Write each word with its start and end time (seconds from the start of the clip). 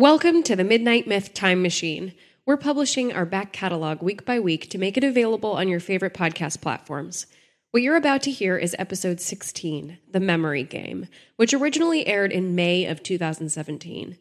Welcome 0.00 0.42
to 0.44 0.56
the 0.56 0.64
Midnight 0.64 1.06
Myth 1.06 1.34
Time 1.34 1.60
Machine. 1.60 2.14
We're 2.46 2.56
publishing 2.56 3.12
our 3.12 3.26
back 3.26 3.52
catalog 3.52 4.00
week 4.00 4.24
by 4.24 4.40
week 4.40 4.70
to 4.70 4.78
make 4.78 4.96
it 4.96 5.04
available 5.04 5.52
on 5.52 5.68
your 5.68 5.78
favorite 5.78 6.14
podcast 6.14 6.62
platforms. 6.62 7.26
What 7.70 7.82
you're 7.82 7.96
about 7.96 8.22
to 8.22 8.30
hear 8.30 8.56
is 8.56 8.74
episode 8.78 9.20
16, 9.20 9.98
The 10.10 10.18
Memory 10.18 10.62
Game, 10.62 11.06
which 11.36 11.52
originally 11.52 12.06
aired 12.06 12.32
in 12.32 12.54
May 12.54 12.86
of 12.86 13.02
2017. 13.02 14.16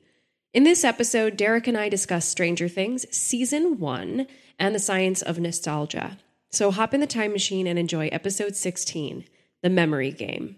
In 0.54 0.64
this 0.66 0.84
episode, 0.84 1.38
Derek 1.38 1.66
and 1.66 1.78
I 1.78 1.88
discuss 1.88 2.28
Stranger 2.28 2.68
Things, 2.68 3.06
Season 3.16 3.80
1, 3.80 4.28
and 4.60 4.76
the 4.76 4.80
science 4.80 5.22
of 5.22 5.40
nostalgia. 5.40 6.18
So 6.52 6.72
hop 6.72 6.94
in 6.94 7.00
the 7.00 7.08
time 7.08 7.32
machine 7.32 7.68
and 7.68 7.80
enjoy 7.80 8.10
episode 8.12 8.58
16, 8.58 9.24
The 9.64 9.70
Memory 9.70 10.12
Game. 10.12 10.58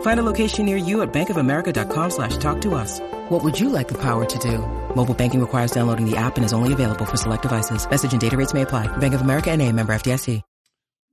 Find 0.00 0.18
a 0.18 0.24
location 0.24 0.66
near 0.66 0.78
you 0.78 1.02
at 1.02 1.12
bankofamerica.com 1.12 2.10
slash 2.10 2.36
talk 2.38 2.60
to 2.62 2.74
us. 2.74 3.00
What 3.28 3.44
would 3.44 3.60
you 3.60 3.68
like 3.68 3.88
the 3.88 4.00
power 4.00 4.24
to 4.24 4.38
do? 4.38 4.58
Mobile 4.96 5.14
banking 5.14 5.40
requires 5.40 5.70
downloading 5.70 6.08
the 6.08 6.16
app 6.16 6.36
and 6.36 6.44
is 6.44 6.52
only 6.52 6.72
available 6.72 7.04
for 7.04 7.16
select 7.16 7.42
devices. 7.42 7.88
Message 7.88 8.12
and 8.12 8.20
data 8.20 8.36
rates 8.36 8.54
may 8.54 8.62
apply. 8.62 8.88
Bank 8.96 9.14
of 9.14 9.20
America 9.20 9.50
and 9.50 9.62
a 9.62 9.70
member 9.72 9.94
FDIC. 9.94 10.42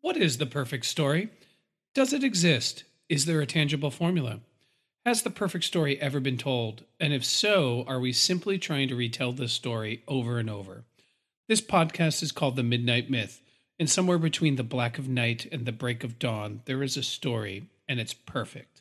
What 0.02 0.18
is 0.18 0.38
the 0.38 0.46
perfect 0.46 0.86
story? 0.86 1.30
Does 1.96 2.12
it 2.12 2.26
exist? 2.26 2.84
Is 3.08 3.26
there 3.26 3.40
a 3.40 3.46
tangible 3.46 3.90
formula? 3.90 4.42
Has 5.06 5.22
the 5.22 5.30
perfect 5.30 5.64
story 5.64 5.98
ever 6.02 6.20
been 6.20 6.38
told? 6.38 6.84
And 7.00 7.14
if 7.14 7.24
so, 7.24 7.86
are 7.88 8.02
we 8.02 8.12
simply 8.12 8.58
trying 8.58 8.90
to 8.90 8.96
retell 8.98 9.32
this 9.32 9.54
story 9.54 10.04
over 10.08 10.40
and 10.40 10.50
over? 10.50 10.84
This 11.48 11.62
podcast 11.62 12.22
is 12.22 12.34
called 12.34 12.58
The 12.58 12.64
Midnight 12.64 13.10
Myth, 13.10 13.42
and 13.80 13.90
somewhere 13.90 14.18
between 14.18 14.58
the 14.58 14.64
black 14.64 14.98
of 14.98 15.08
night 15.08 15.48
and 15.52 15.66
the 15.66 15.72
break 15.72 16.04
of 16.04 16.20
dawn, 16.20 16.62
there 16.66 16.84
is 16.84 16.98
a 16.98 17.04
story, 17.04 17.70
and 17.88 18.00
it's 18.00 18.14
perfect. 18.14 18.73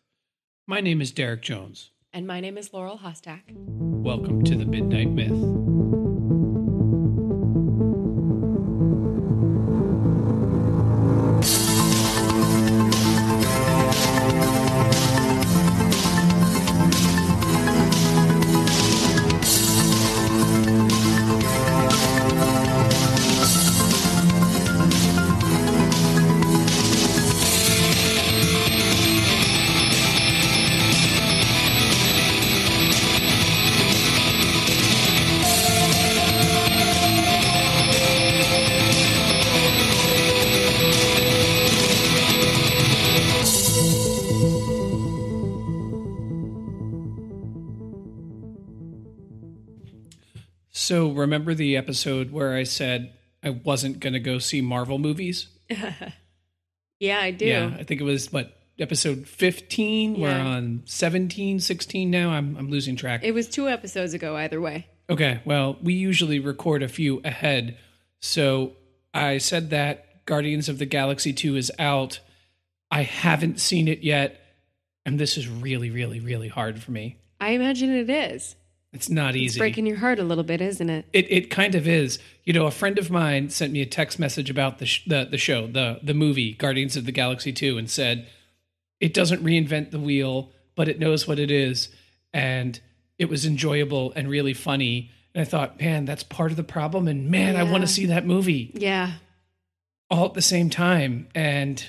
My 0.64 0.80
name 0.80 1.00
is 1.00 1.10
Derek 1.10 1.42
Jones. 1.42 1.90
And 2.12 2.24
my 2.24 2.38
name 2.38 2.56
is 2.56 2.72
Laurel 2.72 2.98
Hostak. 2.98 3.42
Welcome 3.56 4.44
to 4.44 4.54
The 4.54 4.64
Midnight 4.64 5.10
Myth. 5.10 5.71
Remember 51.14 51.54
the 51.54 51.76
episode 51.76 52.30
where 52.30 52.54
I 52.54 52.64
said 52.64 53.12
I 53.42 53.50
wasn't 53.50 54.00
going 54.00 54.12
to 54.12 54.20
go 54.20 54.38
see 54.38 54.60
Marvel 54.60 54.98
movies? 54.98 55.48
Yeah, 57.02 57.18
I 57.18 57.32
do. 57.32 57.46
Yeah, 57.46 57.74
I 57.76 57.82
think 57.82 58.00
it 58.00 58.04
was 58.04 58.32
what 58.32 58.56
episode 58.78 59.26
15. 59.26 60.20
We're 60.20 60.30
on 60.30 60.82
17, 60.84 61.58
16 61.58 62.08
now. 62.08 62.30
I'm 62.30 62.56
I'm 62.56 62.70
losing 62.70 62.94
track. 62.94 63.24
It 63.24 63.32
was 63.32 63.48
two 63.48 63.68
episodes 63.68 64.14
ago, 64.14 64.36
either 64.36 64.60
way. 64.60 64.86
Okay, 65.10 65.40
well, 65.44 65.76
we 65.82 65.94
usually 65.94 66.38
record 66.38 66.80
a 66.80 66.86
few 66.86 67.20
ahead. 67.24 67.76
So, 68.20 68.74
I 69.12 69.38
said 69.38 69.70
that 69.70 70.24
Guardians 70.26 70.68
of 70.68 70.78
the 70.78 70.86
Galaxy 70.86 71.32
2 71.32 71.56
is 71.56 71.72
out. 71.76 72.20
I 72.88 73.02
haven't 73.02 73.58
seen 73.58 73.88
it 73.88 74.04
yet, 74.04 74.40
and 75.04 75.18
this 75.18 75.36
is 75.36 75.48
really 75.48 75.90
really 75.90 76.20
really 76.20 76.48
hard 76.48 76.80
for 76.80 76.92
me. 76.92 77.16
I 77.40 77.50
imagine 77.50 77.90
it 77.90 78.08
is. 78.08 78.54
It's 78.92 79.08
not 79.08 79.34
It's 79.34 79.42
easy. 79.42 79.58
breaking 79.58 79.86
your 79.86 79.96
heart 79.96 80.18
a 80.18 80.24
little 80.24 80.44
bit, 80.44 80.60
isn't 80.60 80.90
it? 80.90 81.06
It 81.12 81.30
it 81.30 81.50
kind 81.50 81.74
of 81.74 81.88
is. 81.88 82.18
You 82.44 82.52
know, 82.52 82.66
a 82.66 82.70
friend 82.70 82.98
of 82.98 83.10
mine 83.10 83.48
sent 83.50 83.72
me 83.72 83.80
a 83.80 83.86
text 83.86 84.18
message 84.18 84.50
about 84.50 84.78
the 84.78 84.86
sh- 84.86 85.04
the 85.06 85.24
the 85.30 85.38
show, 85.38 85.66
the 85.66 85.98
the 86.02 86.14
movie 86.14 86.52
Guardians 86.52 86.96
of 86.96 87.06
the 87.06 87.12
Galaxy 87.12 87.52
2 87.52 87.78
and 87.78 87.88
said 87.90 88.28
it 89.00 89.14
doesn't 89.14 89.42
reinvent 89.42 89.90
the 89.92 89.98
wheel, 89.98 90.50
but 90.76 90.88
it 90.88 90.98
knows 90.98 91.26
what 91.26 91.38
it 91.38 91.50
is 91.50 91.88
and 92.34 92.80
it 93.18 93.28
was 93.30 93.46
enjoyable 93.46 94.12
and 94.14 94.28
really 94.28 94.54
funny. 94.54 95.10
And 95.34 95.40
I 95.40 95.44
thought, 95.46 95.80
man, 95.80 96.04
that's 96.04 96.22
part 96.22 96.50
of 96.50 96.56
the 96.58 96.62
problem 96.62 97.08
and 97.08 97.30
man, 97.30 97.56
I 97.56 97.62
want 97.62 97.80
to 97.82 97.88
see 97.88 98.06
that 98.06 98.26
movie 98.26 98.70
Yeah. 98.74 99.12
all 100.10 100.26
at 100.26 100.34
the 100.34 100.42
same 100.42 100.68
time 100.68 101.28
and 101.34 101.82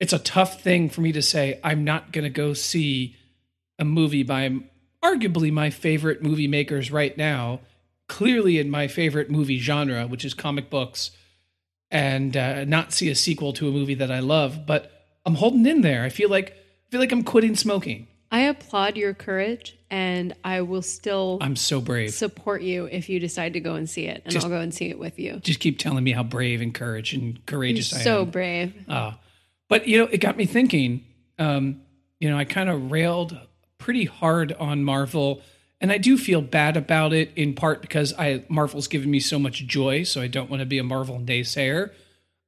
it's 0.00 0.12
a 0.12 0.18
tough 0.18 0.60
thing 0.60 0.88
for 0.90 1.00
me 1.02 1.12
to 1.12 1.22
say 1.22 1.60
I'm 1.62 1.84
not 1.84 2.10
going 2.12 2.24
to 2.24 2.30
go 2.30 2.52
see 2.52 3.14
a 3.78 3.84
movie 3.84 4.24
by 4.24 4.50
arguably 5.04 5.52
my 5.52 5.70
favorite 5.70 6.22
movie 6.22 6.48
makers 6.48 6.90
right 6.90 7.16
now, 7.16 7.60
clearly 8.08 8.58
in 8.58 8.70
my 8.70 8.88
favorite 8.88 9.30
movie 9.30 9.58
genre, 9.58 10.06
which 10.06 10.24
is 10.24 10.34
comic 10.34 10.70
books, 10.70 11.10
and 11.90 12.36
uh, 12.36 12.64
not 12.64 12.92
see 12.92 13.08
a 13.10 13.14
sequel 13.14 13.52
to 13.54 13.68
a 13.68 13.70
movie 13.72 13.94
that 13.94 14.10
I 14.10 14.20
love. 14.20 14.66
But 14.66 14.90
I'm 15.26 15.34
holding 15.34 15.66
in 15.66 15.82
there. 15.82 16.02
I 16.02 16.08
feel 16.08 16.28
like 16.30 16.50
I 16.52 16.90
feel 16.90 17.00
like 17.00 17.12
I'm 17.12 17.22
quitting 17.24 17.54
smoking. 17.56 18.08
I 18.30 18.40
applaud 18.40 18.96
your 18.96 19.14
courage, 19.14 19.76
and 19.90 20.34
I 20.42 20.62
will 20.62 20.82
still 20.82 21.38
I'm 21.40 21.54
so 21.54 21.80
brave. 21.80 22.12
support 22.12 22.62
you 22.62 22.86
if 22.86 23.08
you 23.08 23.20
decide 23.20 23.52
to 23.52 23.60
go 23.60 23.74
and 23.74 23.88
see 23.88 24.06
it, 24.06 24.22
and 24.24 24.32
Just- 24.32 24.44
I'll 24.44 24.50
go 24.50 24.60
and 24.60 24.74
see 24.74 24.86
it 24.90 24.98
with 24.98 25.18
you. 25.18 25.36
Just 25.40 25.60
keep 25.60 25.78
telling 25.78 26.02
me 26.02 26.10
how 26.12 26.24
brave 26.24 26.60
and 26.60 26.74
courage 26.74 27.12
and 27.12 27.34
You're 27.34 27.42
courageous 27.46 27.94
I 27.94 27.98
am. 27.98 28.04
so 28.04 28.24
brave. 28.24 28.74
Uh, 28.88 29.12
but 29.68 29.86
you 29.86 29.98
know, 29.98 30.06
it 30.06 30.18
got 30.18 30.36
me 30.36 30.46
thinking. 30.46 31.04
Um, 31.38 31.82
you 32.20 32.28
know, 32.30 32.36
I 32.38 32.44
kind 32.44 32.68
of 32.68 32.90
railed 32.90 33.38
pretty 33.78 34.04
hard 34.04 34.52
on 34.54 34.84
Marvel, 34.84 35.42
and 35.80 35.92
I 35.92 35.98
do 35.98 36.16
feel 36.16 36.40
bad 36.40 36.76
about 36.76 37.12
it 37.12 37.30
in 37.36 37.54
part 37.54 37.82
because 37.82 38.12
I 38.18 38.44
Marvel's 38.48 38.88
given 38.88 39.10
me 39.10 39.20
so 39.20 39.38
much 39.38 39.66
joy, 39.66 40.02
so 40.04 40.20
I 40.20 40.28
don't 40.28 40.50
want 40.50 40.60
to 40.60 40.66
be 40.66 40.78
a 40.78 40.84
Marvel 40.84 41.18
naysayer. 41.18 41.90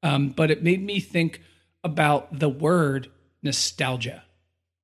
Um, 0.02 0.28
but 0.28 0.50
it 0.50 0.62
made 0.62 0.82
me 0.82 1.00
think 1.00 1.42
about 1.82 2.38
the 2.38 2.48
word 2.48 3.08
nostalgia. 3.42 4.24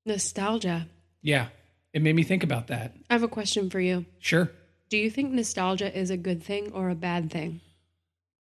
Nostalgia. 0.05 0.89
Yeah, 1.21 1.49
it 1.93 2.03
made 2.03 2.17
me 2.17 2.23
think 2.23 2.43
about 2.43 2.69
that. 2.69 2.95
I 3.09 3.15
have 3.15 3.23
a 3.23 3.29
question 3.29 3.71
for 3.71 3.81
you. 3.81 4.05
Sure. 4.19 4.51
Do 4.89 4.97
you 4.99 5.11
think 5.11 5.33
nostalgia 5.33 5.97
is 5.97 6.11
a 6.11 6.17
good 6.17 6.43
thing 6.43 6.73
or 6.73 6.91
a 6.91 6.95
bad 6.95 7.31
thing? 7.31 7.61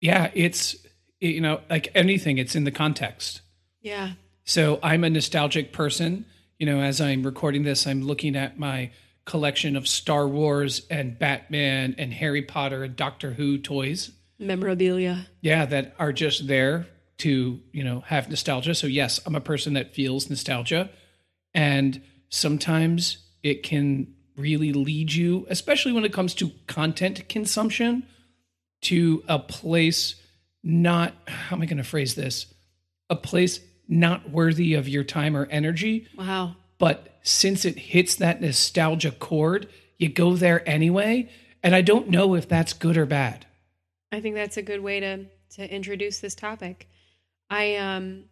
Yeah, 0.02 0.32
it's 0.34 0.76
you 1.20 1.40
know 1.40 1.62
like 1.70 1.90
anything, 1.96 2.38
it's 2.38 2.56
in 2.56 2.64
the 2.64 2.72
context. 2.72 3.42
Yeah. 3.82 4.14
So 4.44 4.80
I'm 4.84 5.04
a 5.04 5.10
nostalgic 5.10 5.72
person. 5.72 6.26
You 6.60 6.66
know, 6.66 6.82
as 6.82 7.02
I'm 7.02 7.24
recording 7.24 7.64
this, 7.64 7.88
I'm 7.88 8.04
looking 8.04 8.36
at 8.36 8.58
my 8.58 8.92
collection 9.26 9.76
of 9.76 9.88
Star 9.88 10.28
Wars 10.28 10.86
and 10.90 11.18
Batman 11.18 11.96
and 11.98 12.14
Harry 12.14 12.42
Potter 12.42 12.84
and 12.84 12.96
Doctor 12.96 13.32
Who 13.32 13.58
toys. 13.58 14.12
Memorabilia. 14.40 15.28
Yeah, 15.42 15.66
that 15.66 15.96
are 16.00 16.12
just 16.12 16.48
there 16.48 16.88
to, 17.20 17.60
you 17.72 17.84
know, 17.84 18.02
have 18.02 18.30
nostalgia. 18.30 18.76
So 18.76 18.88
yes, 18.88 19.20
I'm 19.26 19.36
a 19.36 19.42
person 19.42 19.74
that 19.74 19.94
feels 19.94 20.30
nostalgia. 20.30 20.90
And 21.54 22.02
sometimes 22.30 23.18
it 23.44 23.64
can 23.64 24.14
really 24.36 24.74
lead 24.74 25.14
you, 25.14 25.46
especially 25.50 25.92
when 25.92 26.06
it 26.06 26.14
comes 26.14 26.34
to 26.36 26.52
content 26.68 27.30
consumption, 27.30 28.04
to 28.82 29.24
a 29.28 29.40
place 29.40 30.16
not 30.64 31.14
how 31.28 31.56
am 31.56 31.62
I 31.62 31.66
going 31.66 31.78
to 31.78 31.84
phrase 31.84 32.16
this? 32.16 32.48
A 33.10 33.16
place 33.16 33.60
not 33.88 34.30
worthy 34.30 34.74
of 34.74 34.88
your 34.88 35.04
time 35.04 35.36
or 35.36 35.46
energy, 35.48 36.08
Wow. 36.18 36.56
but 36.78 37.20
since 37.24 37.66
it 37.66 37.78
hits 37.78 38.16
that 38.16 38.42
nostalgia 38.42 39.12
chord, 39.12 39.70
you 39.98 40.10
go 40.10 40.36
there 40.36 40.68
anyway. 40.68 41.30
And 41.62 41.74
I 41.76 41.82
don't 41.82 42.10
know 42.10 42.36
if 42.36 42.48
that's 42.50 42.74
good 42.74 42.98
or 42.98 43.06
bad. 43.06 43.46
I 44.12 44.20
think 44.20 44.36
that's 44.36 44.58
a 44.58 44.62
good 44.62 44.82
way 44.82 45.00
to 45.00 45.26
to 45.56 45.74
introduce 45.74 46.20
this 46.20 46.36
topic. 46.36 46.88
I 47.50 47.76
um 47.78 48.26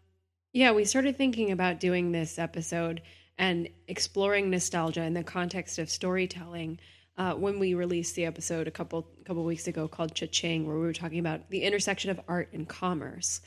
yeah, 0.53 0.71
we 0.73 0.83
started 0.85 1.17
thinking 1.17 1.51
about 1.51 1.79
doing 1.79 2.11
this 2.11 2.37
episode 2.37 3.01
and 3.37 3.69
exploring 3.87 4.49
nostalgia 4.49 5.03
in 5.03 5.13
the 5.13 5.23
context 5.23 5.79
of 5.79 5.89
storytelling 5.89 6.77
uh, 7.17 7.33
when 7.33 7.57
we 7.59 7.73
released 7.73 8.15
the 8.15 8.25
episode 8.25 8.67
a 8.67 8.71
couple 8.71 9.07
couple 9.25 9.45
weeks 9.45 9.67
ago 9.67 9.87
called 9.87 10.13
Cha-Ching, 10.13 10.67
where 10.67 10.75
we 10.75 10.81
were 10.81 10.93
talking 10.93 11.19
about 11.19 11.49
the 11.49 11.63
intersection 11.63 12.11
of 12.11 12.19
art 12.27 12.49
and 12.53 12.67
commerce. 12.67 13.39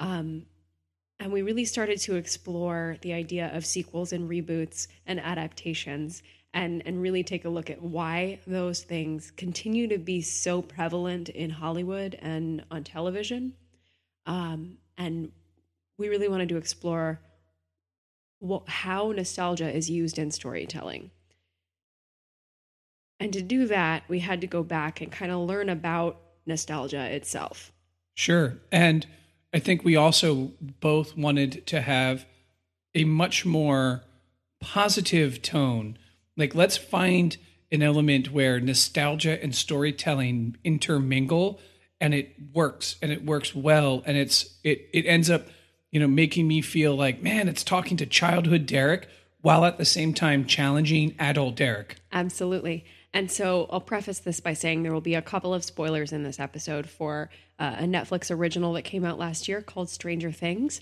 Um, 0.00 0.46
and 1.20 1.32
we 1.32 1.42
really 1.42 1.64
started 1.64 1.98
to 2.00 2.14
explore 2.14 2.96
the 3.02 3.12
idea 3.12 3.50
of 3.54 3.66
sequels 3.66 4.12
and 4.12 4.30
reboots 4.30 4.86
and 5.06 5.18
adaptations 5.18 6.22
and, 6.54 6.82
and 6.86 7.02
really 7.02 7.22
take 7.22 7.44
a 7.44 7.48
look 7.48 7.70
at 7.70 7.82
why 7.82 8.38
those 8.46 8.82
things 8.82 9.30
continue 9.32 9.88
to 9.88 9.98
be 9.98 10.22
so 10.22 10.62
prevalent 10.62 11.28
in 11.28 11.50
Hollywood 11.50 12.16
and 12.20 12.64
on 12.70 12.84
television. 12.84 13.52
Um, 14.26 14.78
and 14.96 15.32
we 15.98 16.08
really 16.08 16.28
wanted 16.28 16.48
to 16.50 16.56
explore 16.56 17.20
what, 18.38 18.68
how 18.68 19.12
nostalgia 19.12 19.70
is 19.70 19.90
used 19.90 20.18
in 20.18 20.30
storytelling. 20.30 21.10
And 23.20 23.32
to 23.32 23.42
do 23.42 23.66
that, 23.66 24.04
we 24.08 24.20
had 24.20 24.40
to 24.42 24.46
go 24.46 24.62
back 24.62 25.00
and 25.00 25.10
kind 25.10 25.32
of 25.32 25.40
learn 25.40 25.68
about 25.68 26.20
nostalgia 26.46 27.12
itself. 27.12 27.72
Sure. 28.14 28.58
And 28.70 29.06
I 29.52 29.58
think 29.58 29.84
we 29.84 29.96
also 29.96 30.52
both 30.80 31.16
wanted 31.16 31.66
to 31.68 31.80
have 31.80 32.26
a 32.94 33.04
much 33.04 33.46
more 33.46 34.02
positive 34.60 35.40
tone. 35.42 35.98
Like, 36.36 36.54
let's 36.54 36.76
find 36.76 37.36
an 37.70 37.82
element 37.82 38.32
where 38.32 38.60
nostalgia 38.60 39.42
and 39.42 39.54
storytelling 39.54 40.56
intermingle 40.64 41.60
and 42.00 42.14
it 42.14 42.34
works 42.54 42.96
and 43.02 43.12
it 43.12 43.24
works 43.24 43.54
well 43.54 44.02
and 44.06 44.16
it's 44.16 44.58
it 44.64 44.88
it 44.92 45.04
ends 45.04 45.28
up 45.28 45.48
you 45.90 46.00
know 46.00 46.06
making 46.06 46.48
me 46.48 46.62
feel 46.62 46.94
like 46.94 47.22
man 47.22 47.48
it's 47.48 47.64
talking 47.64 47.96
to 47.96 48.06
childhood 48.06 48.64
derek 48.66 49.08
while 49.42 49.64
at 49.64 49.76
the 49.78 49.84
same 49.84 50.14
time 50.14 50.46
challenging 50.46 51.14
adult 51.18 51.56
derek 51.56 51.96
Absolutely. 52.12 52.84
And 53.14 53.30
so 53.30 53.66
I'll 53.70 53.80
preface 53.80 54.18
this 54.18 54.40
by 54.40 54.52
saying 54.52 54.82
there 54.82 54.92
will 54.92 55.00
be 55.00 55.14
a 55.14 55.22
couple 55.22 55.54
of 55.54 55.64
spoilers 55.64 56.12
in 56.12 56.22
this 56.24 56.38
episode 56.38 56.88
for 56.88 57.30
uh, 57.58 57.76
a 57.78 57.84
Netflix 57.84 58.30
original 58.30 58.74
that 58.74 58.82
came 58.82 59.04
out 59.04 59.18
last 59.18 59.48
year 59.48 59.62
called 59.62 59.88
Stranger 59.88 60.30
Things. 60.30 60.80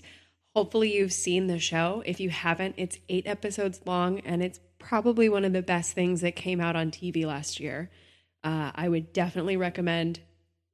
Hopefully, 0.55 0.95
you've 0.95 1.13
seen 1.13 1.47
the 1.47 1.59
show. 1.59 2.03
If 2.05 2.19
you 2.19 2.29
haven't, 2.29 2.75
it's 2.77 2.97
eight 3.09 3.27
episodes 3.27 3.81
long 3.85 4.19
and 4.21 4.43
it's 4.43 4.59
probably 4.79 5.29
one 5.29 5.45
of 5.45 5.53
the 5.53 5.61
best 5.61 5.93
things 5.93 6.21
that 6.21 6.35
came 6.35 6.59
out 6.59 6.75
on 6.75 6.91
TV 6.91 7.25
last 7.25 7.59
year. 7.59 7.89
Uh, 8.43 8.71
I 8.75 8.87
would 8.89 9.13
definitely 9.13 9.57
recommend, 9.57 10.19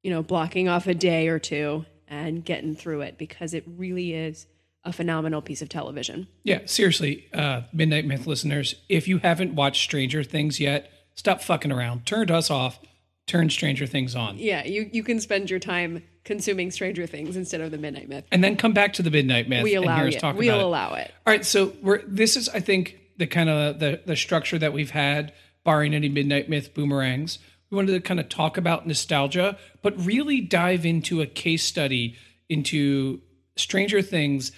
you 0.03 0.11
know, 0.11 0.23
blocking 0.23 0.67
off 0.69 0.87
a 0.87 0.93
day 0.93 1.27
or 1.27 1.39
two 1.39 1.85
and 2.07 2.43
getting 2.43 2.75
through 2.75 3.01
it 3.01 3.17
because 3.17 3.53
it 3.53 3.63
really 3.67 4.13
is 4.13 4.45
a 4.83 4.91
phenomenal 4.91 5.41
piece 5.41 5.61
of 5.61 5.69
television. 5.69 6.27
yeah 6.43 6.59
seriously 6.65 7.25
uh 7.33 7.61
midnight 7.71 8.05
myth 8.05 8.27
listeners 8.27 8.75
if 8.89 9.07
you 9.07 9.17
haven't 9.19 9.55
watched 9.55 9.81
stranger 9.81 10.23
things 10.23 10.59
yet 10.59 10.91
stop 11.15 11.41
fucking 11.41 11.71
around 11.71 12.05
turn 12.05 12.29
us 12.31 12.49
off 12.49 12.79
turn 13.27 13.49
stranger 13.49 13.85
things 13.85 14.15
on 14.15 14.37
Yeah, 14.37 14.65
you, 14.65 14.89
you 14.91 15.03
can 15.03 15.19
spend 15.19 15.49
your 15.49 15.59
time 15.59 16.03
consuming 16.23 16.71
Stranger 16.71 17.05
Things 17.05 17.35
instead 17.35 17.61
of 17.61 17.71
the 17.71 17.77
Midnight 17.77 18.09
Myth. 18.09 18.25
and 18.31 18.43
then 18.43 18.55
come 18.55 18.73
back 18.73 18.93
to 18.93 19.03
the 19.03 19.11
midnight 19.11 19.49
myth 19.49 19.63
We 19.63 19.75
allow 19.75 20.05
it. 20.05 20.21
We'll 20.21 20.59
it. 20.59 20.63
allow 20.63 20.93
it. 20.93 21.11
All 21.25 21.33
right, 21.33 21.45
so 21.45 21.73
we're 21.81 22.01
this 22.07 22.37
is 22.37 22.49
I 22.49 22.59
think 22.59 22.97
the 23.17 23.27
kind 23.27 23.49
of 23.49 23.79
the 23.79 24.01
the 24.05 24.15
structure 24.15 24.57
that 24.59 24.73
we've 24.73 24.91
had, 24.91 25.33
barring 25.63 25.93
any 25.93 26.09
midnight 26.09 26.49
myth 26.49 26.73
boomerangs. 26.73 27.39
We 27.69 27.75
wanted 27.77 27.93
to 27.93 28.01
kind 28.01 28.19
of 28.19 28.29
talk 28.29 28.57
about 28.57 28.85
nostalgia, 28.87 29.57
but 29.81 29.99
really 30.05 30.41
dive 30.41 30.85
into 30.85 31.21
a 31.21 31.25
case 31.25 31.63
study 31.63 32.15
into 32.47 33.21
Stranger 33.55 34.01
Things, 34.01 34.51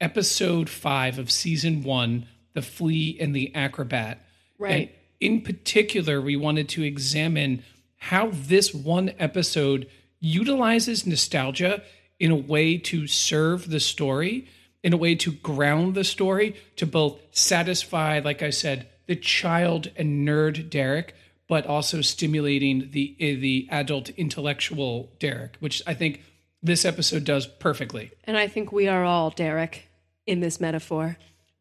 episode 0.00 0.68
five 0.68 1.18
of 1.18 1.30
season 1.30 1.82
one, 1.82 2.26
the 2.54 2.62
flea 2.62 3.18
and 3.20 3.34
the 3.34 3.54
acrobat. 3.54 4.24
Right. 4.58 4.88
And 4.88 4.96
in 5.20 5.42
particular, 5.42 6.20
we 6.20 6.36
wanted 6.36 6.68
to 6.70 6.82
examine 6.82 7.62
how 7.96 8.30
this 8.32 8.74
one 8.74 9.12
episode 9.18 9.86
utilizes 10.20 11.06
nostalgia 11.06 11.82
in 12.18 12.30
a 12.30 12.36
way 12.36 12.76
to 12.76 13.06
serve 13.06 13.70
the 13.70 13.80
story, 13.80 14.48
in 14.82 14.92
a 14.92 14.96
way 14.96 15.14
to 15.14 15.32
ground 15.32 15.94
the 15.94 16.04
story, 16.04 16.56
to 16.76 16.86
both 16.86 17.18
satisfy, 17.30 18.20
like 18.20 18.42
I 18.42 18.50
said, 18.50 18.88
the 19.06 19.16
child 19.16 19.90
and 19.96 20.26
nerd 20.26 20.70
Derek, 20.70 21.14
but 21.48 21.66
also 21.66 22.00
stimulating 22.00 22.90
the 22.92 23.16
the 23.18 23.66
adult 23.70 24.10
intellectual 24.10 25.10
Derek, 25.18 25.56
which 25.58 25.82
I 25.86 25.94
think 25.94 26.22
this 26.62 26.84
episode 26.84 27.24
does 27.24 27.46
perfectly. 27.46 28.12
And 28.24 28.36
I 28.36 28.46
think 28.46 28.70
we 28.70 28.86
are 28.86 29.04
all, 29.04 29.30
Derek, 29.30 29.88
in 30.26 30.40
this 30.40 30.60
metaphor. 30.60 31.16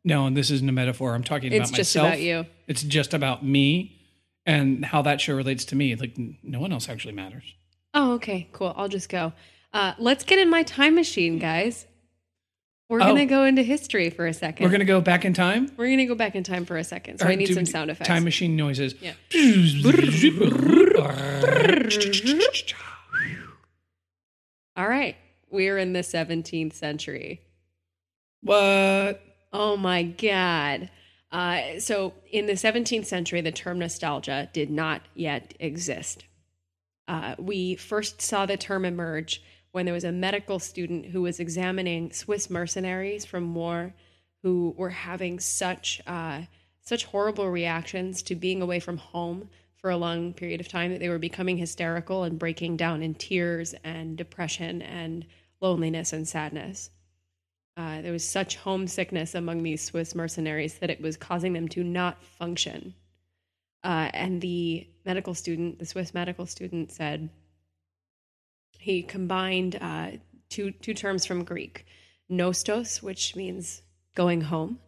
No, 0.06 0.26
and 0.26 0.36
this 0.38 0.50
isn't 0.52 0.68
a 0.70 0.72
metaphor. 0.72 1.14
I'm 1.14 1.24
talking 1.24 1.52
It's 1.52 1.70
about 1.70 1.78
just 1.78 1.96
myself. 1.96 2.08
about 2.14 2.22
you. 2.22 2.46
It's 2.68 2.84
just 2.84 3.14
about 3.14 3.44
me 3.46 4.00
and 4.46 4.84
how 4.86 5.02
that 5.02 5.20
show 5.22 5.36
relates 5.36 5.66
to 5.66 5.76
me. 5.76 5.96
Like 5.96 6.18
no 6.42 6.60
one 6.60 6.72
else 6.72 6.88
actually 6.90 7.14
matters. 7.14 7.44
Oh, 7.94 8.14
okay, 8.14 8.48
cool. 8.54 8.74
I'll 8.78 8.88
just 8.88 9.10
go. 9.10 9.34
Uh, 9.74 9.94
let's 10.00 10.24
get 10.24 10.40
in 10.40 10.50
my 10.50 10.64
time 10.64 10.96
machine, 10.96 11.38
guys. 11.38 11.86
We're 12.88 13.02
Oh. 13.02 13.06
going 13.06 13.18
to 13.18 13.26
go 13.26 13.44
into 13.44 13.62
history 13.62 14.10
for 14.10 14.26
a 14.26 14.32
2nd 14.34 14.62
We're 14.62 14.70
gonna 14.72 14.84
go 14.86 15.00
back 15.00 15.24
in 15.24 15.34
time. 15.36 15.72
We're 15.78 15.90
gonna 15.92 16.08
go 16.08 16.16
back 16.16 16.34
in 16.36 16.44
time 16.44 16.66
for 16.66 16.76
a 16.78 16.84
second. 16.84 17.20
So 17.20 17.28
I 17.28 17.36
need 17.36 17.54
some 17.54 17.66
sound 17.68 17.92
effects. 17.92 18.08
Time 18.08 18.24
machine 18.24 18.56
noises. 18.56 18.96
Yeah. 19.00 19.14
All 24.76 24.88
right. 24.88 25.16
We're 25.52 25.78
in 25.78 25.94
the 25.94 26.00
17th 26.04 26.74
century. 26.74 27.42
what? 28.42 29.22
Oh 29.52 29.78
my 29.78 30.04
God. 30.04 30.90
Uh, 31.32 31.80
so, 31.80 32.14
in 32.32 32.48
the 32.48 32.54
17th 32.54 33.06
century, 33.06 33.42
the 33.42 33.52
term 33.52 33.80
nostalgia 33.80 34.50
did 34.52 34.72
not 34.72 35.02
yet 35.14 35.54
exist. 35.60 36.26
Uh, 37.08 37.36
we 37.38 37.76
first 37.76 38.22
saw 38.22 38.46
the 38.46 38.58
term 38.58 38.86
emerge 38.86 39.42
when 39.72 39.86
there 39.86 39.94
was 39.94 40.04
a 40.04 40.12
medical 40.12 40.60
student 40.60 41.06
who 41.08 41.22
was 41.22 41.40
examining 41.40 42.12
Swiss 42.12 42.50
mercenaries 42.50 43.26
from 43.26 43.54
war 43.54 43.94
who 44.42 44.74
were 44.78 44.90
having 44.90 45.40
such 45.40 46.02
uh, 46.08 46.42
such 46.82 47.06
horrible 47.06 47.50
reactions 47.50 48.24
to 48.24 48.36
being 48.36 48.62
away 48.62 48.80
from 48.80 48.98
home 48.98 49.50
for 49.76 49.90
a 49.92 49.98
long 49.98 50.34
period 50.34 50.60
of 50.60 50.68
time 50.68 50.92
that 50.92 51.00
they 51.00 51.10
were 51.10 51.20
becoming 51.20 51.58
hysterical 51.58 52.24
and 52.24 52.40
breaking 52.40 52.78
down 52.78 53.04
in 53.04 53.14
tears 53.14 53.76
and 53.84 54.18
depression 54.18 54.82
and 54.82 55.26
loneliness 55.62 56.14
and 56.14 56.28
sadness. 56.28 56.90
Uh, 57.80 58.02
there 58.02 58.12
was 58.12 58.28
such 58.28 58.58
homesickness 58.58 59.36
among 59.36 59.64
these 59.64 59.82
Swiss 59.82 60.14
mercenaries 60.14 60.80
that 60.80 60.90
it 60.90 61.00
was 61.00 61.16
causing 61.16 61.54
them 61.54 61.70
to 61.70 61.82
not 61.82 62.22
function. 62.22 62.94
Uh, 63.86 64.10
and 64.14 64.42
the 64.42 64.86
medical 65.06 65.34
student, 65.34 65.80
the 65.80 65.86
Swiss 65.86 66.14
medical 66.14 66.46
student, 66.46 66.92
said 66.92 67.30
he 68.78 69.02
combined 69.02 69.78
uh, 69.80 70.12
two 70.50 70.72
two 70.72 70.94
terms 70.94 71.26
from 71.26 71.46
Greek, 71.46 71.86
nostos, 72.30 73.02
which 73.02 73.38
means 73.38 73.82
going 74.14 74.42
home, 74.42 74.80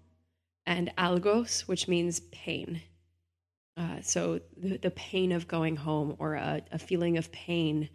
and 0.66 0.92
algos, 0.98 1.62
which 1.62 1.88
means 1.88 2.20
pain. 2.34 2.82
Uh, 3.78 4.02
so 4.02 4.42
the, 4.58 4.76
the 4.76 4.92
pain 4.92 5.32
of 5.32 5.48
going 5.48 5.78
home, 5.78 6.18
or 6.20 6.34
a, 6.34 6.62
a 6.74 6.78
feeling 6.78 7.18
of 7.18 7.32
pain 7.32 7.88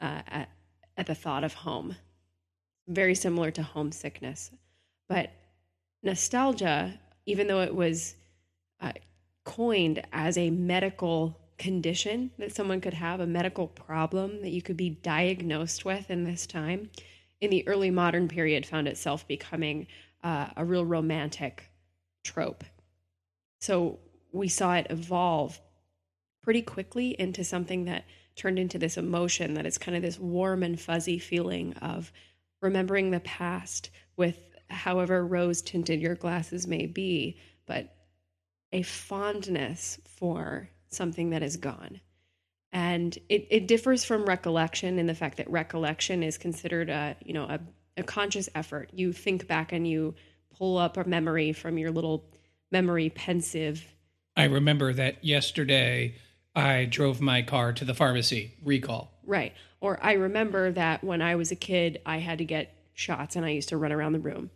uh, 0.00 0.22
at, 0.26 0.48
at 0.96 1.06
the 1.08 1.14
thought 1.14 1.44
of 1.44 1.52
home 1.52 1.94
very 2.86 3.14
similar 3.14 3.50
to 3.52 3.62
homesickness. 3.62 4.50
But 5.08 5.30
nostalgia, 6.02 6.98
even 7.26 7.46
though 7.46 7.60
it 7.60 7.74
was 7.74 8.14
uh, 8.80 8.92
coined 9.44 10.02
as 10.12 10.36
a 10.36 10.50
medical 10.50 11.38
condition 11.58 12.30
that 12.38 12.54
someone 12.54 12.80
could 12.80 12.94
have, 12.94 13.20
a 13.20 13.26
medical 13.26 13.68
problem 13.68 14.42
that 14.42 14.50
you 14.50 14.62
could 14.62 14.76
be 14.76 14.90
diagnosed 14.90 15.84
with 15.84 16.10
in 16.10 16.24
this 16.24 16.46
time, 16.46 16.90
in 17.40 17.50
the 17.50 17.66
early 17.68 17.90
modern 17.90 18.28
period 18.28 18.66
found 18.66 18.88
itself 18.88 19.26
becoming 19.28 19.86
uh, 20.22 20.48
a 20.56 20.64
real 20.64 20.84
romantic 20.84 21.70
trope. 22.24 22.64
So 23.60 23.98
we 24.32 24.48
saw 24.48 24.74
it 24.74 24.86
evolve 24.90 25.60
pretty 26.42 26.62
quickly 26.62 27.10
into 27.18 27.44
something 27.44 27.84
that 27.84 28.04
turned 28.36 28.58
into 28.58 28.78
this 28.78 28.96
emotion 28.96 29.54
that 29.54 29.66
is 29.66 29.78
kind 29.78 29.96
of 29.96 30.02
this 30.02 30.18
warm 30.18 30.62
and 30.62 30.80
fuzzy 30.80 31.18
feeling 31.18 31.72
of 31.74 32.12
remembering 32.64 33.10
the 33.10 33.20
past 33.20 33.90
with 34.16 34.38
however 34.68 35.24
rose 35.24 35.62
tinted 35.62 36.00
your 36.00 36.16
glasses 36.16 36.66
may 36.66 36.86
be, 36.86 37.38
but 37.66 37.94
a 38.72 38.82
fondness 38.82 40.00
for 40.16 40.68
something 40.88 41.30
that 41.30 41.42
is 41.42 41.56
gone. 41.58 42.00
And 42.72 43.16
it, 43.28 43.46
it 43.50 43.68
differs 43.68 44.02
from 44.02 44.24
recollection 44.24 44.98
in 44.98 45.06
the 45.06 45.14
fact 45.14 45.36
that 45.36 45.48
recollection 45.48 46.24
is 46.24 46.38
considered 46.38 46.90
a, 46.90 47.14
you 47.24 47.34
know, 47.34 47.44
a, 47.44 47.60
a 47.98 48.02
conscious 48.02 48.48
effort. 48.54 48.90
You 48.92 49.12
think 49.12 49.46
back 49.46 49.70
and 49.72 49.86
you 49.86 50.14
pull 50.56 50.78
up 50.78 50.96
a 50.96 51.04
memory 51.04 51.52
from 51.52 51.78
your 51.78 51.92
little 51.92 52.24
memory 52.72 53.10
Pensieve. 53.10 53.86
I 54.36 54.44
remember 54.44 54.92
that 54.94 55.22
yesterday 55.24 56.16
I 56.56 56.86
drove 56.86 57.20
my 57.20 57.42
car 57.42 57.72
to 57.74 57.84
the 57.84 57.94
pharmacy. 57.94 58.54
Recall. 58.64 59.13
Right. 59.26 59.52
Or 59.80 59.98
I 60.02 60.12
remember 60.12 60.72
that 60.72 61.02
when 61.04 61.22
I 61.22 61.36
was 61.36 61.50
a 61.50 61.56
kid, 61.56 62.00
I 62.04 62.18
had 62.18 62.38
to 62.38 62.44
get 62.44 62.74
shots 62.94 63.36
and 63.36 63.44
I 63.44 63.50
used 63.50 63.70
to 63.70 63.76
run 63.76 63.92
around 63.92 64.12
the 64.12 64.18
room. 64.18 64.50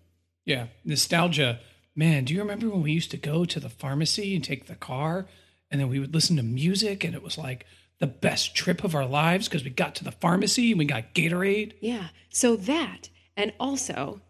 Yeah, 0.45 0.67
nostalgia. 0.85 1.61
Man, 1.95 2.25
do 2.25 2.33
you 2.33 2.41
remember 2.41 2.69
when 2.69 2.83
we 2.83 2.93
used 2.93 3.11
to 3.11 3.17
go 3.17 3.45
to 3.45 3.61
the 3.61 3.69
pharmacy 3.69 4.35
and 4.35 4.45
take 4.45 4.67
the 4.67 4.77
car 4.77 5.27
and 5.71 5.81
then 5.81 5.89
we 5.89 5.99
would 5.99 6.15
listen 6.15 6.37
to 6.37 6.43
music 6.43 7.05
and 7.05 7.15
it 7.15 7.23
was 7.23 7.37
like 7.37 7.67
the 7.99 8.07
best 8.07 8.55
trip 8.55 8.85
of 8.85 8.95
our 8.95 9.07
lives 9.07 9.49
because 9.49 9.65
we 9.65 9.71
got 9.71 9.95
to 9.97 10.05
the 10.05 10.13
pharmacy 10.13 10.71
and 10.71 10.79
we 10.79 10.85
got 10.85 11.15
Gatorade? 11.15 11.75
Yeah. 11.81 12.09
So 12.31 12.57
that, 12.57 13.09
and 13.37 13.53
also 13.59 14.21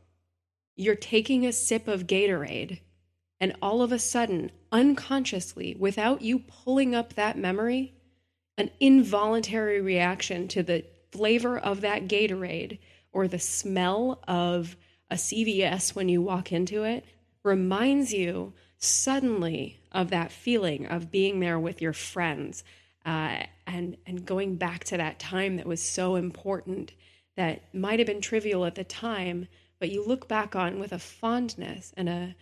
you're 0.79 0.95
taking 0.95 1.45
a 1.45 1.53
sip 1.53 1.89
of 1.89 2.07
Gatorade, 2.07 2.79
and 3.41 3.55
all 3.61 3.83
of 3.83 3.93
a 3.93 3.99
sudden, 3.99 4.53
unconsciously, 4.73 5.77
without 5.79 6.23
you 6.23 6.39
pulling 6.39 6.95
up 6.95 7.15
that 7.15 7.37
memory, 7.37 7.95
an 8.59 8.71
involuntary 8.81 9.81
reaction 9.81 10.49
to 10.49 10.63
the 10.63 10.85
flavor 11.11 11.59
of 11.59 11.81
that 11.81 12.09
Gatorade 12.09 12.79
or 13.13 13.27
the 13.27 13.39
smell 13.39 14.21
of 14.29 14.77
a 15.11 15.15
CVS 15.15 15.95
when 15.95 16.11
you 16.11 16.21
walk 16.21 16.53
into 16.53 16.85
it 16.85 17.05
reminds 17.43 18.13
you 18.13 18.53
suddenly 18.77 19.81
of 19.91 20.11
that 20.11 20.31
feeling 20.31 20.87
of 20.87 21.11
being 21.11 21.41
there 21.41 21.59
with 21.59 21.81
your 21.81 21.95
friends 21.95 22.63
uh, 23.07 23.45
and 23.67 23.97
and 24.07 24.27
going 24.27 24.57
back 24.57 24.85
to 24.85 24.99
that 24.99 25.19
time 25.19 25.57
that 25.57 25.67
was 25.67 25.83
so 25.83 26.17
important 26.17 26.93
that 27.37 27.63
might 27.73 28.01
have 28.01 28.07
been 28.07 28.21
trivial 28.21 28.67
at 28.67 28.75
the 28.75 28.85
time, 28.85 29.47
but 29.79 29.91
you 29.91 30.05
look 30.05 30.29
back 30.29 30.57
on 30.57 30.79
with 30.79 30.93
a 30.93 30.99
fondness 30.99 31.95
and 31.97 32.09
a 32.09 32.35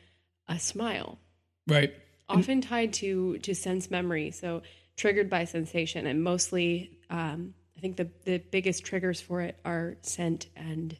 a 0.48 0.58
smile, 0.58 1.18
Right. 1.66 1.94
often 2.28 2.60
tied 2.60 2.92
to 2.94 3.38
to 3.38 3.54
sense 3.54 3.90
memory. 3.90 4.30
So 4.30 4.62
triggered 4.96 5.30
by 5.30 5.44
sensation, 5.44 6.06
and 6.06 6.22
mostly, 6.22 6.98
um, 7.10 7.54
I 7.76 7.80
think 7.80 7.96
the 7.96 8.08
the 8.24 8.38
biggest 8.38 8.84
triggers 8.84 9.20
for 9.20 9.42
it 9.42 9.58
are 9.64 9.96
scent 10.02 10.46
and 10.56 10.96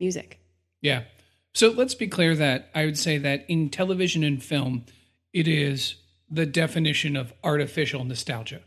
music. 0.00 0.40
Yeah. 0.80 1.04
So 1.54 1.70
let's 1.70 1.94
be 1.94 2.06
clear 2.06 2.34
that 2.36 2.70
I 2.74 2.84
would 2.84 2.98
say 2.98 3.16
that 3.18 3.46
in 3.48 3.70
television 3.70 4.22
and 4.22 4.42
film, 4.42 4.84
it 5.32 5.48
is 5.48 5.96
the 6.30 6.44
definition 6.46 7.16
of 7.16 7.32
artificial 7.42 8.04
nostalgia. 8.04 8.60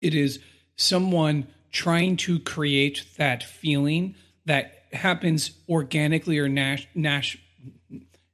It 0.00 0.14
is 0.14 0.40
someone 0.76 1.46
trying 1.72 2.16
to 2.16 2.38
create 2.38 3.04
that 3.16 3.42
feeling 3.42 4.14
that 4.46 4.84
happens 4.92 5.50
organically 5.68 6.38
or 6.38 6.48
nat- 6.48 6.86
nat- 6.94 7.36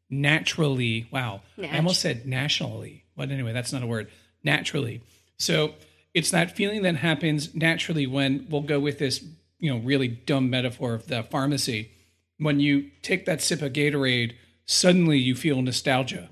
naturally. 0.09 1.09
Wow. 1.11 1.43
I 1.59 1.77
almost 1.77 2.01
said 2.01 2.27
nationally. 2.27 3.05
But 3.17 3.31
anyway, 3.31 3.53
that's 3.53 3.73
not 3.73 3.83
a 3.83 3.87
word. 3.87 4.11
Naturally. 4.45 5.03
So 5.41 5.75
it's 6.13 6.31
that 6.31 6.55
feeling 6.55 6.83
that 6.83 6.97
happens 6.97 7.55
naturally 7.55 8.07
when 8.07 8.47
we'll 8.51 8.61
go 8.61 8.79
with 8.79 8.99
this, 8.99 9.25
you 9.59 9.71
know, 9.71 9.79
really 9.79 10.07
dumb 10.07 10.51
metaphor 10.51 10.93
of 10.93 11.07
the 11.07 11.23
pharmacy. 11.23 11.91
When 12.39 12.61
you 12.61 12.91
take 13.03 13.25
that 13.25 13.41
sip 13.41 13.63
of 13.63 13.73
Gatorade, 13.73 14.35
suddenly 14.67 15.19
you 15.19 15.35
feel 15.35 15.63
nostalgia. 15.63 16.29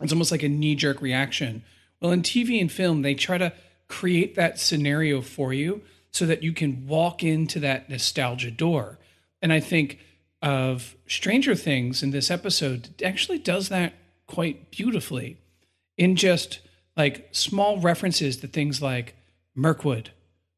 It's 0.00 0.12
almost 0.12 0.32
like 0.32 0.42
a 0.42 0.48
knee 0.48 0.74
jerk 0.74 1.02
reaction. 1.02 1.62
Well, 2.00 2.10
in 2.10 2.22
TV 2.22 2.58
and 2.60 2.72
film, 2.72 3.02
they 3.02 3.14
try 3.14 3.36
to 3.36 3.52
create 3.86 4.34
that 4.34 4.58
scenario 4.58 5.20
for 5.20 5.52
you 5.52 5.82
so 6.10 6.24
that 6.24 6.42
you 6.42 6.52
can 6.52 6.86
walk 6.86 7.22
into 7.22 7.60
that 7.60 7.90
nostalgia 7.90 8.50
door. 8.50 8.98
And 9.42 9.52
I 9.52 9.60
think 9.60 9.98
of 10.40 10.96
Stranger 11.06 11.54
Things 11.54 12.02
in 12.02 12.10
this 12.10 12.30
episode 12.30 13.02
actually 13.04 13.38
does 13.38 13.68
that 13.68 13.92
quite 14.26 14.70
beautifully 14.70 15.36
in 15.98 16.16
just 16.16 16.60
like 16.96 17.28
small 17.32 17.78
references 17.80 18.36
to 18.38 18.46
things 18.46 18.82
like 18.82 19.14
Mirkwood, 19.54 20.10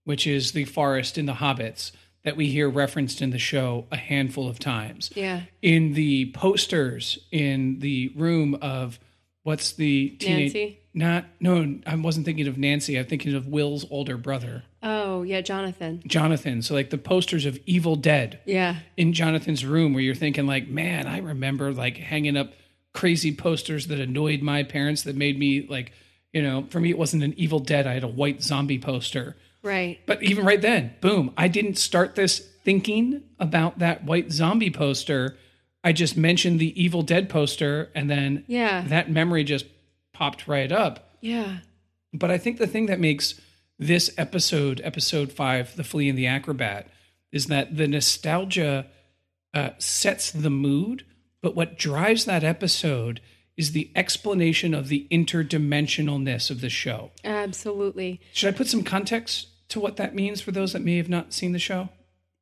which 0.04 0.26
is 0.26 0.52
the 0.52 0.64
forest 0.64 1.18
in 1.18 1.26
the 1.26 1.34
Hobbits 1.34 1.92
that 2.24 2.36
we 2.36 2.46
hear 2.46 2.68
referenced 2.70 3.20
in 3.20 3.30
the 3.30 3.38
show 3.38 3.86
a 3.92 3.96
handful 3.96 4.48
of 4.48 4.58
times 4.58 5.10
Yeah. 5.14 5.42
in 5.60 5.92
the 5.92 6.30
posters 6.32 7.18
in 7.30 7.80
the 7.80 8.12
room 8.16 8.54
of 8.62 8.98
what's 9.42 9.72
the 9.72 10.08
teenage 10.18 10.54
Nancy? 10.54 10.78
not 10.94 11.26
no 11.38 11.76
i 11.86 11.94
wasn't 11.96 12.24
thinking 12.24 12.46
of 12.46 12.56
nancy 12.56 12.96
i'm 12.98 13.04
thinking 13.04 13.34
of 13.34 13.46
will's 13.46 13.84
older 13.90 14.16
brother 14.16 14.62
Oh 14.82 15.22
yeah, 15.22 15.42
Jonathan. 15.42 16.02
jonathan 16.06 16.62
so 16.62 16.72
like 16.72 16.88
the 16.88 16.96
posters 16.96 17.44
of 17.44 17.58
evil 17.66 17.94
dead 17.96 18.40
Yeah. 18.46 18.76
in 18.96 19.12
jonathan's 19.12 19.66
room 19.66 19.92
where 19.92 20.02
you're 20.02 20.14
thinking 20.14 20.46
like 20.46 20.66
man 20.68 21.06
i 21.06 21.18
remember 21.18 21.72
like 21.74 21.98
hanging 21.98 22.38
up 22.38 22.54
crazy 22.94 23.34
posters 23.36 23.88
that 23.88 24.00
annoyed 24.00 24.40
my 24.40 24.62
parents 24.62 25.02
that 25.02 25.14
made 25.14 25.38
me 25.38 25.66
like 25.68 25.92
you 26.34 26.42
know 26.42 26.66
for 26.68 26.80
me 26.80 26.90
it 26.90 26.98
wasn't 26.98 27.22
an 27.22 27.32
evil 27.38 27.58
dead 27.60 27.86
i 27.86 27.94
had 27.94 28.04
a 28.04 28.08
white 28.08 28.42
zombie 28.42 28.78
poster 28.78 29.36
Right. 29.62 29.98
but 30.04 30.22
even 30.22 30.44
right 30.44 30.60
then, 30.60 30.92
boom, 31.00 31.32
I 31.38 31.48
didn't 31.48 31.78
start 31.78 32.16
this 32.16 32.38
thinking 32.64 33.22
about 33.38 33.78
that 33.78 34.04
white 34.04 34.30
zombie 34.30 34.68
poster. 34.68 35.38
I 35.82 35.92
just 35.94 36.18
mentioned 36.18 36.60
the 36.60 36.78
Evil 36.82 37.00
Dead 37.00 37.30
poster 37.30 37.90
and 37.94 38.10
then 38.10 38.44
Yeah. 38.46 38.82
that 38.88 39.10
memory 39.10 39.42
just 39.42 39.64
popped 40.12 40.46
right 40.46 40.70
up. 40.70 41.16
Yeah. 41.22 41.60
But 42.12 42.30
I 42.30 42.36
think 42.36 42.58
the 42.58 42.66
thing 42.66 42.84
that 42.86 43.00
makes 43.00 43.40
this 43.78 44.10
episode, 44.18 44.82
episode 44.84 45.32
five, 45.32 45.74
The 45.76 45.84
Flea 45.84 46.10
and 46.10 46.18
the 46.18 46.26
Acrobat, 46.26 46.86
is 47.32 47.46
that 47.46 47.74
the 47.74 47.88
nostalgia 47.88 48.84
uh, 49.54 49.70
sets 49.78 50.30
the 50.30 50.50
mood. 50.50 51.06
But 51.40 51.56
what 51.56 51.78
drives 51.78 52.26
that 52.26 52.44
episode 52.44 53.22
is 53.56 53.72
the 53.72 53.90
explanation 53.94 54.74
of 54.74 54.88
the 54.88 55.06
interdimensionalness 55.10 56.50
of 56.50 56.60
the 56.60 56.68
show. 56.68 57.10
Absolutely. 57.24 58.20
Should 58.32 58.52
I 58.52 58.56
put 58.56 58.66
some 58.66 58.82
context 58.82 59.48
to 59.68 59.80
what 59.80 59.96
that 59.96 60.14
means 60.14 60.40
for 60.40 60.50
those 60.50 60.72
that 60.72 60.82
may 60.82 60.96
have 60.96 61.08
not 61.08 61.32
seen 61.32 61.52
the 61.52 61.58
show? 61.58 61.88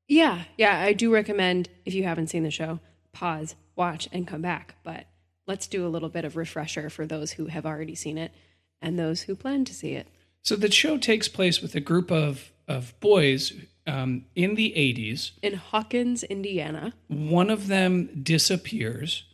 Yeah. 0.09 0.45
Yeah. 0.57 0.81
I 0.81 0.93
do 0.93 1.13
recommend 1.13 1.69
if 1.85 1.95
you 1.95 2.05
haven't 2.05 2.29
seen 2.29 2.43
the 2.43 2.51
show, 2.51 2.81
pause, 3.13 3.55
watch, 3.77 4.09
and 4.13 4.27
come 4.27 4.43
back. 4.43 4.77
But 4.83 5.07
let's 5.47 5.67
do 5.67 5.87
a 5.87 5.89
little 5.89 6.09
bit 6.09 6.25
of 6.25 6.37
refresher 6.37 6.89
for 6.89 7.07
those 7.07 7.33
who 7.33 7.47
have 7.47 7.67
already 7.67 7.95
seen 7.95 8.19
it 8.19 8.33
and 8.81 8.99
those 8.99 9.23
who 9.23 9.37
plan 9.37 9.65
to 9.67 9.75
see 9.75 9.93
it. 9.93 10.09
So 10.43 10.57
the 10.57 10.71
show 10.71 10.99
takes 10.99 11.29
place 11.29 11.63
with 11.63 11.75
a 11.75 11.81
group 11.81 12.11
of 12.11 12.53
of 12.69 12.99
boys 13.01 13.53
um, 13.87 14.25
in 14.35 14.55
the 14.55 14.73
80s. 14.77 15.33
In 15.43 15.55
Hawkins, 15.55 16.23
Indiana. 16.25 16.95
One 17.09 17.51
of 17.51 17.69
them 17.69 18.23
disappears, 18.23 19.25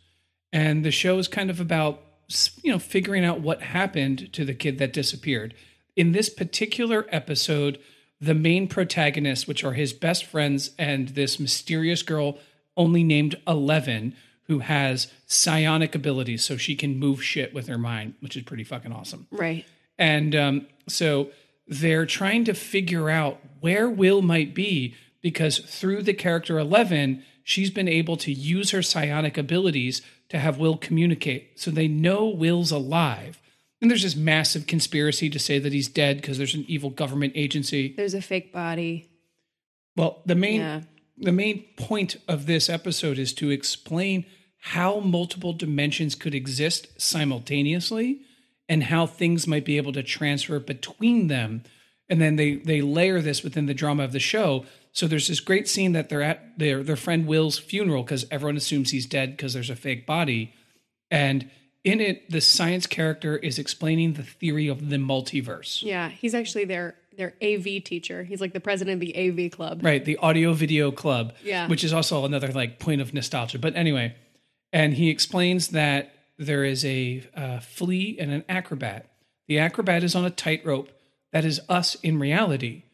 and 0.52 0.84
the 0.84 0.90
show 0.90 1.18
is 1.18 1.28
kind 1.28 1.50
of 1.50 1.60
about 1.60 2.02
you 2.62 2.70
know 2.70 2.78
figuring 2.78 3.24
out 3.24 3.40
what 3.40 3.62
happened 3.62 4.32
to 4.32 4.44
the 4.44 4.54
kid 4.54 4.78
that 4.78 4.92
disappeared. 4.92 5.54
In 5.96 6.12
this 6.12 6.28
particular 6.28 7.06
episode, 7.10 7.78
the 8.20 8.34
main 8.34 8.68
protagonists, 8.68 9.46
which 9.46 9.64
are 9.64 9.72
his 9.72 9.92
best 9.92 10.24
friends 10.24 10.70
and 10.78 11.10
this 11.10 11.40
mysterious 11.40 12.02
girl 12.02 12.38
only 12.76 13.02
named 13.02 13.36
Eleven, 13.46 14.14
who 14.44 14.60
has 14.60 15.12
psionic 15.26 15.94
abilities, 15.94 16.44
so 16.44 16.56
she 16.56 16.74
can 16.74 16.98
move 16.98 17.22
shit 17.22 17.52
with 17.52 17.66
her 17.68 17.78
mind, 17.78 18.14
which 18.20 18.36
is 18.36 18.42
pretty 18.42 18.64
fucking 18.64 18.92
awesome. 18.92 19.26
Right. 19.30 19.64
And 19.98 20.34
um, 20.34 20.66
so 20.86 21.30
they're 21.66 22.06
trying 22.06 22.44
to 22.44 22.54
figure 22.54 23.10
out 23.10 23.40
where 23.60 23.88
Will 23.88 24.22
might 24.22 24.54
be 24.54 24.94
because 25.20 25.58
through 25.58 26.02
the 26.02 26.14
character 26.14 26.58
11, 26.58 27.22
she's 27.42 27.70
been 27.70 27.88
able 27.88 28.16
to 28.18 28.32
use 28.32 28.70
her 28.70 28.82
psionic 28.82 29.36
abilities 29.36 30.00
to 30.30 30.38
have 30.38 30.58
Will 30.58 30.76
communicate. 30.76 31.58
So 31.60 31.70
they 31.70 31.88
know 31.88 32.26
Will's 32.26 32.70
alive. 32.70 33.40
And 33.80 33.90
there's 33.90 34.02
this 34.02 34.16
massive 34.16 34.66
conspiracy 34.66 35.30
to 35.30 35.38
say 35.38 35.58
that 35.58 35.72
he's 35.72 35.88
dead 35.88 36.16
because 36.20 36.36
there's 36.36 36.54
an 36.54 36.64
evil 36.68 36.90
government 36.90 37.32
agency. 37.36 37.94
There's 37.96 38.14
a 38.14 38.20
fake 38.22 38.52
body. 38.52 39.08
Well, 39.96 40.22
the 40.26 40.34
main 40.34 40.60
Yeah. 40.60 40.80
the 41.16 41.32
main 41.32 41.64
point 41.76 42.16
of 42.28 42.46
this 42.46 42.68
episode 42.68 43.18
is 43.18 43.32
to 43.34 43.50
explain 43.50 44.24
how 44.60 45.00
multiple 45.00 45.52
dimensions 45.52 46.14
could 46.14 46.34
exist 46.34 46.88
simultaneously 47.00 48.20
and 48.68 48.84
how 48.84 49.06
things 49.06 49.46
might 49.46 49.64
be 49.64 49.76
able 49.76 49.92
to 49.92 50.02
transfer 50.02 50.58
between 50.58 51.28
them. 51.28 51.62
And 52.08 52.20
then 52.20 52.36
they 52.36 52.56
they 52.56 52.80
layer 52.82 53.20
this 53.20 53.42
within 53.42 53.66
the 53.66 53.74
drama 53.74 54.04
of 54.04 54.12
the 54.12 54.20
show. 54.20 54.64
So 54.92 55.06
there's 55.06 55.28
this 55.28 55.40
great 55.40 55.68
scene 55.68 55.92
that 55.92 56.08
they're 56.08 56.22
at 56.22 56.58
their 56.58 56.82
their 56.82 56.96
friend 56.96 57.26
Will's 57.26 57.58
funeral 57.58 58.02
because 58.02 58.26
everyone 58.30 58.56
assumes 58.56 58.90
he's 58.90 59.06
dead 59.06 59.36
because 59.36 59.54
there's 59.54 59.70
a 59.70 59.76
fake 59.76 60.06
body. 60.06 60.54
And 61.10 61.50
in 61.84 62.00
it, 62.00 62.30
the 62.30 62.40
science 62.40 62.86
character 62.86 63.36
is 63.36 63.58
explaining 63.58 64.14
the 64.14 64.22
theory 64.22 64.68
of 64.68 64.90
the 64.90 64.96
multiverse. 64.96 65.82
Yeah. 65.82 66.08
He's 66.08 66.34
actually 66.34 66.64
their 66.64 66.96
their 67.16 67.34
AV 67.42 67.82
teacher. 67.84 68.22
He's 68.22 68.40
like 68.40 68.52
the 68.52 68.60
president 68.60 68.94
of 68.94 69.00
the 69.00 69.16
AV 69.46 69.50
club. 69.50 69.84
Right, 69.84 70.04
the 70.04 70.16
audio 70.18 70.52
video 70.52 70.90
club. 70.90 71.34
Yeah. 71.42 71.66
Which 71.68 71.84
is 71.84 71.92
also 71.92 72.24
another 72.24 72.48
like 72.48 72.78
point 72.78 73.00
of 73.00 73.12
nostalgia. 73.12 73.58
But 73.58 73.74
anyway, 73.76 74.14
and 74.72 74.94
he 74.94 75.10
explains 75.10 75.68
that 75.68 76.14
there 76.38 76.64
is 76.64 76.84
a 76.84 77.24
uh, 77.34 77.58
flea 77.60 78.16
and 78.18 78.30
an 78.30 78.44
acrobat. 78.48 79.10
The 79.48 79.58
acrobat 79.58 80.04
is 80.04 80.14
on 80.14 80.24
a 80.24 80.30
tightrope. 80.30 80.90
That 81.32 81.44
is 81.44 81.60
us 81.68 81.96
in 81.96 82.18
reality. 82.18 82.84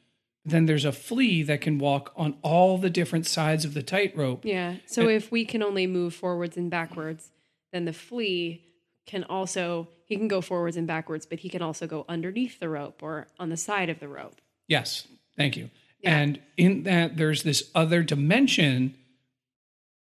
Then 0.45 0.67
there's 0.67 0.85
a 0.85 0.93
flea 0.93 1.43
that 1.45 1.63
can 1.63 1.79
walk 1.79 2.13
on 2.17 2.37
all 2.43 2.77
the 2.77 2.91
different 2.91 3.27
sides 3.27 3.65
of 3.65 3.73
the 3.73 3.83
tightrope. 3.83 4.45
Yeah. 4.45 4.77
So 4.87 5.09
if 5.09 5.33
we 5.33 5.45
can 5.45 5.63
only 5.63 5.87
move 5.87 6.15
forwards 6.15 6.57
and 6.57 6.71
backwards, 6.71 7.31
then 7.73 7.87
the 7.87 7.95
flea 7.95 8.63
can 9.07 9.25
also 9.25 9.89
he 10.07 10.17
can 10.17 10.29
go 10.29 10.41
forwards 10.41 10.77
and 10.77 10.87
backwards, 10.87 11.27
but 11.27 11.41
he 11.41 11.49
can 11.49 11.63
also 11.63 11.87
go 11.87 12.05
underneath 12.09 12.61
the 12.61 12.69
rope 12.69 13.03
or 13.03 13.27
on 13.39 13.49
the 13.49 13.57
side 13.57 13.89
of 13.89 14.01
the 14.01 14.09
rope. 14.09 14.41
Yes, 14.69 15.09
thank 15.37 15.57
you. 15.57 15.71
And 16.05 16.39
in 16.59 16.83
that, 16.83 17.17
there's 17.17 17.45
this 17.45 17.71
other 17.75 18.03
dimension 18.03 18.95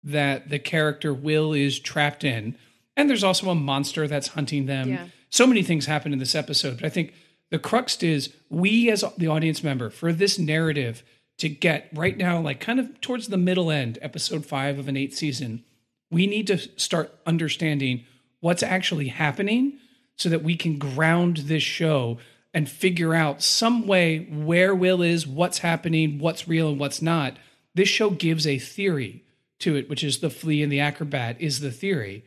that 0.03 0.49
the 0.49 0.59
character 0.59 1.13
Will 1.13 1.53
is 1.53 1.79
trapped 1.79 2.25
in. 2.25 2.55
And 2.97 3.09
there's 3.09 3.23
also 3.23 3.49
a 3.49 3.55
monster 3.55 4.05
that's 4.05 4.27
hunting 4.27 4.65
them. 4.65 4.89
Yeah. 4.89 5.05
So 5.29 5.47
many 5.47 5.63
things 5.63 5.85
happen 5.85 6.11
in 6.11 6.19
this 6.19 6.35
episode. 6.35 6.75
But 6.75 6.85
I 6.85 6.89
think 6.89 7.13
the 7.53 7.59
crux 7.59 8.01
is 8.01 8.33
we, 8.49 8.89
as 8.89 9.03
the 9.15 9.27
audience 9.27 9.63
member, 9.63 9.91
for 9.91 10.11
this 10.11 10.39
narrative 10.39 11.03
to 11.37 11.47
get 11.47 11.87
right 11.93 12.17
now, 12.17 12.41
like 12.41 12.59
kind 12.59 12.79
of 12.79 12.99
towards 12.99 13.27
the 13.27 13.37
middle 13.37 13.69
end, 13.69 13.99
episode 14.01 14.43
five 14.43 14.79
of 14.79 14.87
an 14.87 14.97
eight 14.97 15.13
season, 15.13 15.63
We 16.09 16.25
need 16.25 16.47
to 16.47 16.57
start 16.79 17.13
understanding 17.27 18.05
what's 18.39 18.63
actually 18.63 19.09
happening 19.09 19.77
so 20.15 20.29
that 20.29 20.41
we 20.41 20.55
can 20.55 20.79
ground 20.79 21.37
this 21.37 21.61
show 21.61 22.17
and 22.55 22.67
figure 22.67 23.13
out 23.13 23.43
some 23.43 23.85
way 23.85 24.25
where 24.31 24.73
Will 24.73 25.03
is, 25.03 25.27
what's 25.27 25.59
happening, 25.59 26.17
what's 26.17 26.47
real 26.47 26.69
and 26.69 26.79
what's 26.79 27.03
not. 27.03 27.37
This 27.75 27.89
show 27.89 28.09
gives 28.09 28.47
a 28.47 28.57
theory 28.57 29.23
to 29.59 29.75
it, 29.75 29.87
which 29.91 30.03
is 30.03 30.17
the 30.17 30.31
flea 30.31 30.63
and 30.63 30.71
the 30.71 30.79
acrobat 30.79 31.39
is 31.39 31.59
the 31.59 31.71
theory. 31.71 32.25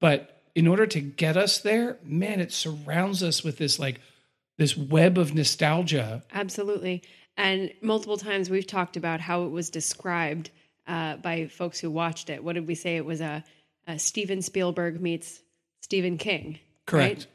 But 0.00 0.42
in 0.56 0.66
order 0.66 0.88
to 0.88 1.00
get 1.00 1.36
us 1.36 1.56
there, 1.58 1.98
man, 2.02 2.40
it 2.40 2.50
surrounds 2.50 3.22
us 3.22 3.44
with 3.44 3.58
this 3.58 3.78
like 3.78 4.00
this 4.56 4.76
web 4.76 5.18
of 5.18 5.34
nostalgia. 5.34 6.22
Absolutely. 6.32 7.02
And 7.36 7.72
multiple 7.82 8.16
times 8.16 8.48
we've 8.48 8.66
talked 8.66 8.96
about 8.96 9.20
how 9.20 9.44
it 9.44 9.50
was 9.50 9.70
described 9.70 10.50
uh, 10.86 11.16
by 11.16 11.48
folks 11.48 11.78
who 11.78 11.90
watched 11.90 12.30
it. 12.30 12.42
What 12.42 12.54
did 12.54 12.66
we 12.66 12.74
say? 12.74 12.96
It 12.96 13.04
was 13.04 13.20
a, 13.20 13.44
a 13.86 13.98
Steven 13.98 14.40
Spielberg 14.42 15.00
meets 15.00 15.40
Stephen 15.80 16.16
King. 16.16 16.58
Correct. 16.86 17.18
Right? 17.18 17.26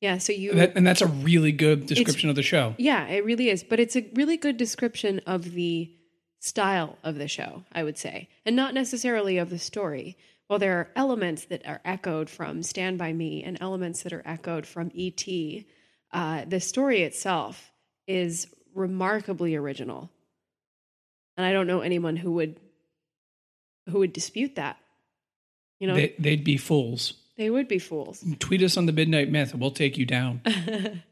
Yeah. 0.00 0.18
So 0.18 0.32
you 0.32 0.52
And, 0.52 0.60
that, 0.60 0.76
and 0.76 0.86
that's 0.86 1.02
a 1.02 1.08
really 1.08 1.50
good 1.50 1.86
description 1.86 2.30
of 2.30 2.36
the 2.36 2.42
show. 2.42 2.74
Yeah, 2.78 3.06
it 3.08 3.24
really 3.24 3.48
is. 3.48 3.64
But 3.64 3.80
it's 3.80 3.96
a 3.96 4.06
really 4.14 4.36
good 4.36 4.56
description 4.56 5.20
of 5.26 5.52
the 5.52 5.92
style 6.38 6.98
of 7.02 7.16
the 7.16 7.26
show, 7.26 7.64
I 7.72 7.82
would 7.82 7.98
say, 7.98 8.28
and 8.46 8.54
not 8.54 8.74
necessarily 8.74 9.38
of 9.38 9.50
the 9.50 9.58
story. 9.58 10.16
While 10.46 10.60
there 10.60 10.78
are 10.78 10.90
elements 10.96 11.44
that 11.46 11.66
are 11.66 11.80
echoed 11.84 12.30
from 12.30 12.62
Stand 12.62 12.96
By 12.96 13.12
Me 13.12 13.42
and 13.42 13.58
elements 13.60 14.02
that 14.04 14.12
are 14.12 14.22
echoed 14.24 14.66
from 14.66 14.90
E.T., 14.94 15.66
uh, 16.12 16.44
the 16.46 16.60
story 16.60 17.02
itself 17.02 17.70
is 18.06 18.46
remarkably 18.74 19.54
original. 19.56 20.10
And 21.36 21.46
I 21.46 21.52
don't 21.52 21.66
know 21.66 21.80
anyone 21.80 22.16
who 22.16 22.32
would 22.32 22.58
who 23.88 24.00
would 24.00 24.12
dispute 24.12 24.56
that. 24.56 24.76
You 25.78 25.86
know, 25.88 25.94
They, 25.94 26.14
they'd 26.18 26.44
be 26.44 26.56
fools. 26.56 27.14
they 27.36 27.48
would 27.50 27.68
be 27.68 27.78
fools. 27.78 28.22
Tweet 28.38 28.62
us 28.62 28.76
on 28.76 28.86
the 28.86 28.92
Midnight 28.92 29.30
Myth. 29.30 29.52
And 29.52 29.60
we'll 29.60 29.70
take 29.70 29.96
you 29.96 30.04
down. 30.04 30.42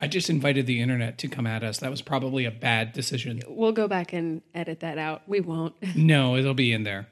I 0.00 0.06
just 0.08 0.28
invited 0.30 0.66
the 0.66 0.80
internet 0.80 1.18
to 1.18 1.28
come 1.28 1.46
at 1.46 1.62
us. 1.64 1.78
That 1.78 1.90
was 1.90 2.02
probably 2.02 2.44
a 2.44 2.50
bad 2.50 2.92
decision. 2.92 3.42
We'll 3.48 3.72
go 3.72 3.88
back 3.88 4.12
and 4.12 4.42
edit 4.54 4.80
that 4.80 4.98
out. 4.98 5.22
We 5.26 5.40
won't. 5.40 5.74
No, 5.96 6.36
it'll 6.36 6.54
be 6.54 6.72
in 6.72 6.82
there. 6.84 7.08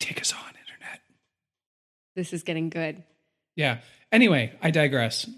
Take 0.00 0.20
us 0.20 0.32
on, 0.32 0.38
internet. 0.48 1.00
this 2.14 2.32
is 2.32 2.42
getting 2.44 2.70
good. 2.70 3.02
Yeah. 3.56 3.80
Anyway, 4.12 4.52
I 4.62 4.70
digress. 4.70 5.28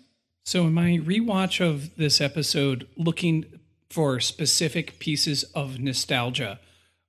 So, 0.44 0.66
in 0.66 0.74
my 0.74 0.98
rewatch 1.04 1.60
of 1.64 1.94
this 1.96 2.20
episode, 2.20 2.86
looking 2.96 3.44
for 3.88 4.20
specific 4.20 4.98
pieces 4.98 5.44
of 5.54 5.78
nostalgia, 5.78 6.58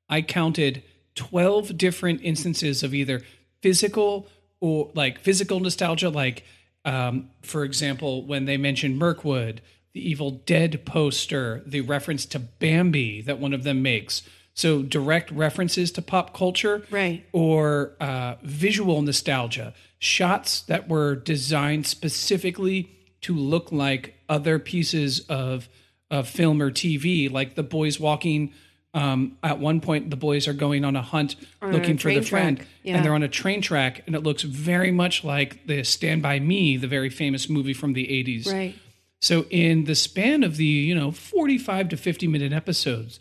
I 0.10 0.22
counted 0.22 0.84
12 1.16 1.78
different 1.78 2.22
instances 2.24 2.84
of 2.84 2.94
either 2.94 3.22
physical 3.62 4.28
or 4.60 4.92
like 4.94 5.20
physical 5.20 5.60
nostalgia, 5.60 6.10
like, 6.10 6.44
um, 6.86 7.30
for 7.42 7.64
example, 7.64 8.26
when 8.26 8.46
they 8.46 8.58
mentioned 8.58 8.98
Mirkwood, 8.98 9.62
the 9.94 10.08
Evil 10.10 10.32
Dead 10.32 10.86
poster, 10.86 11.62
the 11.66 11.82
reference 11.82 12.26
to 12.28 12.40
Bambi 12.40 13.22
that 13.22 13.40
one 13.40 13.54
of 13.54 13.64
them 13.64 13.82
makes. 13.82 14.22
So, 14.54 14.82
direct 14.84 15.32
references 15.32 15.92
to 15.94 16.02
pop 16.02 16.34
culture 16.36 16.84
Right. 16.92 17.26
or 17.32 17.94
uh, 18.02 18.36
visual 18.44 19.02
nostalgia, 19.02 19.74
shots 19.98 20.62
that 20.64 20.90
were 20.90 21.16
designed 21.16 21.88
specifically 21.88 22.90
to 23.22 23.36
look 23.36 23.72
like 23.72 24.16
other 24.28 24.60
pieces 24.60 25.22
of, 25.30 25.70
of 26.10 26.28
film 26.28 26.62
or 26.62 26.72
TV, 26.72 27.32
like 27.32 27.56
the 27.56 27.64
boys 27.64 28.00
walking. 28.00 28.54
Um, 28.94 29.38
at 29.42 29.60
one 29.60 29.80
point, 29.80 30.10
the 30.10 30.18
boys 30.18 30.48
are 30.48 30.54
going 30.54 30.84
on 30.84 30.96
a 30.98 31.02
hunt 31.02 31.38
On 31.62 31.70
a 31.70 31.74
looking 31.74 31.98
for 31.98 32.14
the 32.14 32.22
friend, 32.22 32.66
yeah. 32.84 32.96
and 32.96 33.06
they're 33.06 33.14
on 33.14 33.24
a 33.24 33.30
train 33.30 33.62
track, 33.62 34.04
and 34.06 34.16
it 34.16 34.24
looks 34.24 34.44
very 34.44 34.92
much 34.92 35.24
like 35.24 35.66
the 35.66 35.84
Stand 35.84 36.22
By 36.22 36.40
Me, 36.40 36.76
the 36.76 36.88
very 36.88 37.10
famous 37.10 37.48
movie 37.48 37.74
from 37.74 37.94
the 37.94 38.06
80s. 38.08 38.52
Right. 38.52 38.76
So 39.22 39.46
in 39.50 39.86
the 39.86 39.96
span 39.96 40.44
of 40.44 40.58
the, 40.58 40.66
you 40.66 40.96
know, 40.96 41.12
45 41.12 41.90
to 41.90 41.98
50 41.98 42.28
minute 42.28 42.52
episodes, 42.52 43.20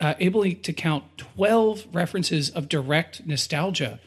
uh, 0.00 0.14
able 0.18 0.42
to 0.50 0.72
count 0.72 1.04
12 1.18 1.88
references 1.92 2.50
of 2.50 2.68
direct 2.68 3.26
nostalgia. 3.26 4.00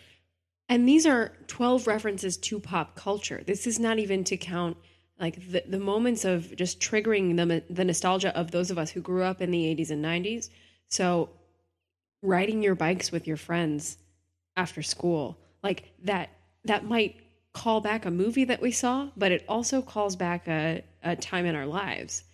And 0.68 0.88
these 0.88 1.06
are 1.06 1.34
12 1.48 1.86
references 1.86 2.38
to 2.38 2.60
pop 2.60 2.96
culture. 2.96 3.44
This 3.46 3.68
is 3.68 3.78
not 3.80 4.00
even 4.00 4.24
to 4.24 4.38
count 4.38 4.78
like 5.24 5.40
the, 5.54 5.64
the 5.66 5.80
moments 5.80 6.26
of 6.26 6.54
just 6.58 6.82
triggering 6.82 7.38
the, 7.38 7.64
the 7.74 7.86
nostalgia 7.86 8.38
of 8.38 8.52
those 8.52 8.70
of 8.70 8.78
us 8.78 8.90
who 8.90 9.00
grew 9.00 9.24
up 9.24 9.42
in 9.42 9.52
the 9.52 9.74
80s 9.74 9.90
and 9.90 10.04
90s. 10.04 10.50
So 10.90 11.30
riding 12.22 12.62
your 12.62 12.76
bikes 12.76 13.10
with 13.10 13.26
your 13.26 13.38
friends 13.38 13.98
after 14.58 14.84
school, 14.84 15.38
like 15.64 15.94
that 16.04 16.30
that 16.66 16.84
might 16.84 17.22
call 17.54 17.80
back 17.80 18.06
a 18.06 18.12
movie 18.12 18.44
that 18.44 18.62
we 18.62 18.72
saw, 18.72 19.12
but 19.16 19.32
it 19.32 19.46
also 19.48 19.82
calls 19.82 20.18
back 20.18 20.46
a, 20.50 20.84
a 21.04 21.16
time 21.16 21.46
in 21.46 21.56
our 21.56 21.68
lives. 21.68 22.26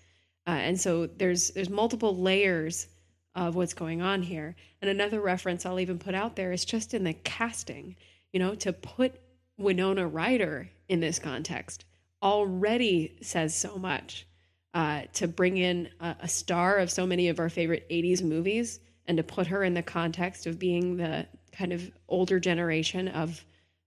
Uh, 0.47 0.57
and 0.69 0.81
so 0.81 1.05
there's 1.05 1.51
there's 1.51 1.69
multiple 1.69 2.17
layers 2.17 2.87
of 3.35 3.55
what's 3.55 3.75
going 3.75 4.01
on 4.01 4.23
here. 4.23 4.55
And 4.81 4.89
another 4.89 5.21
reference 5.21 5.63
I'll 5.63 5.79
even 5.79 5.99
put 5.99 6.15
out 6.15 6.35
there 6.35 6.51
is 6.51 6.65
just 6.65 6.95
in 6.95 7.03
the 7.03 7.13
casting, 7.13 7.95
you 8.33 8.39
know, 8.39 8.55
to 8.55 8.73
put 8.73 9.13
Winona 9.59 10.07
Ryder 10.07 10.71
in 10.87 11.01
this 11.01 11.19
context 11.19 11.85
already 12.21 13.15
says 13.21 13.55
so 13.55 13.77
much. 13.77 14.25
Uh, 14.71 15.01
to 15.13 15.27
bring 15.27 15.57
in 15.57 15.89
a, 15.99 16.15
a 16.21 16.27
star 16.27 16.77
of 16.77 16.91
so 16.91 17.07
many 17.07 17.27
of 17.29 17.39
our 17.39 17.49
favorite 17.49 17.89
80s 17.89 18.21
movies 18.21 18.79
and 19.07 19.17
to 19.17 19.23
put 19.23 19.47
her 19.47 19.63
in 19.63 19.73
the 19.73 19.81
context 19.81 20.45
of 20.45 20.59
being 20.59 20.97
the 20.97 21.25
kind 21.51 21.73
of 21.73 21.91
older 22.07 22.39
generation 22.39 23.07
of 23.07 23.43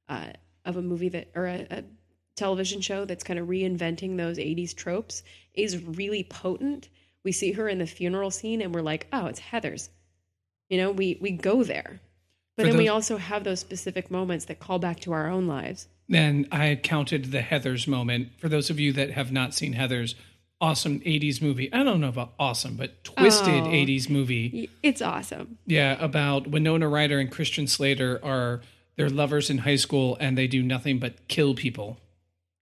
uh, 0.08 0.26
of 0.64 0.76
a 0.76 0.82
movie 0.82 1.08
that 1.08 1.28
or 1.36 1.46
a, 1.46 1.66
a 1.70 1.84
television 2.34 2.80
show 2.80 3.04
that's 3.04 3.22
kind 3.22 3.38
of 3.38 3.46
reinventing 3.46 4.16
those 4.16 4.38
80s 4.38 4.74
tropes 4.74 5.22
is 5.54 5.82
really 5.84 6.24
potent. 6.24 6.88
We 7.24 7.30
see 7.32 7.52
her 7.52 7.68
in 7.68 7.78
the 7.78 7.86
funeral 7.86 8.32
scene 8.32 8.60
and 8.60 8.74
we're 8.74 8.82
like, 8.82 9.06
oh, 9.12 9.26
it's 9.26 9.40
Heathers. 9.40 9.88
You 10.68 10.78
know, 10.78 10.90
we 10.90 11.18
we 11.20 11.30
go 11.30 11.62
there. 11.62 12.00
But 12.56 12.64
For 12.64 12.68
then 12.70 12.78
we 12.78 12.88
also 12.88 13.16
have 13.16 13.44
those 13.44 13.60
specific 13.60 14.10
moments 14.10 14.46
that 14.46 14.60
call 14.60 14.78
back 14.78 15.00
to 15.00 15.12
our 15.12 15.28
own 15.28 15.46
lives. 15.46 15.88
And 16.12 16.46
I 16.52 16.66
had 16.66 16.82
counted 16.82 17.26
the 17.32 17.40
Heathers 17.40 17.86
moment. 17.88 18.30
For 18.38 18.48
those 18.48 18.70
of 18.70 18.78
you 18.78 18.92
that 18.92 19.10
have 19.12 19.32
not 19.32 19.54
seen 19.54 19.74
Heathers, 19.74 20.14
awesome 20.60 21.00
80s 21.00 21.40
movie. 21.42 21.72
I 21.72 21.82
don't 21.82 22.00
know 22.00 22.08
about 22.08 22.34
awesome, 22.38 22.76
but 22.76 23.02
twisted 23.02 23.64
Oh. 23.64 23.68
80s 23.68 24.08
movie. 24.08 24.70
It's 24.82 25.02
awesome. 25.02 25.58
Yeah, 25.66 25.96
about 26.02 26.46
Winona 26.46 26.88
Ryder 26.88 27.18
and 27.18 27.30
Christian 27.30 27.66
Slater 27.66 28.20
are 28.22 28.60
they're 28.96 29.08
lovers 29.10 29.50
in 29.50 29.58
high 29.58 29.76
school 29.76 30.16
and 30.20 30.36
they 30.36 30.46
do 30.46 30.62
nothing 30.62 30.98
but 30.98 31.26
kill 31.28 31.54
people. 31.54 31.98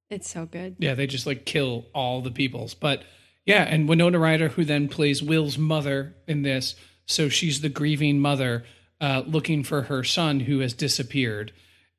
It's 0.08 0.30
so 0.30 0.46
good. 0.46 0.76
Yeah, 0.78 0.94
they 0.94 1.06
just 1.06 1.26
like 1.26 1.44
kill 1.44 1.86
all 1.94 2.20
the 2.20 2.30
peoples. 2.30 2.74
But 2.74 3.02
yeah, 3.44 3.62
and 3.64 3.88
Winona 3.88 4.18
Ryder, 4.18 4.48
who 4.50 4.64
then 4.64 4.88
plays 4.88 5.22
Will's 5.22 5.58
mother 5.58 6.14
in 6.26 6.42
this, 6.42 6.74
so 7.06 7.28
she's 7.28 7.60
the 7.60 7.68
grieving 7.68 8.20
mother 8.20 8.64
uh, 9.00 9.22
looking 9.26 9.62
for 9.64 9.82
her 9.82 10.04
son 10.04 10.40
who 10.40 10.60
has 10.60 10.72
disappeared, 10.74 11.52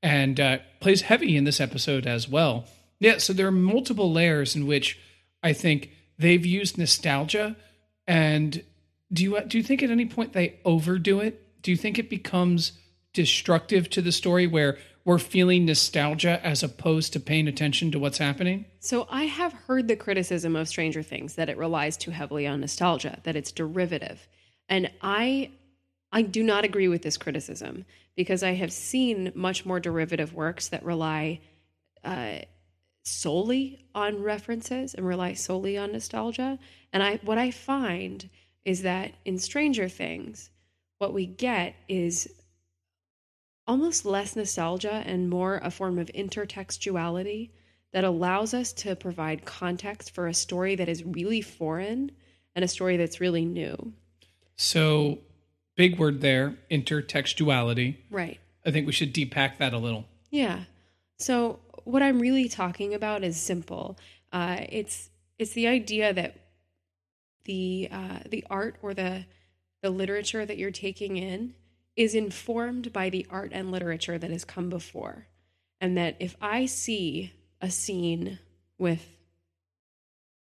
and 0.03 0.39
uh, 0.39 0.57
plays 0.79 1.01
heavy 1.01 1.35
in 1.35 1.43
this 1.43 1.59
episode 1.59 2.07
as 2.07 2.27
well. 2.27 2.65
Yeah, 2.99 3.17
so 3.17 3.33
there 3.33 3.47
are 3.47 3.51
multiple 3.51 4.11
layers 4.11 4.55
in 4.55 4.67
which 4.67 4.99
I 5.43 5.53
think 5.53 5.91
they've 6.17 6.45
used 6.45 6.77
nostalgia. 6.77 7.55
And 8.07 8.63
do 9.11 9.23
you 9.23 9.41
do 9.41 9.57
you 9.57 9.63
think 9.63 9.83
at 9.83 9.89
any 9.89 10.05
point 10.05 10.33
they 10.33 10.59
overdo 10.65 11.19
it? 11.19 11.61
Do 11.61 11.71
you 11.71 11.77
think 11.77 11.99
it 11.99 12.09
becomes 12.09 12.73
destructive 13.13 13.89
to 13.91 14.01
the 14.01 14.11
story 14.11 14.47
where 14.47 14.77
we're 15.03 15.17
feeling 15.17 15.65
nostalgia 15.65 16.39
as 16.45 16.61
opposed 16.61 17.13
to 17.13 17.19
paying 17.19 17.47
attention 17.47 17.91
to 17.91 17.99
what's 17.99 18.19
happening? 18.19 18.65
So 18.79 19.07
I 19.09 19.25
have 19.25 19.53
heard 19.53 19.87
the 19.87 19.95
criticism 19.95 20.55
of 20.55 20.67
Stranger 20.67 21.01
Things 21.01 21.35
that 21.35 21.49
it 21.49 21.57
relies 21.57 21.97
too 21.97 22.11
heavily 22.11 22.45
on 22.45 22.61
nostalgia, 22.61 23.19
that 23.23 23.35
it's 23.35 23.51
derivative. 23.51 24.27
And 24.69 24.91
I 25.01 25.51
I 26.11 26.21
do 26.21 26.43
not 26.43 26.65
agree 26.65 26.87
with 26.87 27.01
this 27.01 27.17
criticism 27.17 27.85
because 28.15 28.43
I 28.43 28.53
have 28.53 28.71
seen 28.71 29.31
much 29.33 29.65
more 29.65 29.79
derivative 29.79 30.33
works 30.33 30.67
that 30.69 30.83
rely 30.83 31.39
uh, 32.03 32.39
solely 33.03 33.85
on 33.95 34.21
references 34.21 34.93
and 34.93 35.05
rely 35.05 35.33
solely 35.33 35.77
on 35.77 35.91
nostalgia. 35.91 36.59
And 36.91 37.01
I 37.01 37.17
what 37.23 37.37
I 37.37 37.51
find 37.51 38.29
is 38.65 38.83
that 38.83 39.13
in 39.25 39.39
Stranger 39.39 39.89
Things, 39.89 40.49
what 40.99 41.13
we 41.13 41.25
get 41.25 41.75
is 41.87 42.29
almost 43.67 44.05
less 44.05 44.35
nostalgia 44.35 45.03
and 45.05 45.29
more 45.29 45.59
a 45.63 45.71
form 45.71 45.97
of 45.97 46.07
intertextuality 46.07 47.49
that 47.93 48.03
allows 48.03 48.53
us 48.53 48.73
to 48.73 48.95
provide 48.95 49.45
context 49.45 50.13
for 50.13 50.27
a 50.27 50.33
story 50.33 50.75
that 50.75 50.89
is 50.89 51.03
really 51.03 51.41
foreign 51.41 52.11
and 52.55 52.65
a 52.65 52.67
story 52.67 52.97
that's 52.97 53.21
really 53.21 53.45
new. 53.45 53.93
So, 54.57 55.19
big 55.75 55.97
word 55.97 56.21
there, 56.21 56.55
intertextuality. 56.69 57.97
Right. 58.09 58.39
I 58.65 58.71
think 58.71 58.85
we 58.85 58.93
should 58.93 59.13
depack 59.13 59.57
that 59.57 59.73
a 59.73 59.77
little. 59.77 60.05
Yeah. 60.29 60.63
So 61.19 61.59
what 61.83 62.01
I'm 62.01 62.19
really 62.19 62.47
talking 62.47 62.93
about 62.93 63.23
is 63.23 63.37
simple. 63.37 63.97
Uh, 64.31 64.57
it's 64.69 65.09
it's 65.37 65.53
the 65.53 65.67
idea 65.67 66.13
that 66.13 66.35
the 67.45 67.89
uh, 67.91 68.19
the 68.29 68.45
art 68.49 68.75
or 68.81 68.93
the 68.93 69.25
the 69.81 69.89
literature 69.89 70.45
that 70.45 70.57
you're 70.57 70.71
taking 70.71 71.17
in 71.17 71.55
is 71.95 72.15
informed 72.15 72.93
by 72.93 73.09
the 73.09 73.25
art 73.29 73.51
and 73.53 73.71
literature 73.71 74.17
that 74.17 74.31
has 74.31 74.45
come 74.45 74.69
before. 74.69 75.27
And 75.79 75.97
that 75.97 76.15
if 76.19 76.37
I 76.41 76.67
see 76.67 77.33
a 77.59 77.71
scene 77.71 78.39
with, 78.77 79.05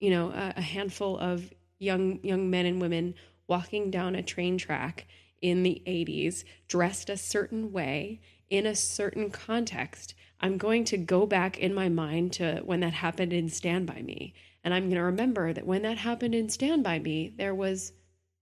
you 0.00 0.10
know, 0.10 0.30
a, 0.30 0.54
a 0.56 0.60
handful 0.60 1.16
of 1.18 1.52
young 1.78 2.20
young 2.22 2.50
men 2.50 2.66
and 2.66 2.80
women 2.80 3.14
walking 3.50 3.90
down 3.90 4.14
a 4.14 4.22
train 4.22 4.56
track 4.56 5.06
in 5.42 5.62
the 5.62 5.82
80s 5.86 6.44
dressed 6.68 7.10
a 7.10 7.16
certain 7.16 7.72
way 7.72 8.20
in 8.48 8.64
a 8.64 8.74
certain 8.74 9.30
context 9.30 10.14
i'm 10.40 10.56
going 10.56 10.84
to 10.84 10.96
go 10.96 11.26
back 11.26 11.58
in 11.58 11.74
my 11.74 11.88
mind 11.88 12.32
to 12.32 12.62
when 12.64 12.80
that 12.80 12.92
happened 12.92 13.32
in 13.32 13.48
stand 13.48 13.86
by 13.86 14.00
me. 14.00 14.32
And 14.62 14.72
i'm 14.72 14.84
going 14.84 14.96
to 14.96 15.02
remember 15.02 15.52
that 15.52 15.66
when 15.66 15.82
that 15.82 15.98
happened 15.98 16.34
in 16.34 16.48
stand 16.48 16.84
by 16.84 16.98
me 16.98 17.34
there 17.36 17.54
was 17.54 17.92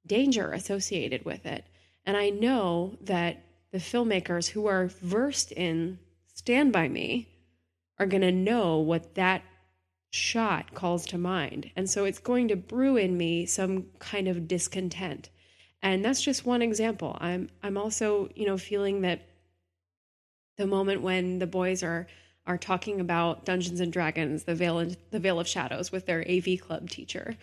danger 0.07 0.53
associated 0.53 1.25
with 1.25 1.47
it. 1.47 1.65
And 2.05 2.17
i 2.17 2.29
know 2.31 2.97
that 3.01 3.45
the 3.73 3.79
filmmakers 3.79 4.49
who 4.49 4.67
are 4.67 4.87
versed 4.87 5.53
in 5.53 5.99
stand 6.35 6.73
by 6.73 6.89
me 6.89 7.29
are 7.99 8.07
going 8.07 8.23
to 8.23 8.33
know 8.33 8.79
what 8.79 9.15
that 9.15 9.43
shot 10.11 10.75
calls 10.75 11.07
to 11.07 11.19
mind. 11.19 11.71
And 11.77 11.89
so 11.89 12.05
it's 12.05 12.19
going 12.19 12.49
to 12.49 12.57
brew 12.57 12.97
in 12.97 13.17
me 13.17 13.47
some 13.47 13.87
kind 13.99 14.29
of 14.29 14.49
discontent. 14.49 15.31
And 15.83 16.05
that's 16.05 16.23
just 16.23 16.47
one 16.47 16.63
example. 16.63 17.17
I'm 17.21 17.51
I'm 17.63 17.77
also, 17.77 18.29
you 18.35 18.47
know, 18.47 18.59
feeling 18.59 19.03
that 19.03 19.23
the 20.57 20.67
moment 20.67 21.03
when 21.03 21.39
the 21.39 21.47
boys 21.47 21.83
are 21.83 22.07
are 22.47 22.59
talking 22.59 23.01
about 23.01 23.45
Dungeons 23.45 23.81
and 23.81 23.93
Dragons, 23.93 24.45
the 24.45 24.55
veil 24.55 24.79
and 24.79 24.97
the 25.11 25.21
veil 25.21 25.39
of 25.39 25.47
shadows 25.47 25.93
with 25.93 26.07
their 26.07 26.25
AV 26.29 26.61
club 26.61 26.89
teacher, 26.89 27.37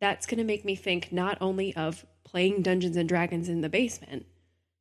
that's 0.00 0.26
going 0.26 0.38
to 0.38 0.44
make 0.44 0.64
me 0.64 0.76
think 0.76 1.12
not 1.12 1.36
only 1.40 1.74
of 1.74 2.06
playing 2.24 2.62
Dungeons 2.62 2.96
and 2.96 3.08
Dragons 3.08 3.48
in 3.48 3.60
the 3.60 3.68
basement, 3.68 4.24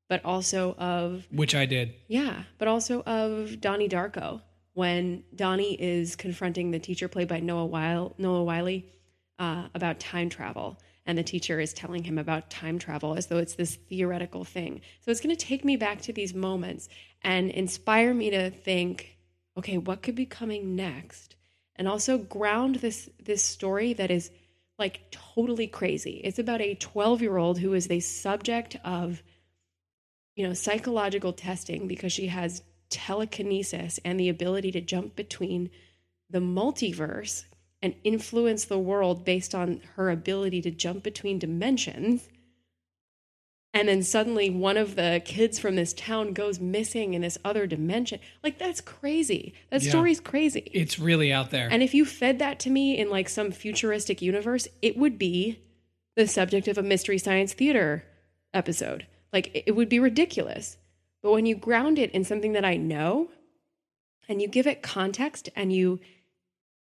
but 0.07 0.23
also 0.23 0.75
of 0.75 1.27
which 1.31 1.55
I 1.55 1.65
did. 1.65 1.95
Yeah, 2.07 2.43
but 2.59 2.67
also 2.67 3.01
of 3.03 3.59
Donnie 3.59 3.89
Darko 3.89 4.41
when 4.81 5.23
Donnie 5.35 5.79
is 5.79 6.15
confronting 6.15 6.71
the 6.71 6.79
teacher 6.79 7.07
played 7.07 7.27
by 7.27 7.39
Noah 7.39 7.67
Wyle, 7.67 8.15
Noah 8.17 8.43
Wyle 8.43 8.81
uh, 9.37 9.67
about 9.75 9.99
time 9.99 10.27
travel. 10.27 10.79
And 11.05 11.15
the 11.15 11.23
teacher 11.23 11.59
is 11.59 11.71
telling 11.71 12.03
him 12.03 12.17
about 12.17 12.49
time 12.49 12.79
travel 12.79 13.13
as 13.13 13.27
though 13.27 13.37
it's 13.37 13.53
this 13.53 13.75
theoretical 13.75 14.43
thing. 14.43 14.81
So 15.01 15.11
it's 15.11 15.21
going 15.21 15.35
to 15.35 15.45
take 15.45 15.63
me 15.63 15.75
back 15.77 16.01
to 16.01 16.13
these 16.13 16.33
moments 16.33 16.89
and 17.21 17.51
inspire 17.51 18.11
me 18.11 18.31
to 18.31 18.49
think, 18.49 19.19
okay, 19.55 19.77
what 19.77 20.01
could 20.01 20.15
be 20.15 20.25
coming 20.25 20.75
next? 20.75 21.35
And 21.75 21.87
also 21.87 22.17
ground 22.17 22.77
this 22.77 23.07
this 23.23 23.43
story 23.43 23.93
that 23.93 24.09
is 24.09 24.31
like 24.79 25.11
totally 25.11 25.67
crazy. 25.67 26.21
It's 26.23 26.39
about 26.39 26.59
a 26.59 26.73
12 26.73 27.21
year 27.21 27.37
old 27.37 27.59
who 27.59 27.73
is 27.75 27.87
the 27.87 27.99
subject 27.99 28.77
of, 28.83 29.21
you 30.35 30.47
know, 30.47 30.55
psychological 30.55 31.33
testing 31.33 31.87
because 31.87 32.11
she 32.11 32.25
has 32.25 32.63
telekinesis 32.91 33.99
and 34.05 34.19
the 34.19 34.29
ability 34.29 34.71
to 34.73 34.81
jump 34.81 35.15
between 35.15 35.69
the 36.29 36.39
multiverse 36.39 37.45
and 37.81 37.95
influence 38.03 38.65
the 38.65 38.77
world 38.77 39.25
based 39.25 39.55
on 39.55 39.81
her 39.95 40.09
ability 40.11 40.61
to 40.61 40.69
jump 40.71 41.01
between 41.01 41.39
dimensions. 41.39 42.29
And 43.73 43.87
then 43.87 44.03
suddenly 44.03 44.49
one 44.49 44.75
of 44.75 44.95
the 44.95 45.21
kids 45.23 45.57
from 45.57 45.77
this 45.77 45.93
town 45.93 46.33
goes 46.33 46.59
missing 46.59 47.13
in 47.13 47.21
this 47.21 47.37
other 47.45 47.65
dimension. 47.65 48.19
Like 48.43 48.59
that's 48.59 48.81
crazy. 48.81 49.53
That 49.69 49.81
Yeah. 49.81 49.89
story's 49.91 50.19
crazy. 50.19 50.69
It's 50.73 50.99
really 50.99 51.31
out 51.31 51.51
there. 51.51 51.69
And 51.71 51.81
if 51.81 51.93
you 51.93 52.05
fed 52.05 52.39
that 52.39 52.59
to 52.59 52.69
me 52.69 52.97
in 52.97 53.09
like 53.09 53.29
some 53.29 53.51
futuristic 53.51 54.21
universe, 54.21 54.67
it 54.81 54.97
would 54.97 55.17
be 55.17 55.59
the 56.15 56.27
subject 56.27 56.67
of 56.67 56.77
a 56.77 56.83
mystery 56.83 57.17
science 57.17 57.53
theater 57.53 58.03
episode. 58.53 59.07
Like 59.31 59.55
it 59.55 59.63
it 59.67 59.71
would 59.71 59.87
be 59.89 59.99
ridiculous. 59.99 60.77
But 61.21 61.31
when 61.31 61.45
you 61.45 61.55
ground 61.55 61.99
it 61.99 62.11
in 62.11 62.23
something 62.23 62.53
that 62.53 62.65
I 62.65 62.77
know 62.77 63.29
and 64.27 64.41
you 64.41 64.47
give 64.47 64.67
it 64.67 64.81
context 64.81 65.49
and 65.55 65.73
you 65.73 65.99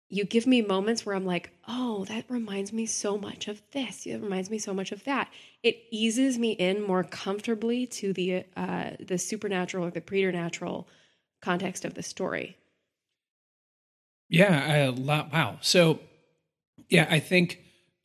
you 0.10 0.26
give 0.26 0.46
me 0.46 0.62
moments 0.62 1.06
where 1.06 1.16
I'm 1.16 1.26
like, 1.26 1.50
"Oh, 1.68 2.06
that 2.06 2.26
reminds 2.30 2.72
me 2.72 2.86
so 2.86 3.18
much 3.18 3.48
of 3.48 3.64
this. 3.72 4.06
It 4.06 4.22
reminds 4.22 4.52
me 4.52 4.60
so 4.60 4.74
much 4.74 4.92
of 4.92 5.04
that." 5.06 5.32
It 5.64 5.78
eases 5.92 6.38
me 6.38 6.52
in 6.52 6.84
more 6.84 7.04
comfortably 7.04 7.88
to 7.88 8.14
the 8.14 8.44
uh 8.56 8.92
the 9.00 9.18
supernatural 9.18 9.88
or 9.88 9.92
the 9.92 10.02
preternatural 10.02 10.88
context 11.42 11.84
of 11.84 11.96
the 11.96 12.04
story. 12.04 12.58
Yeah, 14.30 14.88
a 14.88 14.92
lot. 14.92 15.32
Wow. 15.32 15.58
So, 15.62 16.00
yeah, 16.90 17.08
I 17.10 17.20
think 17.20 17.60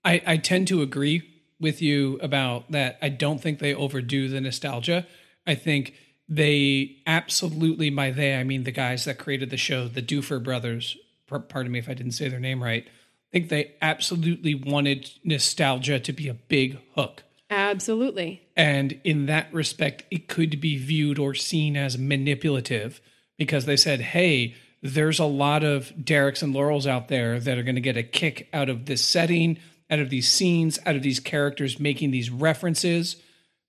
I, 0.04 0.22
I 0.26 0.36
tend 0.36 0.68
to 0.68 0.82
agree 0.82 1.22
with 1.60 1.82
you 1.82 2.18
about 2.22 2.70
that. 2.70 2.98
I 3.02 3.08
don't 3.08 3.40
think 3.40 3.58
they 3.58 3.74
overdo 3.74 4.28
the 4.28 4.40
nostalgia. 4.40 5.06
I 5.46 5.54
think 5.54 5.94
they 6.28 6.96
absolutely, 7.06 7.90
by 7.90 8.10
they, 8.10 8.36
I 8.36 8.44
mean 8.44 8.64
the 8.64 8.70
guys 8.70 9.04
that 9.04 9.18
created 9.18 9.50
the 9.50 9.56
show, 9.56 9.88
the 9.88 10.02
Doofer 10.02 10.42
brothers. 10.42 10.96
par- 11.26 11.40
Pardon 11.40 11.72
me 11.72 11.78
if 11.78 11.88
I 11.88 11.94
didn't 11.94 12.12
say 12.12 12.28
their 12.28 12.40
name 12.40 12.62
right. 12.62 12.84
I 12.86 13.30
think 13.32 13.48
they 13.48 13.74
absolutely 13.80 14.54
wanted 14.54 15.10
nostalgia 15.24 16.00
to 16.00 16.12
be 16.12 16.28
a 16.28 16.34
big 16.34 16.78
hook. 16.94 17.24
Absolutely. 17.50 18.42
And 18.56 19.00
in 19.04 19.26
that 19.26 19.52
respect, 19.52 20.04
it 20.10 20.28
could 20.28 20.60
be 20.60 20.76
viewed 20.76 21.18
or 21.18 21.34
seen 21.34 21.76
as 21.76 21.96
manipulative 21.96 23.00
because 23.38 23.64
they 23.64 23.76
said, 23.76 24.00
hey, 24.00 24.54
there's 24.82 25.18
a 25.18 25.24
lot 25.24 25.64
of 25.64 25.92
Derek's 26.02 26.42
and 26.42 26.54
Laurels 26.54 26.86
out 26.86 27.08
there 27.08 27.40
that 27.40 27.58
are 27.58 27.62
going 27.62 27.74
to 27.74 27.80
get 27.80 27.96
a 27.96 28.02
kick 28.02 28.48
out 28.52 28.68
of 28.68 28.86
this 28.86 29.04
setting, 29.04 29.58
out 29.90 29.98
of 29.98 30.10
these 30.10 30.30
scenes, 30.30 30.78
out 30.84 30.96
of 30.96 31.02
these 31.02 31.20
characters 31.20 31.80
making 31.80 32.10
these 32.10 32.30
references. 32.30 33.16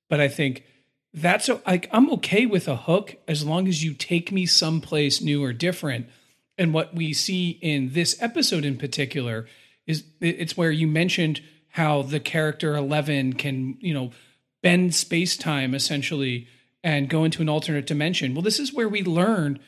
But 0.10 0.19
I 0.19 0.28
think 0.28 0.63
that's 1.13 1.50
a, 1.50 1.62
like, 1.65 1.89
I'm 1.91 2.12
okay 2.13 2.45
with 2.45 2.67
a 2.67 2.76
hook 2.76 3.15
as 3.28 3.45
long 3.45 3.67
as 3.67 3.84
you 3.84 3.93
take 3.93 4.32
me 4.32 4.45
someplace 4.45 5.22
new 5.22 5.43
or 5.43 5.54
different. 5.54 6.08
And 6.58 6.74
what 6.74 6.93
we 6.93 7.13
see 7.13 7.52
in 7.62 7.93
this 7.93 8.22
episode 8.22 8.65
in 8.65 8.78
particular 8.78 9.48
is 9.88 10.04
it's 10.19 10.56
where 10.56 10.72
you 10.72 10.88
mentioned 10.88 11.41
how 11.69 12.02
the 12.02 12.19
character 12.19 12.76
11 12.76 13.34
can, 13.34 13.78
you 13.80 13.93
know, 13.93 14.12
bend 14.62 14.93
space 14.93 15.38
time 15.38 15.74
essentially 15.74 16.48
and 16.84 17.10
go 17.10 17.24
into 17.24 17.41
an 17.41 17.50
alternate 17.50 17.88
dimension. 17.88 18.34
Well, 18.34 18.41
this 18.41 18.60
is 18.60 18.74
where 18.74 18.89
we 18.89 19.04
learn 19.04 19.60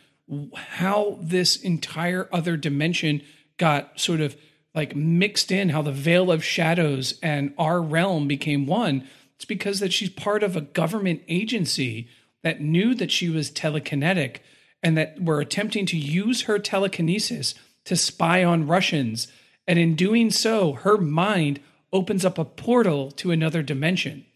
how 0.55 1.17
this 1.21 1.55
entire 1.57 2.29
other 2.31 2.55
dimension 2.55 3.21
got 3.57 3.99
sort 3.99 4.21
of 4.21 4.35
like 4.73 4.95
mixed 4.95 5.51
in, 5.51 5.69
how 5.69 5.81
the 5.81 5.91
veil 5.91 6.31
of 6.31 6.43
shadows 6.43 7.19
and 7.21 7.53
our 7.57 7.81
realm 7.81 8.27
became 8.27 8.65
one. 8.65 9.07
It's 9.41 9.45
because 9.47 9.79
that 9.79 9.91
she's 9.91 10.11
part 10.11 10.43
of 10.43 10.55
a 10.55 10.61
government 10.61 11.23
agency 11.27 12.07
that 12.43 12.61
knew 12.61 12.93
that 12.93 13.09
she 13.09 13.27
was 13.27 13.49
telekinetic 13.49 14.37
and 14.83 14.95
that 14.95 15.19
were 15.19 15.41
attempting 15.41 15.87
to 15.87 15.97
use 15.97 16.43
her 16.43 16.59
telekinesis 16.59 17.55
to 17.85 17.95
spy 17.95 18.43
on 18.43 18.67
Russians. 18.67 19.29
And 19.67 19.79
in 19.79 19.95
doing 19.95 20.29
so, 20.29 20.73
her 20.73 20.95
mind 20.95 21.59
opens 21.91 22.23
up 22.23 22.37
a 22.37 22.45
portal 22.45 23.09
to 23.13 23.31
another 23.31 23.63
dimension. 23.63 24.27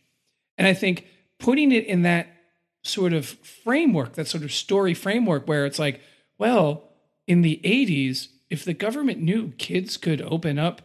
And 0.58 0.68
I 0.68 0.74
think 0.74 1.06
putting 1.38 1.72
it 1.72 1.86
in 1.86 2.02
that 2.02 2.26
sort 2.84 3.13
of 3.13 3.28
framework, 3.28 4.13
that 4.13 4.28
sort 4.28 4.44
of 4.44 4.52
story 4.52 4.96
framework, 4.96 5.48
where 5.48 5.68
it's 5.68 5.78
like, 5.78 6.02
well, 6.39 6.89
in 7.28 7.44
the 7.44 7.62
80s, 7.63 8.30
if 8.50 8.65
the 8.65 8.74
government 8.74 9.22
knew 9.22 9.54
kids 9.60 9.98
could 9.98 10.24
open 10.24 10.58
up 10.58 10.82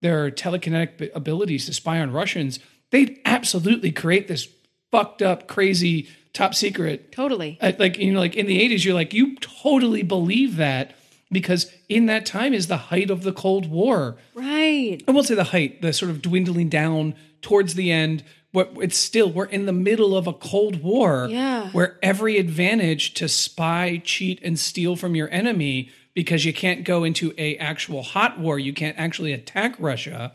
their 0.00 0.30
telekinetic 0.30 1.10
abilities 1.14 1.66
to 1.66 1.74
spy 1.74 2.00
on 2.00 2.12
Russians, 2.12 2.60
they'd 2.90 3.18
absolutely 3.24 3.92
create 3.92 4.28
this 4.28 4.48
fucked 4.90 5.20
up, 5.22 5.46
crazy, 5.48 6.08
top 6.32 6.54
secret 6.54 7.10
Totally. 7.12 7.58
uh, 7.60 7.72
like 7.78 7.98
you 7.98 8.12
know 8.12 8.20
like 8.20 8.36
in 8.36 8.46
the 8.46 8.60
80s 8.60 8.84
you're 8.84 8.94
like 8.94 9.12
you 9.12 9.34
totally 9.36 10.02
believe 10.02 10.56
that 10.56 10.94
because 11.32 11.70
in 11.88 12.06
that 12.06 12.24
time 12.26 12.54
is 12.54 12.68
the 12.68 12.76
height 12.76 13.10
of 13.10 13.22
the 13.22 13.32
cold 13.32 13.68
war 13.68 14.16
Right. 14.34 14.98
i 15.08 15.10
won't 15.10 15.26
say 15.26 15.34
the 15.34 15.44
height 15.44 15.82
the 15.82 15.92
sort 15.92 16.10
of 16.10 16.22
dwindling 16.22 16.68
down 16.68 17.14
towards 17.42 17.74
the 17.74 17.90
end 17.90 18.22
what 18.52 18.70
it's 18.80 18.96
still 18.96 19.32
we're 19.32 19.46
in 19.46 19.66
the 19.66 19.72
middle 19.72 20.16
of 20.16 20.26
a 20.28 20.32
cold 20.32 20.80
war 20.82 21.26
Yeah. 21.28 21.70
where 21.70 21.98
every 22.04 22.36
advantage 22.38 23.14
to 23.14 23.26
spy 23.28 24.00
cheat 24.04 24.38
and 24.44 24.58
steal 24.58 24.94
from 24.94 25.16
your 25.16 25.30
enemy 25.30 25.90
because 26.14 26.44
you 26.44 26.52
can't 26.52 26.84
go 26.84 27.02
into 27.04 27.34
a 27.36 27.56
actual 27.56 28.02
hot 28.02 28.38
war 28.38 28.58
you 28.60 28.72
can't 28.72 28.98
actually 28.98 29.32
attack 29.32 29.74
russia 29.80 30.32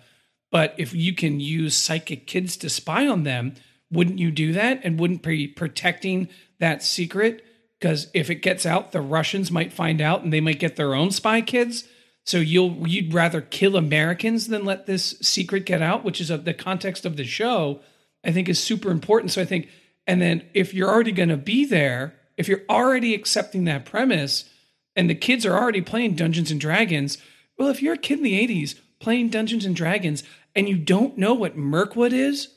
but 0.53 0.75
if 0.77 0.93
you 0.93 1.15
can 1.15 1.39
use 1.39 1.75
psychic 1.75 2.27
kids 2.27 2.55
to 2.57 2.69
spy 2.69 3.07
on 3.07 3.23
them, 3.23 3.55
wouldn't 3.91 4.19
you 4.19 4.29
do 4.29 4.53
that? 4.53 4.81
And 4.83 4.99
wouldn't 4.99 5.23
be 5.23 5.47
protecting 5.47 6.29
that 6.59 6.83
secret? 6.83 7.43
Because 7.79 8.05
if 8.13 8.29
it 8.29 8.35
gets 8.35 8.63
out, 8.63 8.91
the 8.91 9.01
Russians 9.01 9.49
might 9.49 9.73
find 9.73 9.99
out 9.99 10.21
and 10.21 10.31
they 10.31 10.41
might 10.41 10.59
get 10.59 10.75
their 10.75 10.93
own 10.93 11.09
spy 11.09 11.41
kids. 11.41 11.85
So 12.23 12.37
you'll 12.37 12.87
you'd 12.87 13.15
rather 13.15 13.41
kill 13.41 13.75
Americans 13.75 14.45
than 14.45 14.63
let 14.63 14.85
this 14.85 15.15
secret 15.21 15.65
get 15.65 15.81
out, 15.81 16.03
which 16.03 16.21
is 16.21 16.29
of 16.29 16.45
the 16.45 16.53
context 16.53 17.03
of 17.03 17.17
the 17.17 17.25
show. 17.25 17.79
I 18.23 18.31
think 18.31 18.47
is 18.47 18.61
super 18.61 18.91
important. 18.91 19.31
So 19.31 19.41
I 19.41 19.45
think, 19.45 19.69
and 20.05 20.21
then 20.21 20.43
if 20.53 20.71
you're 20.71 20.89
already 20.89 21.13
going 21.13 21.29
to 21.29 21.35
be 21.37 21.65
there, 21.65 22.13
if 22.37 22.47
you're 22.47 22.61
already 22.69 23.15
accepting 23.15 23.63
that 23.63 23.85
premise, 23.85 24.47
and 24.95 25.09
the 25.09 25.15
kids 25.15 25.47
are 25.47 25.57
already 25.57 25.81
playing 25.81 26.13
Dungeons 26.13 26.51
and 26.51 26.61
Dragons, 26.61 27.17
well, 27.57 27.69
if 27.69 27.81
you're 27.81 27.95
a 27.95 27.97
kid 27.97 28.19
in 28.19 28.23
the 28.23 28.47
80s 28.47 28.75
playing 29.03 29.29
Dungeons 29.29 29.65
and 29.65 29.75
Dragons 29.75 30.23
and 30.55 30.69
you 30.69 30.77
don't 30.77 31.17
know 31.17 31.33
what 31.33 31.57
Mirkwood 31.57 32.13
is, 32.13 32.49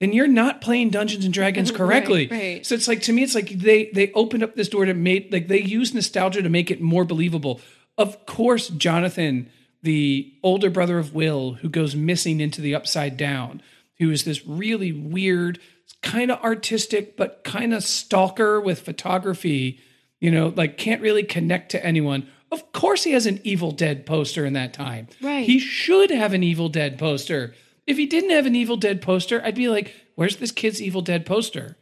then 0.00 0.12
you're 0.12 0.26
not 0.26 0.60
playing 0.60 0.90
Dungeons 0.90 1.24
and 1.24 1.32
Dragons 1.32 1.70
correctly. 1.72 2.28
Right, 2.28 2.40
right. 2.40 2.66
So 2.66 2.74
it's 2.74 2.88
like 2.88 3.02
to 3.02 3.12
me, 3.12 3.22
it's 3.22 3.34
like 3.34 3.50
they 3.50 3.90
they 3.94 4.12
opened 4.12 4.42
up 4.42 4.54
this 4.54 4.68
door 4.68 4.84
to 4.84 4.94
make 4.94 5.32
like 5.32 5.48
they 5.48 5.60
use 5.60 5.94
nostalgia 5.94 6.42
to 6.42 6.48
make 6.48 6.70
it 6.70 6.80
more 6.80 7.04
believable. 7.04 7.60
Of 7.96 8.26
course, 8.26 8.68
Jonathan, 8.68 9.50
the 9.82 10.32
older 10.42 10.70
brother 10.70 10.98
of 10.98 11.14
Will, 11.14 11.54
who 11.54 11.68
goes 11.68 11.94
missing 11.94 12.40
into 12.40 12.60
the 12.60 12.74
upside 12.74 13.16
down, 13.16 13.62
who 13.98 14.10
is 14.10 14.24
this 14.24 14.46
really 14.46 14.92
weird, 14.92 15.60
kind 16.02 16.30
of 16.30 16.42
artistic, 16.42 17.16
but 17.16 17.44
kind 17.44 17.74
of 17.74 17.84
stalker 17.84 18.60
with 18.60 18.80
photography, 18.80 19.78
you 20.20 20.30
know, 20.30 20.52
like 20.56 20.78
can't 20.78 21.02
really 21.02 21.22
connect 21.22 21.70
to 21.72 21.84
anyone. 21.84 22.26
Of 22.52 22.70
course, 22.72 23.02
he 23.02 23.12
has 23.12 23.26
an 23.26 23.40
Evil 23.42 23.72
Dead 23.72 24.06
poster 24.06 24.46
in 24.46 24.52
that 24.52 24.72
time. 24.72 25.08
Right. 25.20 25.44
He 25.46 25.58
should 25.58 26.10
have 26.10 26.32
an 26.34 26.44
Evil 26.44 26.68
Dead 26.68 26.98
poster. 26.98 27.54
If 27.86 27.96
he 27.96 28.06
didn't 28.06 28.30
have 28.30 28.46
an 28.46 28.54
Evil 28.54 28.76
Dead 28.76 29.02
poster, 29.02 29.42
I'd 29.44 29.56
be 29.56 29.68
like, 29.68 29.94
where's 30.14 30.36
this 30.36 30.52
kid's 30.52 30.80
Evil 30.80 31.00
Dead 31.02 31.26
poster? 31.26 31.76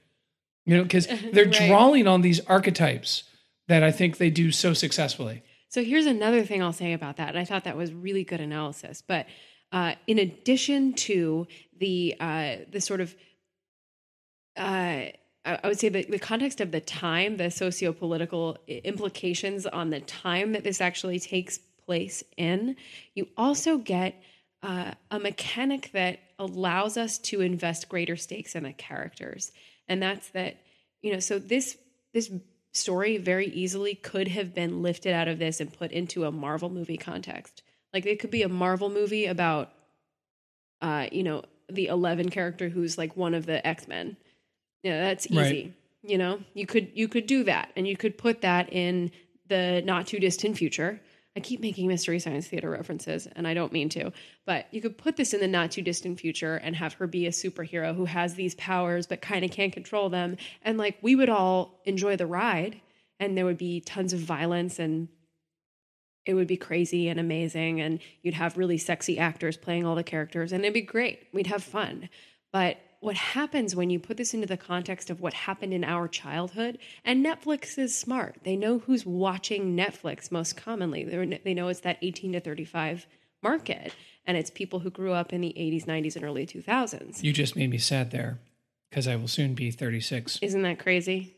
You 0.64 0.76
know, 0.78 0.82
because 0.84 1.06
they're 1.32 1.44
Right. 1.46 1.68
drawing 1.68 2.06
on 2.06 2.22
these 2.22 2.40
archetypes 2.46 3.24
that 3.68 3.82
I 3.82 3.90
think 3.90 4.16
they 4.16 4.30
do 4.30 4.50
so 4.52 4.72
successfully. 4.72 5.42
So 5.68 5.84
here's 5.84 6.06
another 6.06 6.44
thing 6.44 6.62
I'll 6.62 6.72
say 6.72 6.92
about 6.92 7.16
that. 7.18 7.28
And 7.30 7.38
I 7.38 7.44
thought 7.44 7.64
that 7.64 7.76
was 7.76 7.92
really 7.92 8.24
good 8.24 8.40
analysis. 8.40 9.02
But 9.06 9.26
uh, 9.72 9.94
in 10.06 10.18
addition 10.18 10.94
to 10.94 11.46
the 11.78 12.14
uh, 12.18 12.56
the 12.70 12.80
sort 12.80 13.00
of 13.00 13.14
uh, 14.56 15.02
I 15.44 15.58
would 15.64 15.80
say 15.80 15.88
the, 15.88 16.04
the 16.04 16.18
context 16.18 16.60
of 16.60 16.70
the 16.70 16.80
time, 16.80 17.38
the 17.38 17.50
socio-political 17.50 18.58
implications 18.68 19.66
on 19.66 19.90
the 19.90 20.00
time 20.00 20.52
that 20.52 20.64
this 20.64 20.80
actually 20.80 21.18
takes 21.18 21.58
place 21.86 22.22
in, 22.36 22.76
you 23.14 23.26
also 23.36 23.78
get 23.78 24.22
uh, 24.62 24.92
a 25.10 25.18
mechanic 25.18 25.90
that 25.92 26.20
allows 26.38 26.96
us 26.96 27.18
to 27.18 27.40
invest 27.40 27.88
greater 27.88 28.16
stakes 28.16 28.54
in 28.54 28.64
the 28.64 28.72
characters, 28.72 29.52
and 29.88 30.02
that's 30.02 30.28
that 30.30 30.56
you 31.00 31.12
know. 31.12 31.20
So 31.20 31.38
this 31.38 31.78
this 32.12 32.30
story 32.72 33.16
very 33.16 33.46
easily 33.46 33.94
could 33.94 34.28
have 34.28 34.54
been 34.54 34.82
lifted 34.82 35.12
out 35.12 35.28
of 35.28 35.38
this 35.38 35.60
and 35.60 35.72
put 35.72 35.90
into 35.90 36.24
a 36.24 36.30
Marvel 36.30 36.68
movie 36.68 36.96
context. 36.96 37.62
Like 37.92 38.06
it 38.06 38.20
could 38.20 38.30
be 38.30 38.42
a 38.42 38.48
Marvel 38.48 38.90
movie 38.90 39.26
about, 39.26 39.72
uh, 40.80 41.06
you 41.10 41.22
know, 41.22 41.42
the 41.68 41.86
Eleven 41.86 42.28
character 42.28 42.68
who's 42.68 42.98
like 42.98 43.16
one 43.16 43.34
of 43.34 43.46
the 43.46 43.66
X 43.66 43.88
Men. 43.88 44.16
Yeah, 44.82 45.00
that's 45.00 45.26
easy. 45.26 45.36
Right. 45.36 45.74
You 46.02 46.18
know, 46.18 46.40
you 46.54 46.66
could 46.66 46.90
you 46.94 47.08
could 47.08 47.26
do 47.26 47.44
that, 47.44 47.70
and 47.76 47.86
you 47.86 47.96
could 47.96 48.16
put 48.16 48.40
that 48.40 48.72
in 48.72 49.10
the 49.48 49.82
not 49.84 50.06
too 50.06 50.18
distant 50.18 50.56
future. 50.56 51.00
I 51.36 51.40
keep 51.40 51.60
making 51.60 51.86
Mystery 51.86 52.18
Science 52.18 52.48
Theater 52.48 52.70
references, 52.70 53.28
and 53.36 53.46
I 53.46 53.54
don't 53.54 53.72
mean 53.72 53.88
to, 53.90 54.12
but 54.46 54.66
you 54.72 54.80
could 54.80 54.98
put 54.98 55.16
this 55.16 55.32
in 55.32 55.40
the 55.40 55.46
not 55.46 55.70
too 55.70 55.82
distant 55.82 56.18
future 56.18 56.56
and 56.56 56.74
have 56.74 56.94
her 56.94 57.06
be 57.06 57.26
a 57.26 57.30
superhero 57.30 57.94
who 57.94 58.06
has 58.06 58.34
these 58.34 58.54
powers 58.56 59.06
but 59.06 59.20
kind 59.22 59.44
of 59.44 59.50
can't 59.50 59.72
control 59.72 60.08
them. 60.08 60.36
And 60.62 60.76
like 60.78 60.98
we 61.02 61.14
would 61.14 61.28
all 61.28 61.80
enjoy 61.84 62.16
the 62.16 62.26
ride, 62.26 62.80
and 63.20 63.36
there 63.36 63.44
would 63.44 63.58
be 63.58 63.80
tons 63.80 64.12
of 64.12 64.20
violence 64.20 64.78
and 64.78 65.08
it 66.26 66.34
would 66.34 66.46
be 66.46 66.56
crazy 66.56 67.08
and 67.08 67.20
amazing 67.20 67.80
and 67.80 68.00
you'd 68.22 68.34
have 68.34 68.56
really 68.56 68.78
sexy 68.78 69.18
actors 69.18 69.56
playing 69.56 69.86
all 69.86 69.94
the 69.94 70.02
characters 70.02 70.52
and 70.52 70.64
it'd 70.64 70.74
be 70.74 70.80
great 70.80 71.28
we'd 71.32 71.46
have 71.46 71.62
fun 71.62 72.08
but 72.52 72.76
what 73.00 73.16
happens 73.16 73.74
when 73.74 73.90
you 73.90 73.98
put 73.98 74.18
this 74.18 74.34
into 74.34 74.46
the 74.46 74.56
context 74.56 75.10
of 75.10 75.20
what 75.20 75.32
happened 75.32 75.72
in 75.72 75.84
our 75.84 76.06
childhood 76.06 76.78
and 77.04 77.24
netflix 77.24 77.78
is 77.78 77.96
smart. 77.96 78.36
They 78.44 78.56
know 78.56 78.78
who's 78.80 79.04
watching 79.04 79.76
netflix 79.76 80.30
most 80.30 80.56
commonly. 80.56 81.04
They're, 81.04 81.26
they 81.26 81.54
know 81.54 81.68
it's 81.68 81.80
that 81.80 81.98
18 82.02 82.32
to 82.34 82.40
35 82.40 83.06
market 83.42 83.94
and 84.26 84.36
it's 84.36 84.50
people 84.50 84.80
who 84.80 84.90
grew 84.90 85.12
up 85.12 85.32
in 85.32 85.40
the 85.40 85.54
80s 85.56 85.86
90s 85.86 86.14
and 86.14 86.24
early 86.24 86.46
2000s 86.46 87.22
You 87.22 87.32
just 87.32 87.56
made 87.56 87.70
me 87.70 87.78
sad 87.78 88.10
there 88.10 88.38
because 88.90 89.08
I 89.08 89.16
will 89.16 89.28
soon 89.28 89.54
be 89.54 89.70
36. 89.70 90.38
isn't 90.42 90.62
that 90.62 90.78
crazy 90.78 91.34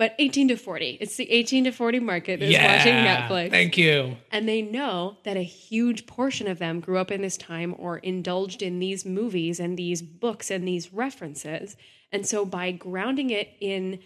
but 0.00 0.14
18 0.18 0.48
to 0.48 0.56
40 0.56 0.98
it's 1.00 1.16
the 1.16 1.30
18 1.30 1.64
to 1.64 1.70
40 1.70 2.00
market 2.00 2.40
that's 2.40 2.52
watching 2.52 2.94
netflix 2.94 3.50
Thank 3.50 3.76
you. 3.76 4.16
And 4.32 4.48
they 4.48 4.62
know 4.62 5.18
that 5.24 5.36
a 5.36 5.42
huge 5.42 6.06
portion 6.06 6.46
of 6.48 6.58
them 6.58 6.80
grew 6.80 6.96
up 6.96 7.10
in 7.10 7.20
this 7.20 7.36
time 7.36 7.74
or 7.78 7.98
indulged 7.98 8.62
in 8.62 8.78
these 8.78 9.04
movies 9.04 9.60
and 9.60 9.76
these 9.76 10.00
books 10.00 10.50
and 10.50 10.66
these 10.66 10.92
references. 10.94 11.76
And 12.10 12.26
so 12.26 12.46
by 12.46 12.70
grounding 12.72 13.28
it 13.28 13.50
in 13.60 14.00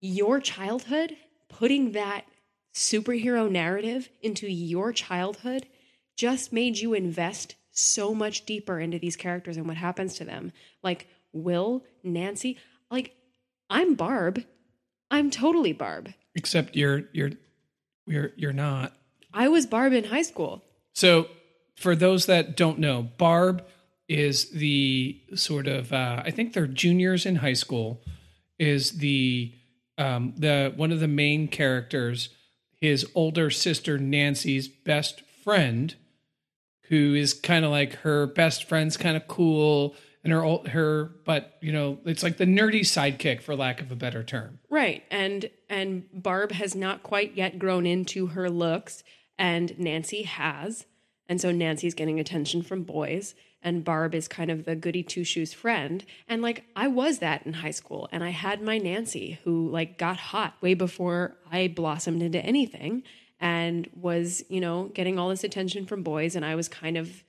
your 0.00 0.40
childhood, 0.40 1.16
putting 1.48 1.92
that 1.92 2.26
superhero 2.74 3.50
narrative 3.50 4.10
into 4.20 4.46
your 4.46 4.92
childhood 4.92 5.66
just 6.16 6.52
made 6.52 6.78
you 6.78 6.92
invest 6.92 7.54
so 7.70 8.14
much 8.14 8.44
deeper 8.44 8.78
into 8.78 8.98
these 8.98 9.16
characters 9.16 9.56
and 9.56 9.66
what 9.66 9.78
happens 9.78 10.14
to 10.16 10.24
them. 10.24 10.52
Like 10.82 11.08
Will, 11.32 11.82
Nancy, 12.04 12.58
like 12.90 13.14
I'm 13.70 13.94
Barb. 13.94 14.44
I'm 15.12 15.30
totally 15.30 15.74
Barb. 15.74 16.12
Except 16.34 16.74
you're 16.74 17.02
you're 17.12 17.32
you're 18.06 18.32
you're 18.34 18.52
not. 18.52 18.96
I 19.32 19.48
was 19.48 19.66
Barb 19.66 19.92
in 19.92 20.04
high 20.04 20.22
school. 20.22 20.64
So, 20.94 21.28
for 21.76 21.94
those 21.94 22.26
that 22.26 22.56
don't 22.56 22.78
know, 22.78 23.02
Barb 23.18 23.64
is 24.08 24.50
the 24.50 25.20
sort 25.34 25.68
of 25.68 25.92
uh, 25.92 26.22
I 26.24 26.30
think 26.30 26.54
they're 26.54 26.66
juniors 26.66 27.26
in 27.26 27.36
high 27.36 27.52
school. 27.52 28.02
Is 28.58 28.92
the 28.92 29.52
um, 29.98 30.32
the 30.36 30.72
one 30.74 30.90
of 30.90 31.00
the 31.00 31.08
main 31.08 31.46
characters, 31.46 32.30
his 32.80 33.06
older 33.14 33.50
sister 33.50 33.98
Nancy's 33.98 34.66
best 34.66 35.20
friend, 35.44 35.94
who 36.84 37.14
is 37.14 37.34
kind 37.34 37.66
of 37.66 37.70
like 37.70 37.96
her 37.96 38.26
best 38.26 38.64
friend's 38.64 38.96
kind 38.96 39.16
of 39.18 39.28
cool, 39.28 39.94
and 40.24 40.32
her 40.32 40.44
ol- 40.44 40.66
her 40.68 41.12
but 41.24 41.56
you 41.60 41.72
know 41.72 41.98
it's 42.04 42.22
like 42.22 42.36
the 42.36 42.44
nerdy 42.44 42.80
sidekick 42.80 43.42
for 43.42 43.56
lack 43.56 43.80
of 43.80 43.90
a 43.90 43.96
better 43.96 44.22
term. 44.22 44.58
Right. 44.70 45.02
And 45.10 45.50
and 45.68 46.04
Barb 46.12 46.52
has 46.52 46.74
not 46.74 47.02
quite 47.02 47.36
yet 47.36 47.58
grown 47.58 47.86
into 47.86 48.28
her 48.28 48.48
looks 48.50 49.02
and 49.38 49.78
Nancy 49.78 50.22
has. 50.22 50.86
And 51.28 51.40
so 51.40 51.50
Nancy's 51.50 51.94
getting 51.94 52.20
attention 52.20 52.62
from 52.62 52.82
boys 52.82 53.34
and 53.62 53.84
Barb 53.84 54.14
is 54.14 54.28
kind 54.28 54.50
of 54.50 54.64
the 54.64 54.74
goody 54.74 55.02
two 55.02 55.24
shoes 55.24 55.52
friend. 55.52 56.04
And 56.28 56.42
like 56.42 56.64
I 56.76 56.88
was 56.88 57.18
that 57.20 57.46
in 57.46 57.54
high 57.54 57.70
school 57.70 58.08
and 58.12 58.22
I 58.22 58.30
had 58.30 58.60
my 58.60 58.78
Nancy 58.78 59.38
who 59.44 59.68
like 59.70 59.98
got 59.98 60.16
hot 60.16 60.54
way 60.60 60.74
before 60.74 61.36
I 61.50 61.68
blossomed 61.68 62.22
into 62.22 62.40
anything 62.40 63.02
and 63.40 63.88
was, 63.94 64.44
you 64.48 64.60
know, 64.60 64.90
getting 64.94 65.18
all 65.18 65.28
this 65.30 65.44
attention 65.44 65.86
from 65.86 66.02
boys 66.02 66.36
and 66.36 66.44
I 66.44 66.54
was 66.54 66.68
kind 66.68 66.96
of 66.96 67.24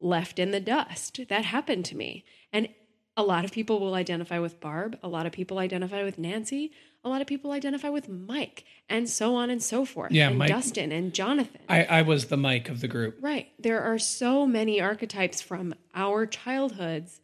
left 0.00 0.38
in 0.38 0.50
the 0.50 0.60
dust. 0.60 1.20
That 1.28 1.44
happened 1.44 1.84
to 1.86 1.96
me. 1.96 2.24
And 2.52 2.68
a 3.16 3.22
lot 3.22 3.44
of 3.44 3.52
people 3.52 3.78
will 3.80 3.94
identify 3.94 4.38
with 4.38 4.60
Barb. 4.60 4.98
A 5.02 5.08
lot 5.08 5.26
of 5.26 5.32
people 5.32 5.58
identify 5.58 6.02
with 6.02 6.18
Nancy. 6.18 6.72
A 7.04 7.08
lot 7.08 7.20
of 7.20 7.26
people 7.26 7.52
identify 7.52 7.90
with 7.90 8.08
Mike, 8.08 8.64
and 8.88 9.08
so 9.08 9.34
on 9.36 9.50
and 9.50 9.62
so 9.62 9.84
forth. 9.84 10.10
Yeah, 10.10 10.30
and 10.30 10.38
Mike- 10.38 10.48
Dustin 10.48 10.90
and 10.90 11.12
Jonathan. 11.12 11.60
I, 11.68 11.84
I 11.84 12.02
was 12.02 12.26
the 12.26 12.38
Mike 12.38 12.68
of 12.70 12.80
the 12.80 12.88
group. 12.88 13.18
right. 13.20 13.48
There 13.58 13.82
are 13.82 13.98
so 13.98 14.46
many 14.46 14.80
archetypes 14.80 15.42
from 15.42 15.74
our 15.94 16.24
childhoods 16.24 17.20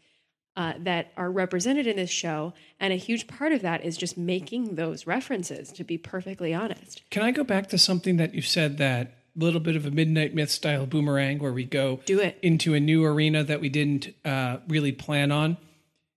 uh, 0.56 0.74
that 0.80 1.12
are 1.16 1.30
represented 1.30 1.86
in 1.86 1.96
this 1.96 2.10
show. 2.10 2.52
And 2.78 2.92
a 2.92 2.96
huge 2.96 3.26
part 3.26 3.52
of 3.52 3.62
that 3.62 3.82
is 3.84 3.96
just 3.96 4.18
making 4.18 4.74
those 4.74 5.06
references, 5.06 5.72
to 5.72 5.84
be 5.84 5.96
perfectly 5.96 6.52
honest. 6.52 7.02
Can 7.10 7.22
I 7.22 7.30
go 7.30 7.44
back 7.44 7.68
to 7.70 7.78
something 7.78 8.16
that 8.18 8.34
you 8.34 8.42
said 8.42 8.76
that 8.78 9.14
little 9.36 9.60
bit 9.60 9.76
of 9.76 9.86
a 9.86 9.90
midnight 9.90 10.34
myth 10.34 10.50
style 10.50 10.86
boomerang 10.86 11.38
where 11.38 11.52
we 11.52 11.64
go 11.64 12.00
Do 12.04 12.20
it. 12.20 12.38
into 12.42 12.74
a 12.74 12.80
new 12.80 13.04
arena 13.04 13.44
that 13.44 13.60
we 13.60 13.68
didn't 13.68 14.14
uh, 14.24 14.58
really 14.68 14.92
plan 14.92 15.30
on? 15.32 15.56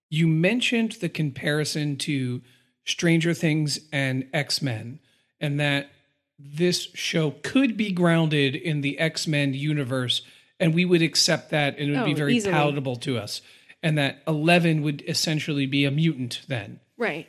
You 0.09 0.27
mentioned 0.27 0.93
the 0.93 1.09
comparison 1.09 1.97
to 1.97 2.41
Stranger 2.85 3.33
Things 3.33 3.79
and 3.91 4.27
X 4.33 4.61
Men, 4.61 4.99
and 5.39 5.59
that 5.59 5.89
this 6.37 6.89
show 6.93 7.31
could 7.43 7.77
be 7.77 7.91
grounded 7.91 8.55
in 8.55 8.81
the 8.81 8.99
X 8.99 9.27
Men 9.27 9.53
universe, 9.53 10.21
and 10.59 10.73
we 10.73 10.85
would 10.85 11.01
accept 11.01 11.49
that, 11.51 11.77
and 11.77 11.89
it 11.91 11.97
would 11.97 12.05
be 12.05 12.11
Oh, 12.13 12.15
very 12.17 12.35
easily. 12.35 12.53
palatable 12.53 12.97
to 12.97 13.17
us. 13.17 13.41
And 13.81 13.97
that 13.97 14.21
Eleven 14.27 14.81
would 14.81 15.03
essentially 15.07 15.65
be 15.65 15.83
a 15.85 15.91
mutant 15.91 16.41
then. 16.47 16.79
Right. 16.97 17.27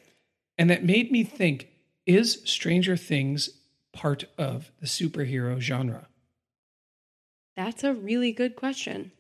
And 0.59 0.71
that 0.71 0.85
made 0.85 1.11
me 1.11 1.25
think 1.25 1.69
is 2.07 2.41
Stranger 2.45 2.97
Things 2.97 3.49
part 3.95 4.25
of 4.37 4.71
the 4.81 4.87
superhero 4.87 5.59
genre? 5.61 6.09
That's 7.57 7.85
a 7.85 7.95
really 7.95 8.33
good 8.33 8.57
question. 8.57 9.13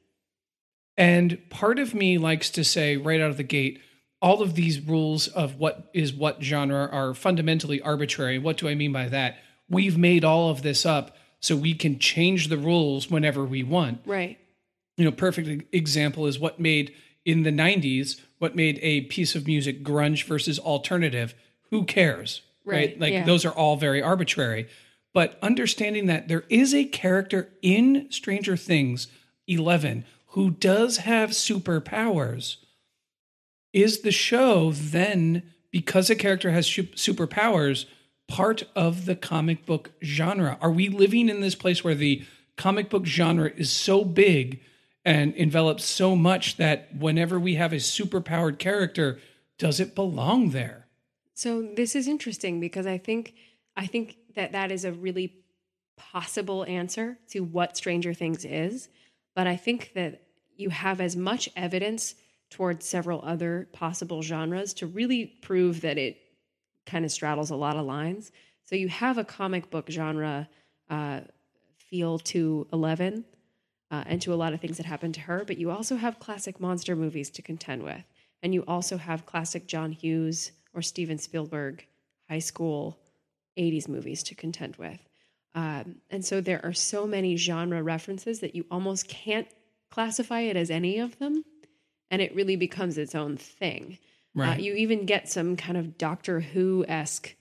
And 0.96 1.38
part 1.50 1.78
of 1.78 1.94
me 1.94 2.18
likes 2.18 2.50
to 2.50 2.64
say 2.64 2.96
right 2.96 3.20
out 3.20 3.30
of 3.30 3.37
the 3.37 3.42
gate, 3.42 3.80
all 4.20 4.42
of 4.42 4.54
these 4.54 4.80
rules 4.80 5.28
of 5.28 5.56
what 5.56 5.90
is 5.92 6.12
what 6.12 6.42
genre 6.42 6.88
are 6.90 7.14
fundamentally 7.14 7.80
arbitrary. 7.80 8.38
What 8.38 8.56
do 8.56 8.68
I 8.68 8.74
mean 8.74 8.92
by 8.92 9.08
that? 9.08 9.37
We've 9.68 9.98
made 9.98 10.24
all 10.24 10.50
of 10.50 10.62
this 10.62 10.87
up 10.87 11.16
so 11.40 11.56
we 11.56 11.74
can 11.74 11.98
change 11.98 12.48
the 12.48 12.56
rules 12.56 13.10
whenever 13.10 13.44
we 13.44 13.62
want. 13.62 14.00
Right. 14.06 14.38
You 14.96 15.04
know, 15.04 15.12
perfect 15.12 15.74
example 15.74 16.26
is 16.26 16.38
what 16.38 16.60
made 16.60 16.94
in 17.24 17.42
the 17.42 17.50
90s, 17.50 18.20
what 18.38 18.56
made 18.56 18.78
a 18.80 19.02
piece 19.02 19.34
of 19.34 19.46
music 19.46 19.82
grunge 19.82 20.24
versus 20.24 20.58
alternative. 20.58 21.34
Who 21.70 21.84
cares? 21.84 22.42
Right, 22.64 22.98
Like 22.98 23.12
yeah. 23.12 23.24
those 23.24 23.44
are 23.44 23.53
all 23.53 23.77
very 23.77 24.03
arbitrary. 24.03 24.68
But 25.12 25.38
understanding 25.42 26.07
that 26.07 26.29
there 26.29 26.44
is 26.48 26.74
a 26.74 26.85
character 26.85 27.50
in 27.62 28.11
Stranger 28.11 28.57
Things 28.57 29.09
11 29.46 30.05
who 30.29 30.50
does 30.50 30.98
have 30.98 31.31
superpowers 31.31 32.57
is 33.72 34.00
the 34.00 34.11
show 34.11 34.72
then 34.72 35.42
because 35.70 36.09
a 36.11 36.16
character 36.16 36.50
has 36.50 36.66
superpowers 36.66 37.85
part 38.29 38.64
of 38.74 39.07
the 39.07 39.16
comic 39.16 39.66
book 39.66 39.90
genre? 40.03 40.59
Are 40.61 40.70
we 40.70 40.88
living 40.88 41.29
in 41.29 41.40
this 41.40 41.55
place 41.55 41.85
where 41.85 41.94
the 41.94 42.24
comic 42.57 42.88
book 42.88 43.07
genre 43.07 43.50
is 43.57 43.70
so 43.70 44.05
big 44.05 44.61
and 45.05 45.35
envelops 45.35 45.85
so 45.85 46.16
much 46.16 46.57
that 46.57 46.94
whenever 46.96 47.38
we 47.38 47.57
have 47.57 47.72
a 47.72 47.77
superpowered 47.77 48.59
character, 48.59 49.18
does 49.59 49.81
it 49.81 49.94
belong 49.94 50.50
there? 50.50 50.84
So 51.35 51.62
this 51.62 51.97
is 51.97 52.09
interesting 52.09 52.61
because 52.61 52.87
I 52.87 52.99
think 52.99 53.35
I 53.77 53.87
think 53.87 54.16
that 54.37 54.53
that 54.53 54.70
is 54.70 54.85
a 54.85 54.92
really 54.92 55.35
possible 55.97 56.64
answer 56.64 57.18
to 57.31 57.40
what 57.40 57.77
Stranger 57.77 58.14
Things 58.14 58.44
is, 58.44 58.88
but 59.35 59.47
I 59.47 59.57
think 59.57 59.92
that 59.94 60.23
you 60.57 60.70
have 60.70 61.01
as 61.01 61.16
much 61.16 61.49
evidence 61.57 62.14
towards 62.51 62.87
several 62.87 63.20
other 63.25 63.68
possible 63.73 64.23
genres 64.23 64.75
to 64.75 64.87
really 64.87 65.27
prove 65.42 65.81
that 65.81 65.99
it 65.99 66.18
kind 66.87 67.05
of 67.05 67.11
straddles 67.11 67.51
a 67.51 67.57
lot 67.57 67.77
of 67.77 67.85
lines. 67.85 68.31
So 68.64 68.77
you 68.77 68.88
have 68.88 69.18
a 69.18 69.25
comic 69.25 69.70
book 69.70 69.90
genre 69.90 70.49
uh, 70.88 71.20
feel 71.79 72.20
to 72.20 72.68
Eleven 72.73 73.25
uh, 73.90 74.05
and 74.07 74.23
to 74.23 74.33
a 74.33 74.37
lot 74.37 74.53
of 74.53 74.61
things 74.61 74.77
that 74.77 74.87
happen 74.87 75.12
to 75.12 75.20
her, 75.20 75.44
but 75.44 75.59
you 75.59 75.70
also 75.73 75.97
have 75.97 76.20
classic 76.20 76.61
monster 76.61 76.94
movies 76.94 77.31
to 77.31 77.42
contend 77.42 77.83
with. 77.83 78.05
And 78.42 78.55
you 78.55 78.64
also 78.68 78.97
have 78.99 79.27
classic 79.27 79.66
John 79.66 79.90
Hughes 79.90 80.53
or 80.74 80.82
Steven 80.82 81.18
Spielberg 81.18 81.87
high 82.28 82.38
school 82.38 82.98
80s 83.58 83.88
movies 83.88 84.22
to 84.24 84.34
contend 84.34 84.76
with. 84.76 84.98
Um, 85.54 85.96
and 86.10 86.24
so 86.24 86.40
there 86.40 86.64
are 86.64 86.72
so 86.72 87.06
many 87.06 87.37
genre 87.37 87.82
references 87.82 88.40
that 88.40 88.54
you 88.54 88.66
almost 88.70 89.08
can't 89.08 89.46
classify 89.90 90.40
it 90.40 90.56
as 90.56 90.70
any 90.70 90.98
of 90.98 91.18
them. 91.18 91.44
And 92.10 92.20
it 92.20 92.34
really 92.34 92.56
becomes 92.56 92.98
its 92.98 93.14
own 93.14 93.37
thing. 93.37 93.98
Uh, 94.37 94.56
you 94.58 94.74
even 94.74 95.06
get 95.06 95.28
some 95.28 95.56
kind 95.56 95.78
of 95.78 95.96
Doctor 95.96 96.40
Who 96.40 96.84
esque 96.88 97.37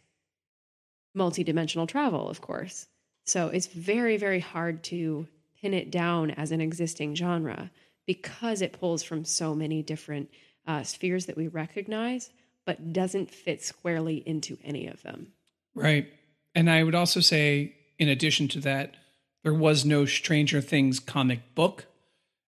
multidimensional 1.18 1.88
travel, 1.88 2.30
of 2.30 2.40
course. 2.42 2.88
So 3.26 3.48
it's 3.48 3.68
very, 3.68 4.18
very 4.18 4.40
hard 4.40 4.84
to 4.86 5.28
pin 5.60 5.74
it 5.74 5.90
down 5.90 6.32
as 6.32 6.52
an 6.52 6.62
existing 6.62 7.16
genre 7.16 7.72
because 8.06 8.62
it 8.62 8.74
pulls 8.74 9.02
from 9.02 9.26
so 9.26 9.56
many 9.56 9.82
different 9.82 10.30
uh, 10.68 10.84
spheres 10.84 11.26
that 11.26 11.38
we 11.38 11.48
recognize, 11.48 12.32
but 12.66 12.94
doesn't 12.94 13.32
fit 13.32 13.64
squarely 13.64 14.18
into 14.26 14.58
any 14.64 14.88
of 14.88 15.02
them. 15.04 15.34
Right. 15.76 16.12
And 16.56 16.70
I 16.70 16.84
would 16.84 16.96
also 16.96 17.20
say, 17.20 17.76
in 17.98 18.10
addition 18.10 18.48
to 18.50 18.60
that, 18.62 18.96
there 19.44 19.54
was 19.54 19.84
no 19.84 20.06
Stranger 20.06 20.62
Things 20.62 21.00
comic 21.00 21.56
book. 21.56 21.86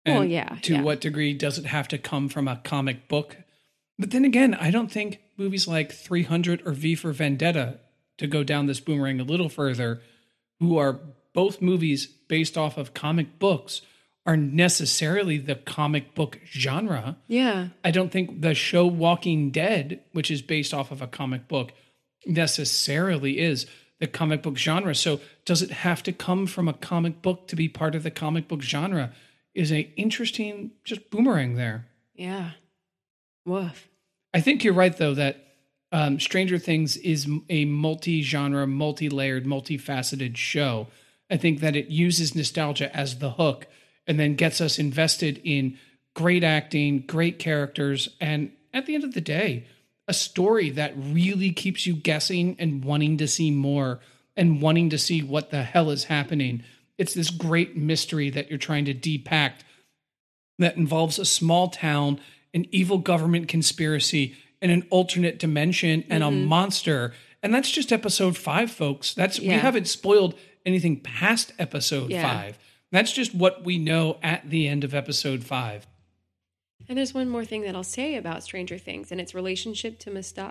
Well, 0.07 0.25
yeah, 0.25 0.57
To 0.63 0.75
yeah. 0.75 0.83
what 0.83 1.03
degree 1.03 1.35
does 1.35 1.59
it 1.59 1.67
have 1.67 1.89
to 1.89 1.99
come 1.99 2.31
from 2.31 2.49
a 2.49 2.57
comic 2.65 3.09
book? 3.09 3.37
But 3.99 4.11
then 4.11 4.25
again, 4.25 4.55
I 4.55 4.71
don't 4.71 4.91
think 4.91 5.21
movies 5.37 5.69
like 5.69 5.93
300 5.93 6.67
or 6.67 6.73
V 6.73 6.95
for 6.95 7.13
Vendetta, 7.13 7.81
to 8.17 8.27
go 8.27 8.43
down 8.43 8.67
this 8.67 8.81
boomerang 8.81 9.21
a 9.21 9.25
little 9.25 9.49
further, 9.49 10.01
who 10.61 10.79
are 10.79 11.01
both 11.35 11.61
movies 11.61 12.07
based 12.07 12.57
off 12.57 12.77
of 12.77 12.95
comic 12.95 13.39
books, 13.39 13.83
are 14.29 14.37
necessarily 14.37 15.39
the 15.39 15.55
comic 15.55 16.15
book 16.15 16.39
genre. 16.45 17.17
Yeah. 17.29 17.69
I 17.83 17.91
don't 17.91 18.13
think 18.13 18.43
the 18.43 18.55
show 18.55 18.87
Walking 18.87 19.51
Dead, 19.51 20.03
which 20.13 20.31
is 20.31 20.43
based 20.43 20.75
off 20.75 20.91
of 20.91 21.01
a 21.01 21.07
comic 21.07 21.49
book, 21.49 21.73
necessarily 22.27 23.39
is 23.39 23.65
the 24.01 24.07
comic 24.07 24.43
book 24.43 24.59
genre. 24.59 24.95
So 24.95 25.21
does 25.47 25.63
it 25.63 25.71
have 25.71 26.03
to 26.03 26.13
come 26.13 26.47
from 26.47 26.69
a 26.69 26.75
comic 26.75 27.23
book 27.23 27.49
to 27.49 27.57
be 27.57 27.71
part 27.71 27.95
of 27.95 28.03
the 28.03 28.11
comic 28.11 28.49
book 28.49 28.61
genre? 28.61 29.15
Is 29.55 29.73
a 29.73 29.91
interesting 29.97 30.73
just 30.85 31.09
boomerang 31.09 31.55
there. 31.55 31.87
Yeah. 32.15 32.51
Woof. 33.47 33.89
I 34.35 34.43
think 34.43 34.63
you're 34.63 34.75
right 34.75 34.95
though 34.95 35.15
that 35.15 35.43
um, 35.91 36.21
Stranger 36.21 36.59
Things 36.59 36.99
is 36.99 37.27
a 37.49 37.65
multi-genre, 37.65 38.67
multi-layered, 38.67 39.47
multifaceted 39.47 40.37
show. 40.37 40.89
I 41.31 41.39
think 41.39 41.61
that 41.61 41.77
it 41.77 41.89
uses 41.89 42.35
nostalgia 42.35 42.95
as 42.95 43.21
the 43.21 43.31
hook 43.31 43.67
and 44.09 44.19
then 44.19 44.35
gets 44.35 44.61
us 44.61 44.79
invested 44.79 45.41
in 45.45 45.79
great 46.15 46.43
acting, 46.43 47.05
great 47.07 47.39
characters, 47.39 48.09
and 48.21 48.51
at 48.75 48.87
the 48.87 48.95
end 48.95 49.05
of 49.05 49.15
the 49.15 49.21
day, 49.21 49.67
a 50.09 50.15
story 50.15 50.71
that 50.71 50.95
really 50.97 51.53
keeps 51.53 51.87
you 51.87 51.95
guessing 51.95 52.57
and 52.59 52.83
wanting 52.83 53.19
to 53.19 53.29
see 53.29 53.51
more 53.51 54.01
and 54.37 54.63
wanting 54.63 54.91
to 54.91 54.99
see 54.99 55.23
what 55.23 55.51
the 55.51 55.63
hell 55.63 55.91
is 55.91 56.05
happening. 56.05 56.65
It's 56.97 57.15
this 57.15 57.31
great 57.31 57.77
mystery 57.77 58.31
that 58.31 58.49
you're 58.49 58.59
trying 58.59 58.87
to 58.87 58.95
depact 58.95 59.61
that 60.59 60.77
involves 60.77 61.19
a 61.19 61.25
small 61.25 61.69
town, 61.69 62.21
an 62.55 62.67
evil 62.73 62.99
government 62.99 63.49
conspiracy, 63.49 64.35
and 64.61 64.73
an 64.73 64.87
alternate 64.91 65.39
dimension 65.39 66.05
and 66.09 66.25
a 66.25 66.29
mm-hmm. 66.29 66.47
monster. 66.47 67.13
And 67.43 67.55
that's 67.55 67.71
just 67.71 67.93
episode 67.93 68.37
five, 68.37 68.71
folks. 68.71 69.15
That's 69.15 69.39
we 69.39 69.49
haven't 69.49 69.87
spoiled 69.87 70.35
anything 70.67 71.01
past 71.01 71.53
episode 71.59 72.11
Yeah. 72.11 72.23
five. 72.23 72.59
That's 72.91 73.13
just 73.13 73.35
what 73.35 73.65
we 73.65 73.79
know 73.79 74.19
at 74.23 74.49
the 74.49 74.67
end 74.67 74.85
of 74.85 74.95
episode 74.95 75.45
five. 75.45 75.87
And 76.89 76.97
there's 76.97 77.13
one 77.13 77.29
more 77.29 77.45
thing 77.45 77.63
that 77.63 77.75
I'll 77.75 77.85
say 77.85 78.17
about 78.17 78.43
Stranger 78.43 78.79
Things 78.79 79.13
and 79.13 79.21
its 79.21 79.35
relationship 79.35 79.99
to 80.01 80.11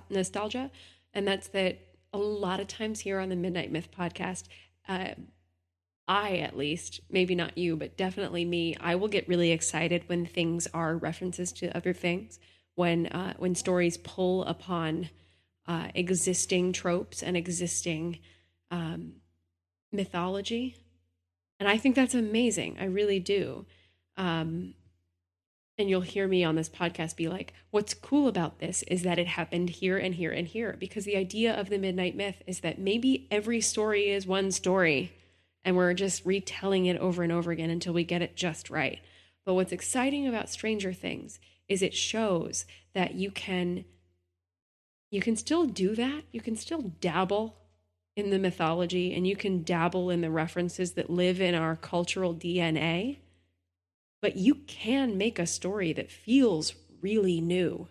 nostalgia. 0.09 0.71
And 1.13 1.27
that's 1.27 1.47
that 1.49 1.79
a 2.13 2.17
lot 2.17 2.59
of 2.59 2.67
times 2.67 2.99
here 2.99 3.19
on 3.19 3.29
the 3.29 3.35
Midnight 3.35 3.71
Myth 3.71 3.89
podcast, 3.97 4.43
uh, 4.87 5.09
I 6.07 6.37
at 6.37 6.55
least, 6.55 7.01
maybe 7.09 7.35
not 7.35 7.57
you, 7.57 7.75
but 7.75 7.97
definitely 7.97 8.45
me, 8.45 8.75
I 8.79 8.95
will 8.95 9.07
get 9.07 9.27
really 9.27 9.51
excited 9.51 10.03
when 10.07 10.25
things 10.25 10.67
are 10.73 10.95
references 10.95 11.51
to 11.53 11.75
other 11.75 11.91
things, 11.91 12.39
when 12.75 13.07
uh, 13.07 13.33
when 13.37 13.55
stories 13.55 13.97
pull 13.97 14.43
upon 14.45 15.09
uh, 15.67 15.87
existing 15.95 16.71
tropes 16.71 17.21
and 17.21 17.35
existing 17.35 18.19
um, 18.71 19.13
mythology, 19.91 20.77
and 21.59 21.67
I 21.67 21.77
think 21.77 21.95
that's 21.95 22.15
amazing. 22.15 22.77
I 22.79 22.85
really 22.85 23.19
do. 23.19 23.65
Um, 24.15 24.73
and 25.77 25.89
you'll 25.89 26.01
hear 26.01 26.27
me 26.27 26.43
on 26.43 26.55
this 26.55 26.69
podcast 26.69 27.15
be 27.15 27.27
like, 27.27 27.53
what's 27.69 27.93
cool 27.93 28.27
about 28.27 28.59
this 28.59 28.83
is 28.83 29.03
that 29.03 29.19
it 29.19 29.27
happened 29.27 29.69
here 29.69 29.97
and 29.97 30.15
here 30.15 30.31
and 30.31 30.47
here. 30.47 30.75
Because 30.79 31.05
the 31.05 31.15
idea 31.15 31.53
of 31.53 31.69
the 31.69 31.77
Midnight 31.77 32.15
Myth 32.15 32.41
is 32.47 32.61
that 32.61 32.79
maybe 32.79 33.27
every 33.29 33.61
story 33.61 34.09
is 34.09 34.25
one 34.25 34.51
story 34.51 35.11
and 35.63 35.75
we're 35.75 35.93
just 35.93 36.25
retelling 36.25 36.85
it 36.85 36.97
over 36.97 37.23
and 37.23 37.31
over 37.31 37.51
again 37.51 37.69
until 37.69 37.93
we 37.93 38.03
get 38.03 38.21
it 38.21 38.35
just 38.35 38.69
right. 38.69 38.99
But 39.45 39.53
what's 39.53 39.71
exciting 39.71 40.27
about 40.27 40.49
Stranger 40.49 40.93
Things 40.93 41.39
is 41.67 41.81
it 41.81 41.93
shows 41.93 42.65
that 42.93 43.15
you 43.15 43.31
can 43.31 43.85
you 45.09 45.21
can 45.21 45.37
still 45.37 45.65
do 45.65 45.95
that. 45.95 46.23
You 46.31 46.41
can 46.41 46.55
still 46.57 46.93
dabble 46.99 47.55
in 48.17 48.29
the 48.31 48.39
mythology 48.39 49.13
and 49.13 49.27
you 49.27 49.35
can 49.35 49.63
dabble 49.63 50.09
in 50.09 50.21
the 50.21 50.31
references 50.31 50.93
that 50.93 51.09
live 51.09 51.39
in 51.39 51.55
our 51.55 51.75
cultural 51.75 52.33
DNA 52.33 53.17
but 54.21 54.35
you 54.35 54.55
can 54.55 55.17
make 55.17 55.39
a 55.39 55.47
story 55.47 55.93
that 55.93 56.11
feels 56.11 56.73
really 57.01 57.39
new. 57.41 57.87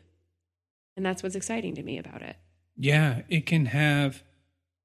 And 0.97 1.05
that's 1.05 1.23
what's 1.23 1.37
exciting 1.37 1.75
to 1.77 1.83
me 1.83 1.99
about 1.99 2.23
it. 2.23 2.37
Yeah, 2.77 3.23
it 3.29 3.47
can 3.47 3.67
have 3.67 4.23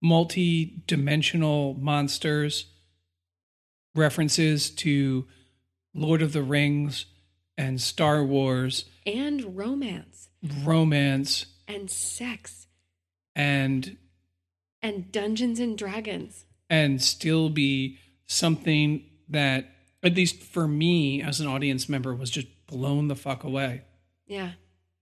multi 0.01 0.81
dimensional 0.87 1.73
monsters, 1.73 2.65
references 3.95 4.69
to 4.69 5.27
Lord 5.93 6.21
of 6.21 6.33
the 6.33 6.43
Rings 6.43 7.05
and 7.57 7.81
Star 7.81 8.23
Wars, 8.23 8.85
And 9.05 9.57
romance 9.57 10.29
romance, 10.63 11.45
and 11.67 11.89
sex 11.89 12.67
and 13.35 13.97
and 14.81 15.11
Dungeons 15.11 15.59
and 15.59 15.77
Dragons. 15.77 16.45
and 16.69 17.01
still 17.01 17.49
be 17.49 17.97
something 18.27 19.03
that 19.29 19.69
at 20.03 20.15
least 20.15 20.41
for 20.41 20.67
me 20.67 21.21
as 21.21 21.39
an 21.39 21.47
audience 21.47 21.87
member 21.89 22.15
was 22.15 22.29
just 22.29 22.47
blown 22.67 23.07
the 23.07 23.15
fuck 23.15 23.43
away. 23.43 23.81
Yeah. 24.25 24.51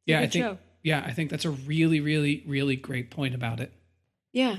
Yeah, 0.05 0.21
I 0.21 0.27
think 0.27 0.43
show. 0.45 0.57
yeah, 0.83 1.03
I 1.05 1.11
think 1.11 1.29
that's 1.29 1.45
a 1.45 1.51
really 1.51 1.99
really 1.99 2.43
really 2.47 2.75
great 2.75 3.11
point 3.11 3.35
about 3.35 3.59
it. 3.59 3.71
Yeah. 4.33 4.57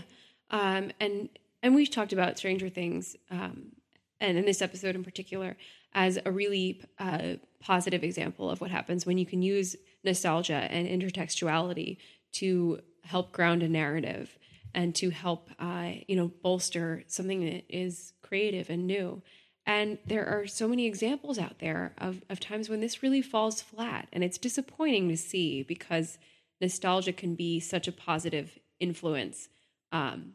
Um, 0.51 0.93
and 1.01 1.29
and 1.63 1.75
we've 1.75 1.91
talked 1.91 2.13
about 2.13 2.39
Stranger 2.39 2.69
Things, 2.69 3.17
um, 3.31 3.73
and 4.21 4.39
in 4.39 4.47
this 4.47 4.63
episode 4.63 4.95
in 4.95 5.05
particular, 5.05 5.57
as 5.93 6.19
a 6.25 6.31
really 6.33 6.81
uh, 6.99 7.35
positive 7.61 8.03
example 8.03 8.51
of 8.51 8.61
what 8.61 8.71
happens 8.71 9.05
when 9.05 9.19
you 9.19 9.27
can 9.27 9.43
use 9.43 9.77
nostalgia 10.05 10.55
and 10.55 10.89
intertextuality 10.89 11.99
to 12.33 12.81
help 13.05 13.33
ground 13.33 13.63
a 13.63 13.69
narrative 13.69 14.39
and 14.75 14.95
to 14.97 15.11
help 15.11 15.51
uh, 15.59 15.93
you 16.07 16.17
know 16.17 16.29
bolster 16.43 17.05
something 17.07 17.45
that 17.45 17.65
is 17.69 18.13
creative 18.23 18.71
and 18.71 18.87
new. 18.87 19.23
And 19.67 19.99
there 20.07 20.27
are 20.27 20.47
so 20.47 20.67
many 20.67 20.87
examples 20.87 21.39
out 21.39 21.59
there 21.59 21.95
of, 21.99 22.23
of 22.29 22.41
times 22.41 22.69
when 22.69 22.81
this 22.81 23.03
really 23.03 23.23
falls 23.23 23.61
flat. 23.61 24.09
And 24.13 24.25
it's 24.25 24.39
disappointing 24.39 25.09
to 25.11 25.17
see 25.17 25.63
because 25.63 26.19
nostalgia 26.61 27.13
can 27.13 27.35
be 27.35 27.61
such 27.61 27.87
a 27.87 27.93
positive 27.93 28.59
influence 28.81 29.49
um, 29.93 30.33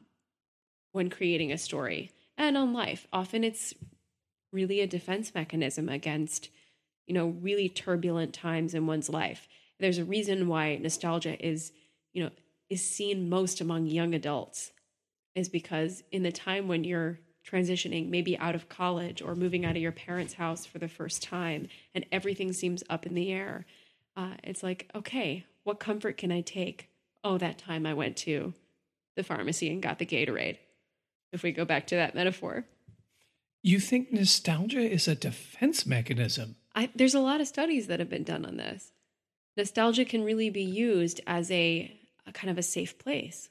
when 0.91 1.09
creating 1.09 1.51
a 1.51 1.57
story 1.57 2.11
and 2.37 2.55
on 2.55 2.71
life. 2.71 3.07
Often 3.11 3.43
it's 3.43 3.73
really 4.51 4.79
a 4.81 4.87
defense 4.87 5.33
mechanism 5.35 5.89
against, 5.89 6.49
you 7.07 7.13
know, 7.13 7.27
really 7.27 7.67
turbulent 7.67 8.33
times 8.33 8.73
in 8.73 8.87
one's 8.87 9.09
life. 9.09 9.47
There's 9.79 9.97
a 9.97 10.05
reason 10.05 10.47
why 10.47 10.77
nostalgia 10.77 11.43
is, 11.45 11.73
you 12.13 12.23
know, 12.23 12.31
is 12.69 12.87
seen 12.87 13.29
most 13.29 13.61
among 13.61 13.87
young 13.87 14.13
adults 14.13 14.71
is 15.35 15.49
because 15.49 16.03
in 16.11 16.23
the 16.23 16.31
time 16.31 16.67
when 16.67 16.83
you're 16.83 17.19
transitioning 17.47 18.09
maybe 18.09 18.37
out 18.39 18.55
of 18.55 18.69
college 18.69 19.21
or 19.21 19.35
moving 19.35 19.65
out 19.65 19.75
of 19.75 19.81
your 19.81 19.91
parents' 19.91 20.33
house 20.33 20.65
for 20.65 20.79
the 20.79 20.87
first 20.87 21.21
time 21.21 21.67
and 21.93 22.05
everything 22.11 22.51
seems 22.53 22.83
up 22.89 23.05
in 23.05 23.13
the 23.13 23.31
air, 23.31 23.65
uh, 24.17 24.33
it's 24.43 24.63
like, 24.63 24.89
okay, 24.95 25.45
what 25.63 25.79
comfort 25.79 26.17
can 26.17 26.31
I 26.31 26.41
take? 26.41 26.89
Oh, 27.23 27.37
that 27.37 27.57
time 27.57 27.85
I 27.85 27.93
went 27.93 28.17
to 28.17 28.53
the 29.15 29.23
pharmacy 29.23 29.69
and 29.69 29.81
got 29.81 29.99
the 29.99 30.05
Gatorade. 30.05 30.57
If 31.31 31.43
we 31.43 31.51
go 31.51 31.65
back 31.65 31.85
to 31.87 31.95
that 31.95 32.15
metaphor, 32.15 32.65
You 33.61 33.79
think 33.79 34.11
nostalgia 34.11 34.79
is 34.79 35.07
a 35.07 35.15
defense 35.15 35.85
mechanism? 35.85 36.55
I, 36.75 36.89
there's 36.95 37.15
a 37.15 37.19
lot 37.19 37.41
of 37.41 37.47
studies 37.47 37.87
that 37.87 37.99
have 37.99 38.09
been 38.09 38.23
done 38.23 38.45
on 38.45 38.57
this. 38.57 38.91
Nostalgia 39.57 40.05
can 40.05 40.23
really 40.23 40.49
be 40.49 40.63
used 40.63 41.21
as 41.25 41.49
a, 41.49 41.91
a 42.25 42.31
kind 42.31 42.49
of 42.49 42.57
a 42.57 42.63
safe 42.63 42.97
place 42.97 43.49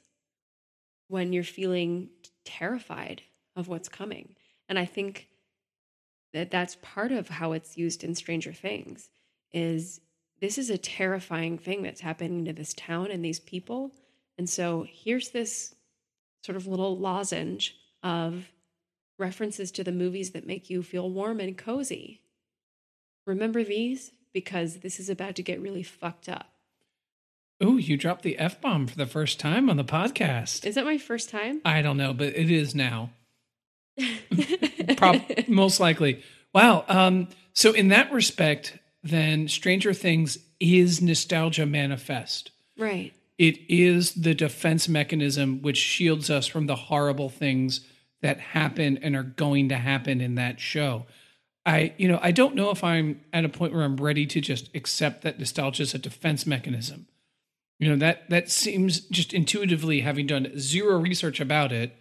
when 1.07 1.33
you're 1.33 1.43
feeling 1.43 2.09
terrified 2.43 3.21
of 3.55 3.67
what's 3.67 3.89
coming. 3.89 4.35
And 4.67 4.77
I 4.79 4.85
think 4.85 5.27
that 6.33 6.51
that's 6.51 6.77
part 6.81 7.11
of 7.11 7.29
how 7.29 7.53
it's 7.53 7.77
used 7.77 8.03
in 8.03 8.15
Stranger 8.15 8.53
Things 8.53 9.09
is 9.53 10.01
this 10.41 10.57
is 10.57 10.69
a 10.69 10.77
terrifying 10.77 11.57
thing 11.57 11.81
that's 11.81 12.01
happening 12.01 12.45
to 12.45 12.53
this 12.53 12.73
town 12.73 13.09
and 13.11 13.23
these 13.23 13.39
people. 13.39 13.91
And 14.37 14.49
so 14.49 14.85
here's 14.87 15.29
this 15.29 15.73
sort 16.43 16.57
of 16.57 16.67
little 16.67 16.97
lozenge 16.97 17.75
of 18.03 18.51
references 19.17 19.71
to 19.71 19.83
the 19.83 19.91
movies 19.91 20.31
that 20.31 20.45
make 20.45 20.69
you 20.69 20.83
feel 20.83 21.09
warm 21.09 21.39
and 21.39 21.57
cozy. 21.57 22.21
Remember 23.25 23.63
these 23.63 24.11
because 24.33 24.79
this 24.79 24.99
is 24.99 25.09
about 25.09 25.35
to 25.35 25.43
get 25.43 25.61
really 25.61 25.83
fucked 25.83 26.27
up. 26.27 26.54
Ooh, 27.63 27.77
you 27.77 27.95
dropped 27.97 28.23
the 28.23 28.37
F 28.37 28.59
bomb 28.59 28.85
for 28.87 28.97
the 28.97 29.05
first 29.05 29.39
time 29.39 29.69
on 29.69 29.77
the 29.77 29.83
podcast. 29.83 30.65
Is 30.65 30.75
that 30.75 30.85
my 30.85 30.97
first 30.97 31.29
time? 31.29 31.61
I 31.63 31.81
don't 31.81 31.97
know, 31.97 32.13
but 32.13 32.35
it 32.35 32.51
is 32.51 32.75
now. 32.75 33.11
Prob- 34.97 35.21
most 35.47 35.79
likely. 35.79 36.21
Wow. 36.53 36.83
Um, 36.87 37.29
so 37.53 37.71
in 37.71 37.87
that 37.89 38.11
respect, 38.11 38.77
then 39.03 39.47
Stranger 39.47 39.93
Things 39.93 40.37
is 40.59 41.01
nostalgia 41.01 41.65
manifest. 41.65 42.51
right. 42.77 43.13
It 43.37 43.59
is 43.67 44.13
the 44.13 44.33
defense 44.33 44.87
mechanism 44.87 45.61
which 45.61 45.75
shields 45.75 46.29
us 46.29 46.47
from 46.47 46.67
the 46.67 46.75
horrible 46.77 47.27
things 47.27 47.81
that 48.21 48.39
happen 48.39 48.97
and 48.99 49.13
are 49.13 49.23
going 49.23 49.67
to 49.69 49.75
happen 49.75 50.21
in 50.21 50.35
that 50.35 50.61
show. 50.61 51.05
I, 51.65 51.93
you 51.97 52.07
know, 52.07 52.17
I 52.21 52.31
don't 52.31 52.55
know 52.55 52.69
if 52.69 52.81
I'm 52.81 53.19
at 53.33 53.43
a 53.43 53.49
point 53.49 53.73
where 53.73 53.83
I'm 53.83 53.97
ready 53.97 54.25
to 54.27 54.39
just 54.39 54.73
accept 54.73 55.23
that 55.23 55.37
nostalgia 55.37 55.83
is 55.83 55.93
a 55.93 55.97
defense 55.97 56.45
mechanism. 56.47 57.07
You 57.79 57.89
know, 57.89 57.97
that 57.97 58.29
that 58.29 58.49
seems 58.49 59.01
just 59.01 59.33
intuitively 59.33 60.01
having 60.01 60.27
done 60.27 60.57
zero 60.57 60.97
research 60.97 61.41
about 61.41 61.71
it 61.71 61.95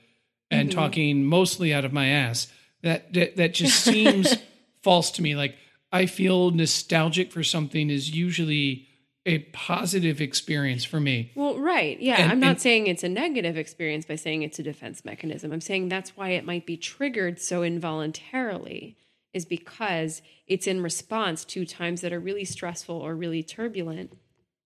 and 0.50 0.68
mm-hmm. 0.68 0.78
talking 0.78 1.24
mostly 1.24 1.74
out 1.74 1.84
of 1.84 1.92
my 1.92 2.06
ass, 2.06 2.48
that 2.82 3.12
that, 3.14 3.36
that 3.36 3.54
just 3.54 3.82
seems 3.82 4.36
false 4.82 5.10
to 5.12 5.22
me. 5.22 5.34
Like 5.34 5.56
I 5.90 6.06
feel 6.06 6.50
nostalgic 6.50 7.32
for 7.32 7.42
something 7.42 7.90
is 7.90 8.14
usually 8.14 8.88
a 9.26 9.38
positive 9.52 10.20
experience 10.20 10.84
for 10.84 11.00
me. 11.00 11.32
Well, 11.34 11.58
right. 11.58 11.98
Yeah. 12.00 12.16
And- 12.16 12.32
I'm 12.32 12.40
not 12.40 12.50
and- 12.50 12.60
saying 12.60 12.86
it's 12.86 13.04
a 13.04 13.08
negative 13.08 13.56
experience 13.56 14.04
by 14.04 14.16
saying 14.16 14.42
it's 14.42 14.58
a 14.58 14.62
defense 14.62 15.04
mechanism. 15.04 15.52
I'm 15.52 15.60
saying 15.60 15.88
that's 15.88 16.16
why 16.16 16.30
it 16.30 16.44
might 16.44 16.66
be 16.66 16.76
triggered 16.76 17.40
so 17.40 17.62
involuntarily, 17.62 18.96
is 19.32 19.44
because 19.44 20.20
it's 20.46 20.66
in 20.66 20.82
response 20.82 21.44
to 21.46 21.64
times 21.64 22.02
that 22.02 22.12
are 22.12 22.20
really 22.20 22.44
stressful 22.44 22.96
or 22.96 23.14
really 23.14 23.42
turbulent 23.42 24.12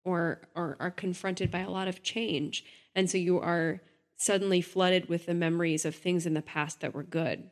or, 0.09 0.49
are 0.81 0.91
confronted 0.91 1.51
by 1.51 1.61
a 1.61 1.71
lot 1.71 1.89
of 1.89 2.03
change. 2.03 2.65
And 2.95 3.11
so 3.11 3.19
you 3.19 3.39
are 3.39 3.81
suddenly 4.17 4.61
flooded 4.61 5.09
with 5.09 5.27
the 5.27 5.35
memories 5.35 5.85
of 5.85 5.95
things 5.95 6.27
in 6.27 6.35
the 6.35 6.43
past 6.43 6.81
that 6.81 6.95
were 6.95 7.05
good. 7.05 7.51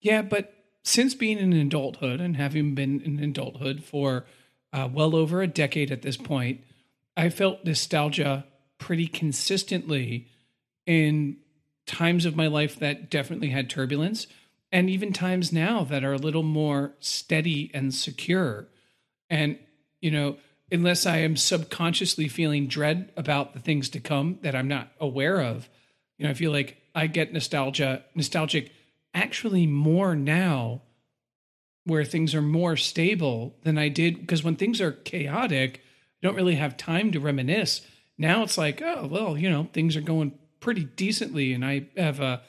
Yeah, 0.00 0.22
but 0.22 0.54
since 0.82 1.14
being 1.14 1.38
in 1.38 1.52
adulthood 1.52 2.20
and 2.20 2.36
having 2.36 2.74
been 2.74 3.00
in 3.00 3.18
adulthood 3.18 3.84
for 3.84 4.24
uh, 4.72 4.88
well 4.90 5.14
over 5.14 5.42
a 5.42 5.46
decade 5.46 5.90
at 5.90 6.02
this 6.02 6.16
point, 6.16 6.60
I 7.16 7.28
felt 7.28 7.64
nostalgia 7.64 8.46
pretty 8.78 9.06
consistently 9.06 10.28
in 10.86 11.36
times 11.86 12.24
of 12.24 12.36
my 12.36 12.46
life 12.46 12.78
that 12.78 13.10
definitely 13.10 13.50
had 13.50 13.68
turbulence, 13.68 14.26
and 14.72 14.88
even 14.88 15.12
times 15.12 15.52
now 15.52 15.84
that 15.84 16.04
are 16.04 16.12
a 16.12 16.18
little 16.18 16.42
more 16.42 16.94
steady 17.00 17.70
and 17.74 17.92
secure. 17.94 18.68
And, 19.28 19.58
you 20.00 20.10
know, 20.10 20.38
unless 20.72 21.06
I 21.06 21.18
am 21.18 21.36
subconsciously 21.36 22.28
feeling 22.28 22.66
dread 22.66 23.12
about 23.16 23.54
the 23.54 23.60
things 23.60 23.88
to 23.90 24.00
come 24.00 24.38
that 24.42 24.54
I'm 24.54 24.68
not 24.68 24.92
aware 25.00 25.40
of, 25.40 25.68
you 26.18 26.24
know, 26.24 26.30
I 26.30 26.34
feel 26.34 26.52
like 26.52 26.76
I 26.94 27.06
get 27.06 27.32
nostalgia, 27.32 28.04
nostalgic 28.14 28.72
actually 29.14 29.66
more 29.66 30.14
now 30.14 30.82
where 31.84 32.04
things 32.04 32.34
are 32.34 32.42
more 32.42 32.76
stable 32.76 33.56
than 33.62 33.78
I 33.78 33.88
did 33.88 34.20
because 34.20 34.44
when 34.44 34.56
things 34.56 34.80
are 34.80 34.92
chaotic, 34.92 35.78
I 35.78 36.26
don't 36.26 36.36
really 36.36 36.56
have 36.56 36.76
time 36.76 37.10
to 37.12 37.20
reminisce. 37.20 37.80
Now 38.18 38.42
it's 38.42 38.58
like, 38.58 38.82
oh, 38.82 39.08
well, 39.10 39.36
you 39.36 39.50
know, 39.50 39.68
things 39.72 39.96
are 39.96 40.02
going 40.02 40.32
pretty 40.60 40.84
decently 40.84 41.52
and 41.52 41.64
I 41.64 41.86
have 41.96 42.20
a 42.20 42.42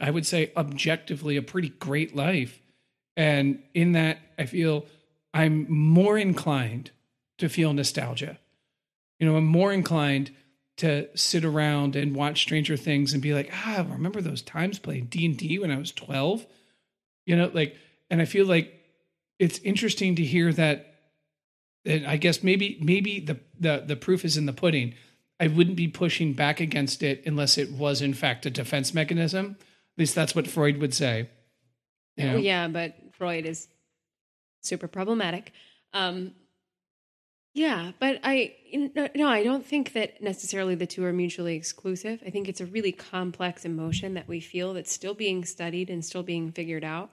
I 0.00 0.10
would 0.10 0.26
say 0.26 0.52
objectively 0.56 1.36
a 1.36 1.42
pretty 1.42 1.70
great 1.70 2.14
life. 2.14 2.60
And 3.16 3.62
in 3.74 3.92
that 3.92 4.18
I 4.38 4.46
feel 4.46 4.86
I'm 5.34 5.66
more 5.70 6.16
inclined 6.16 6.90
to 7.38 7.48
feel 7.48 7.72
nostalgia. 7.72 8.38
You 9.18 9.26
know, 9.26 9.36
I'm 9.36 9.46
more 9.46 9.72
inclined 9.72 10.30
to 10.78 11.08
sit 11.16 11.44
around 11.44 11.96
and 11.96 12.14
watch 12.14 12.42
Stranger 12.42 12.76
Things 12.76 13.12
and 13.12 13.22
be 13.22 13.32
like, 13.32 13.50
ah, 13.52 13.78
I 13.78 13.80
remember 13.82 14.20
those 14.20 14.42
times 14.42 14.78
playing 14.78 15.06
D 15.06 15.24
and 15.24 15.36
D 15.36 15.58
when 15.58 15.70
I 15.70 15.78
was 15.78 15.92
12? 15.92 16.46
You 17.24 17.36
know, 17.36 17.50
like, 17.52 17.76
and 18.10 18.20
I 18.20 18.24
feel 18.26 18.46
like 18.46 18.72
it's 19.38 19.58
interesting 19.60 20.16
to 20.16 20.22
hear 20.22 20.52
that. 20.52 20.94
And 21.84 22.06
I 22.06 22.16
guess 22.16 22.42
maybe 22.42 22.78
maybe 22.82 23.20
the 23.20 23.38
the 23.58 23.84
the 23.86 23.96
proof 23.96 24.24
is 24.24 24.36
in 24.36 24.46
the 24.46 24.52
pudding. 24.52 24.94
I 25.38 25.46
wouldn't 25.46 25.76
be 25.76 25.88
pushing 25.88 26.32
back 26.32 26.60
against 26.60 27.02
it 27.02 27.22
unless 27.26 27.58
it 27.58 27.70
was 27.70 28.02
in 28.02 28.12
fact 28.12 28.46
a 28.46 28.50
defense 28.50 28.92
mechanism. 28.92 29.56
At 29.60 29.98
least 29.98 30.14
that's 30.14 30.34
what 30.34 30.48
Freud 30.48 30.78
would 30.78 30.94
say. 30.94 31.28
You 32.16 32.26
know? 32.26 32.36
Yeah, 32.36 32.68
but 32.68 32.96
Freud 33.12 33.46
is 33.46 33.68
super 34.62 34.88
problematic. 34.88 35.52
Um, 35.92 36.32
yeah, 37.56 37.92
but 37.98 38.20
I 38.22 38.54
no, 39.14 39.28
I 39.28 39.42
don't 39.42 39.64
think 39.64 39.94
that 39.94 40.22
necessarily 40.22 40.74
the 40.74 40.86
two 40.86 41.02
are 41.04 41.12
mutually 41.12 41.56
exclusive. 41.56 42.22
I 42.26 42.28
think 42.28 42.48
it's 42.48 42.60
a 42.60 42.66
really 42.66 42.92
complex 42.92 43.64
emotion 43.64 44.12
that 44.12 44.28
we 44.28 44.40
feel 44.40 44.74
that's 44.74 44.92
still 44.92 45.14
being 45.14 45.42
studied 45.42 45.88
and 45.88 46.04
still 46.04 46.22
being 46.22 46.52
figured 46.52 46.84
out. 46.84 47.12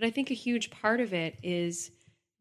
But 0.00 0.06
I 0.06 0.10
think 0.10 0.30
a 0.30 0.34
huge 0.34 0.70
part 0.70 1.00
of 1.00 1.12
it 1.12 1.38
is 1.42 1.90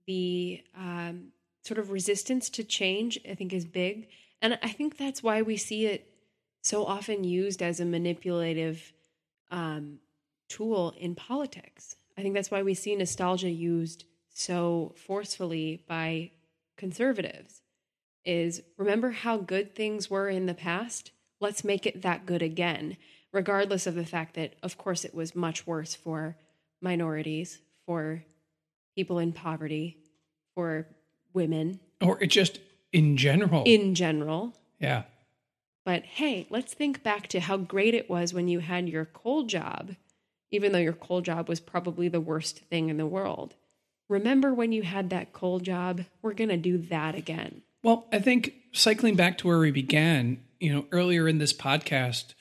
the 0.08 0.64
um, 0.78 1.34
sort 1.64 1.78
of 1.78 1.92
resistance 1.92 2.50
to 2.52 2.64
change. 2.64 3.20
I 3.30 3.36
think 3.36 3.52
is 3.52 3.66
big, 3.66 4.08
and 4.42 4.58
I 4.64 4.70
think 4.70 4.98
that's 4.98 5.22
why 5.22 5.42
we 5.42 5.58
see 5.58 5.88
it 5.88 6.08
so 6.62 6.86
often 6.86 7.26
used 7.26 7.62
as 7.62 7.82
a 7.82 7.86
manipulative 7.86 8.94
um, 9.52 10.00
tool 10.48 10.96
in 10.98 11.16
politics. 11.16 11.98
I 12.18 12.22
think 12.22 12.34
that's 12.34 12.50
why 12.50 12.64
we 12.64 12.76
see 12.76 12.96
nostalgia 12.96 13.50
used 13.50 14.06
so 14.34 14.96
forcefully 14.96 15.84
by 15.86 16.32
conservatives 16.78 17.62
is 18.26 18.62
remember 18.78 19.12
how 19.12 19.38
good 19.38 19.76
things 19.76 20.10
were 20.10 20.30
in 20.30 20.46
the 20.46 20.54
past? 20.54 21.12
Let's 21.40 21.64
make 21.64 21.86
it 21.86 22.02
that 22.04 22.26
good 22.26 22.42
again, 22.42 22.98
regardless 23.34 23.88
of 23.88 23.96
the 23.96 24.06
fact 24.06 24.36
that, 24.36 24.54
of 24.62 24.78
course, 24.78 25.04
it 25.06 25.16
was 25.16 25.36
much 25.36 25.66
worse 25.66 25.96
for 25.96 26.36
minorities, 26.82 27.60
for 27.86 28.24
people 28.96 29.18
in 29.20 29.32
poverty, 29.34 29.98
for 30.56 30.86
women 31.34 31.80
Or 32.02 32.22
it 32.22 32.28
just 32.28 32.60
in 32.92 33.18
general. 33.18 33.64
in 33.66 33.96
general. 33.96 34.54
yeah. 34.80 35.04
But 35.84 36.04
hey, 36.04 36.46
let's 36.52 36.76
think 36.76 37.02
back 37.02 37.28
to 37.30 37.40
how 37.40 37.58
great 37.58 37.96
it 37.96 38.08
was 38.08 38.36
when 38.36 38.48
you 38.48 38.60
had 38.60 38.88
your 38.88 39.06
coal 39.06 39.44
job, 39.44 39.96
even 40.52 40.74
though 40.74 40.78
your 40.78 40.94
coal 40.94 41.22
job 41.22 41.50
was 41.50 41.60
probably 41.60 42.08
the 42.08 42.22
worst 42.22 42.60
thing 42.70 42.90
in 42.90 42.98
the 42.98 43.08
world. 43.08 43.56
Remember 44.12 44.54
when 44.54 44.74
you 44.74 44.84
had 44.84 45.10
that 45.12 45.32
coal 45.32 45.62
job? 45.62 46.02
We're 46.22 46.34
going 46.34 46.50
to 46.50 46.58
do 46.58 46.78
that 46.90 47.16
again. 47.16 47.62
Well, 47.82 48.08
I 48.12 48.20
think 48.20 48.54
cycling 48.74 49.16
back 49.16 49.38
to 49.38 49.48
where 49.48 49.60
we 49.60 49.72
began, 49.72 50.44
you 50.60 50.74
know, 50.74 50.86
earlier 50.92 51.30
in 51.30 51.38
this 51.38 51.54
podcast, 51.54 52.34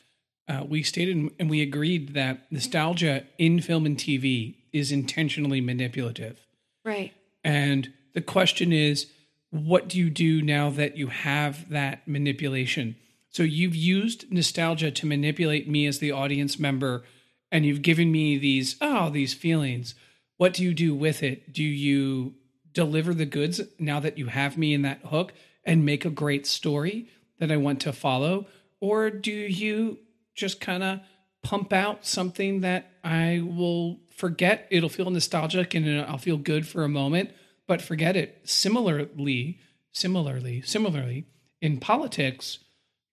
uh, 0.49 0.65
we 0.69 0.83
stated 0.83 1.31
and 1.39 1.49
we 1.49 1.63
agreed 1.63 2.13
that 2.15 2.51
nostalgia 2.51 3.23
in 3.39 3.61
film 3.61 3.87
and 3.87 3.97
TV 3.97 4.57
is 4.73 4.91
intentionally 4.91 5.61
manipulative. 5.61 6.45
Right. 6.85 7.13
And 7.45 7.93
the 8.15 8.21
question 8.21 8.73
is, 8.73 9.07
what 9.51 9.89
do 9.89 9.97
you 9.97 10.11
do 10.11 10.43
now 10.43 10.71
that 10.71 10.97
you 10.97 11.07
have 11.07 11.69
that 11.71 12.07
manipulation? 12.07 12.97
So 13.29 13.45
you've 13.45 13.77
used 13.77 14.33
nostalgia 14.33 14.91
to 14.91 15.07
manipulate 15.07 15.69
me 15.69 15.87
as 15.87 16.01
the 16.01 16.11
audience 16.11 16.59
member, 16.59 17.05
and 17.53 17.65
you've 17.65 17.83
given 17.83 18.11
me 18.11 18.39
these, 18.39 18.75
oh, 18.81 19.09
these 19.09 19.35
feelings. 19.35 19.95
What 20.41 20.55
do 20.55 20.63
you 20.63 20.73
do 20.73 20.95
with 20.95 21.23
it? 21.23 21.53
Do 21.53 21.63
you 21.63 22.35
deliver 22.73 23.13
the 23.13 23.27
goods 23.27 23.61
now 23.79 24.01
that 24.01 24.17
you 24.17 24.27
have 24.27 24.57
me 24.57 24.73
in 24.73 24.83
that 24.83 25.01
hook? 25.05 25.33
and 25.65 25.85
make 25.85 26.05
a 26.05 26.11
great 26.11 26.47
story 26.47 27.09
that 27.39 27.53
I 27.53 27.57
want 27.57 27.81
to 27.83 27.93
follow? 27.93 28.47
Or 28.81 29.11
do 29.11 29.31
you 29.31 29.99
just 30.35 30.61
kind 30.61 30.83
of 30.83 31.01
pump 31.43 31.73
out 31.73 32.07
something 32.07 32.61
that 32.61 32.91
I 33.05 33.43
will 33.45 34.01
forget? 34.11 34.67
It'll 34.71 34.89
feel 34.89 35.11
nostalgic 35.11 35.75
and 35.75 36.01
I'll 36.03 36.19
feel 36.19 36.39
good 36.39 36.67
for 36.67 36.85
a 36.85 36.89
moment, 36.89 37.31
but 37.67 37.83
forget 37.83 38.17
it. 38.17 38.41
Similarly, 38.45 39.59
similarly, 39.93 40.63
similarly, 40.63 41.27
in 41.61 41.79
politics, 41.79 42.59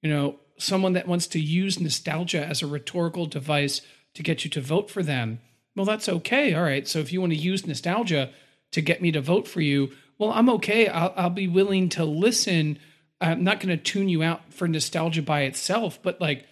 you 0.01 0.09
know, 0.09 0.39
someone 0.57 0.93
that 0.93 1.07
wants 1.07 1.28
to 1.28 1.39
use 1.39 1.80
nostalgia 1.80 2.43
as 2.43 2.61
a 2.61 2.67
rhetorical 2.67 3.25
device 3.25 3.82
to 4.15 4.23
get 4.23 4.43
you 4.43 4.49
to 4.51 4.61
vote 4.61 4.89
for 4.89 5.03
them, 5.03 5.39
well, 5.78 5.86
that's 5.86 6.09
okay. 6.09 6.55
All 6.55 6.63
right. 6.63 6.88
So 6.88 6.99
if 6.99 7.13
you 7.13 7.21
want 7.21 7.34
to 7.34 7.39
use 7.39 7.67
nostalgia 7.67 8.32
to 8.71 8.82
get 8.82 9.01
me 9.01 9.11
to 9.11 9.21
vote 9.21 9.47
for 9.47 9.61
you, 9.61 9.91
well, 10.17 10.32
I'm 10.32 10.49
okay. 10.49 10.88
I'll, 10.88 11.13
I'll 11.15 11.30
be 11.30 11.47
willing 11.47 11.89
to 11.89 12.03
listen. 12.03 12.80
I'm 13.21 13.43
not 13.43 13.59
going 13.59 13.78
to 13.78 13.82
tune 13.82 14.09
you 14.09 14.23
out 14.23 14.51
for 14.51 14.67
nostalgia 14.67 15.21
by 15.21 15.41
itself, 15.41 15.99
but 16.01 16.19
like, 16.19 16.45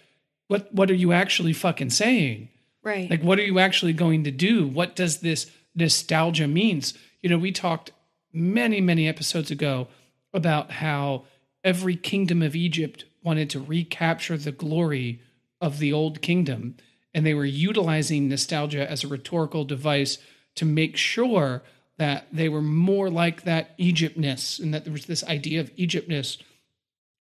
what 0.46 0.72
what 0.72 0.90
are 0.90 0.94
you 0.94 1.12
actually 1.12 1.52
fucking 1.52 1.90
saying? 1.90 2.48
Right. 2.84 3.10
Like, 3.10 3.22
what 3.22 3.40
are 3.40 3.44
you 3.44 3.58
actually 3.58 3.92
going 3.92 4.22
to 4.24 4.30
do? 4.30 4.68
What 4.68 4.94
does 4.94 5.18
this 5.18 5.50
nostalgia 5.74 6.46
means? 6.46 6.94
You 7.20 7.28
know, 7.28 7.38
we 7.38 7.50
talked 7.50 7.90
many 8.32 8.80
many 8.80 9.08
episodes 9.08 9.50
ago 9.50 9.88
about 10.32 10.70
how 10.70 11.24
every 11.64 11.96
kingdom 11.96 12.42
of 12.42 12.54
Egypt 12.54 13.06
wanted 13.24 13.50
to 13.50 13.60
recapture 13.60 14.36
the 14.36 14.52
glory 14.52 15.20
of 15.60 15.80
the 15.80 15.92
old 15.92 16.22
kingdom, 16.22 16.76
and 17.16 17.24
they 17.24 17.32
were 17.32 17.46
utilizing 17.46 18.28
nostalgia 18.28 18.88
as 18.88 19.02
a 19.02 19.08
rhetorical 19.08 19.64
device 19.64 20.18
to 20.54 20.66
make 20.66 20.98
sure 20.98 21.62
that 21.96 22.26
they 22.30 22.46
were 22.46 22.60
more 22.60 23.08
like 23.08 23.44
that 23.44 23.70
Egyptness 23.78 24.58
and 24.58 24.74
that 24.74 24.84
there 24.84 24.92
was 24.92 25.06
this 25.06 25.24
idea 25.24 25.60
of 25.60 25.70
Egyptness. 25.76 26.36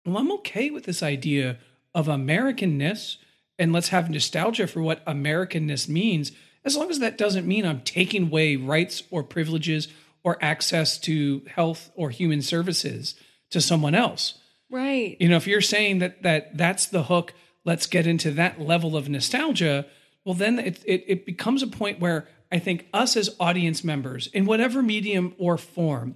Well, 0.04 0.18
I'm 0.18 0.32
okay 0.32 0.72
with 0.72 0.86
this 0.86 1.04
idea 1.04 1.60
of 1.94 2.08
Americanness 2.08 3.18
and 3.60 3.72
let's 3.72 3.90
have 3.90 4.10
nostalgia 4.10 4.66
for 4.66 4.82
what 4.82 5.06
Americanness 5.06 5.88
means, 5.88 6.32
as 6.66 6.76
long 6.76 6.90
as 6.90 6.98
that 6.98 7.20
doesn't 7.20 7.48
mean 7.48 7.64
I'm 7.64 7.82
taking 7.82 8.24
away 8.24 8.56
rights 8.56 9.04
or 9.12 9.22
privileges 9.22 9.90
or 10.24 10.44
access 10.44 10.98
to 11.02 11.44
health 11.48 11.92
or 11.96 12.10
human 12.10 12.42
services 12.42 13.14
to 13.52 13.62
someone 13.62 13.94
else. 13.94 14.40
Right. 14.72 15.18
You 15.20 15.30
know, 15.30 15.38
if 15.38 15.46
you're 15.46 15.62
saying 15.62 16.00
that 16.00 16.24
that 16.24 16.58
that's 16.58 16.88
the 16.88 17.04
hook, 17.04 17.36
let's 17.66 17.86
get 17.88 18.06
into 18.08 18.32
that 18.32 18.60
level 18.60 18.96
of 18.98 19.08
nostalgia, 19.10 19.86
well 20.26 20.36
then 20.36 20.60
it 20.60 20.82
it, 20.86 21.04
it 21.08 21.26
becomes 21.26 21.64
a 21.64 21.68
point 21.68 22.00
where 22.00 22.28
I 22.52 22.60
think 22.60 22.88
us 22.94 23.18
as 23.18 23.36
audience 23.40 23.84
members, 23.84 24.28
in 24.28 24.46
whatever 24.46 24.82
medium 24.84 25.34
or 25.40 25.58
form, 25.58 26.16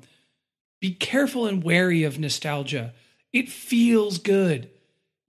be 0.79 0.91
careful 0.93 1.47
and 1.47 1.63
wary 1.63 2.03
of 2.03 2.19
nostalgia. 2.19 2.93
It 3.33 3.49
feels 3.49 4.19
good. 4.19 4.69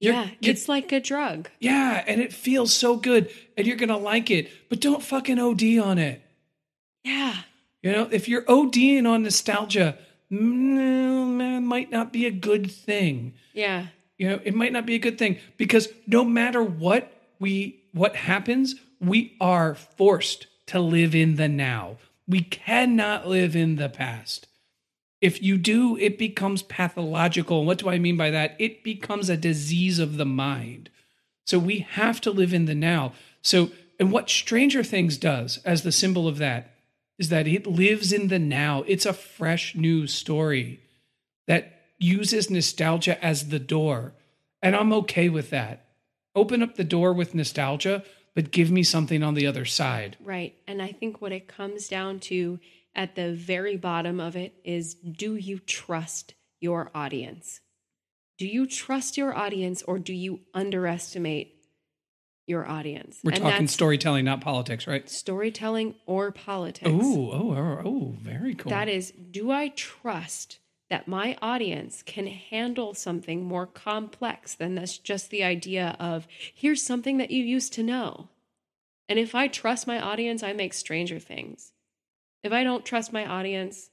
You're- 0.00 0.14
yeah. 0.40 0.50
It's 0.50 0.68
like 0.68 0.92
a 0.92 1.00
drug. 1.00 1.48
yeah, 1.58 2.04
and 2.06 2.20
it 2.20 2.32
feels 2.32 2.72
so 2.72 2.96
good, 2.96 3.30
and 3.56 3.66
you're 3.66 3.76
gonna 3.76 3.96
like 3.98 4.30
it, 4.30 4.50
but 4.68 4.80
don't 4.80 5.02
fucking 5.02 5.38
OD 5.38 5.78
on 5.78 5.98
it. 5.98 6.22
Yeah. 7.04 7.34
You 7.82 7.92
know, 7.92 8.08
if 8.10 8.28
you're 8.28 8.42
ODing 8.42 9.08
on 9.08 9.22
nostalgia, 9.22 9.96
mm, 10.30 11.36
man, 11.36 11.64
might 11.66 11.90
not 11.90 12.12
be 12.12 12.26
a 12.26 12.30
good 12.30 12.70
thing. 12.70 13.34
Yeah. 13.54 13.86
You 14.18 14.28
know, 14.28 14.40
it 14.44 14.54
might 14.54 14.72
not 14.72 14.84
be 14.84 14.96
a 14.96 15.00
good 15.00 15.16
thing 15.18 15.38
because 15.56 15.88
no 16.06 16.24
matter 16.24 16.62
what 16.62 17.12
we 17.38 17.80
what 17.92 18.16
happens, 18.16 18.74
we 19.00 19.36
are 19.40 19.74
forced 19.74 20.46
to 20.66 20.80
live 20.80 21.14
in 21.14 21.36
the 21.36 21.48
now. 21.48 21.96
We 22.26 22.42
cannot 22.42 23.26
live 23.26 23.56
in 23.56 23.76
the 23.76 23.88
past. 23.88 24.46
If 25.20 25.42
you 25.42 25.56
do, 25.56 25.96
it 25.96 26.18
becomes 26.18 26.62
pathological. 26.62 27.58
And 27.58 27.66
what 27.66 27.78
do 27.78 27.88
I 27.88 27.98
mean 27.98 28.16
by 28.16 28.30
that? 28.30 28.54
It 28.58 28.84
becomes 28.84 29.28
a 29.28 29.36
disease 29.36 29.98
of 29.98 30.16
the 30.16 30.26
mind. 30.26 30.90
So 31.46 31.58
we 31.58 31.80
have 31.90 32.20
to 32.22 32.30
live 32.30 32.52
in 32.52 32.66
the 32.66 32.74
now. 32.74 33.14
So, 33.42 33.70
and 33.98 34.12
what 34.12 34.28
Stranger 34.28 34.84
Things 34.84 35.16
does 35.16 35.58
as 35.64 35.82
the 35.82 35.90
symbol 35.90 36.28
of 36.28 36.38
that 36.38 36.74
is 37.18 37.30
that 37.30 37.48
it 37.48 37.66
lives 37.66 38.12
in 38.12 38.28
the 38.28 38.38
now. 38.38 38.84
It's 38.86 39.06
a 39.06 39.12
fresh 39.12 39.74
new 39.74 40.06
story 40.06 40.80
that 41.48 41.77
uses 41.98 42.50
nostalgia 42.50 43.22
as 43.24 43.48
the 43.48 43.58
door. 43.58 44.14
And 44.62 44.74
I'm 44.74 44.92
okay 44.92 45.28
with 45.28 45.50
that. 45.50 45.86
Open 46.34 46.62
up 46.62 46.76
the 46.76 46.84
door 46.84 47.12
with 47.12 47.34
nostalgia, 47.34 48.04
but 48.34 48.50
give 48.50 48.70
me 48.70 48.82
something 48.82 49.22
on 49.22 49.34
the 49.34 49.46
other 49.46 49.64
side. 49.64 50.16
Right. 50.20 50.54
And 50.66 50.80
I 50.80 50.92
think 50.92 51.20
what 51.20 51.32
it 51.32 51.48
comes 51.48 51.88
down 51.88 52.20
to 52.20 52.60
at 52.94 53.14
the 53.14 53.32
very 53.32 53.76
bottom 53.76 54.20
of 54.20 54.36
it 54.36 54.54
is 54.64 54.94
do 54.94 55.36
you 55.36 55.58
trust 55.58 56.34
your 56.60 56.90
audience? 56.94 57.60
Do 58.38 58.46
you 58.46 58.66
trust 58.66 59.16
your 59.16 59.36
audience 59.36 59.82
or 59.82 59.98
do 59.98 60.12
you 60.12 60.40
underestimate 60.54 61.54
your 62.46 62.68
audience? 62.68 63.18
We're 63.24 63.32
And 63.32 63.42
talking 63.42 63.68
storytelling, 63.68 64.24
not 64.24 64.40
politics, 64.40 64.86
right? 64.86 65.08
storytelling 65.08 65.96
or 66.06 66.30
politics. 66.30 66.90
Oh, 66.92 67.30
oh, 67.32 67.52
oh, 67.52 67.82
oh, 67.84 68.14
very 68.20 68.54
cool. 68.54 68.70
That 68.70 68.88
is, 68.88 69.12
do 69.30 69.50
I 69.50 69.68
trust 69.68 70.60
that 70.90 71.08
my 71.08 71.36
audience 71.42 72.02
can 72.02 72.26
handle 72.26 72.94
something 72.94 73.44
more 73.44 73.66
complex 73.66 74.54
than 74.54 74.74
this 74.74 74.98
just 74.98 75.30
the 75.30 75.44
idea 75.44 75.96
of 76.00 76.26
here's 76.54 76.82
something 76.82 77.18
that 77.18 77.30
you 77.30 77.44
used 77.44 77.72
to 77.74 77.82
know? 77.82 78.28
And 79.08 79.18
if 79.18 79.34
I 79.34 79.48
trust 79.48 79.86
my 79.86 80.00
audience, 80.00 80.42
I 80.42 80.52
make 80.52 80.74
Stranger 80.74 81.18
Things. 81.18 81.72
If 82.42 82.52
I 82.52 82.64
don't 82.64 82.84
trust 82.84 83.12
my 83.12 83.26
audience, 83.26 83.90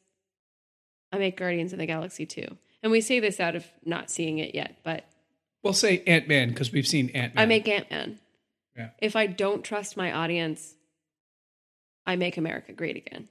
I 1.12 1.18
make 1.18 1.38
Guardians 1.38 1.74
of 1.74 1.80
the 1.80 1.86
Galaxy 1.86 2.26
2. 2.26 2.46
And 2.84 2.91
we 2.91 3.02
say 3.02 3.20
this 3.20 3.39
out 3.39 3.56
of 3.56 3.66
not 3.84 4.10
seeing 4.10 4.38
it 4.38 4.54
yet, 4.54 4.78
but 4.84 5.06
We'll 5.66 5.74
say 5.74 6.04
Ant 6.06 6.28
Man 6.28 6.50
because 6.50 6.72
we've 6.72 6.86
seen 6.86 7.10
Ant 7.10 7.34
Man. 7.34 7.41
I 7.41 7.48
make 7.48 7.68
Ant 7.68 7.89
Man. 7.89 8.20
Yeah. 8.78 8.89
If 9.00 9.16
I 9.16 9.26
don't 9.26 9.64
trust 9.64 9.98
my 9.98 10.12
audience, 10.12 10.76
I 12.06 12.18
make 12.18 12.38
America 12.38 12.72
great 12.72 12.98
again. 12.98 13.30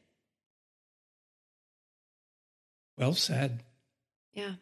Well 2.98 3.14
said. 3.14 3.62
Yeah. 4.32 4.54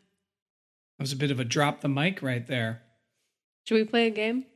That 0.98 1.02
was 1.02 1.12
a 1.12 1.16
bit 1.16 1.30
of 1.30 1.40
a 1.40 1.44
drop 1.44 1.80
the 1.80 1.88
mic 1.88 2.22
right 2.22 2.46
there. 2.46 2.82
Should 3.64 3.74
we 3.76 3.84
play 3.84 4.06
a 4.06 4.10
game? 4.10 4.46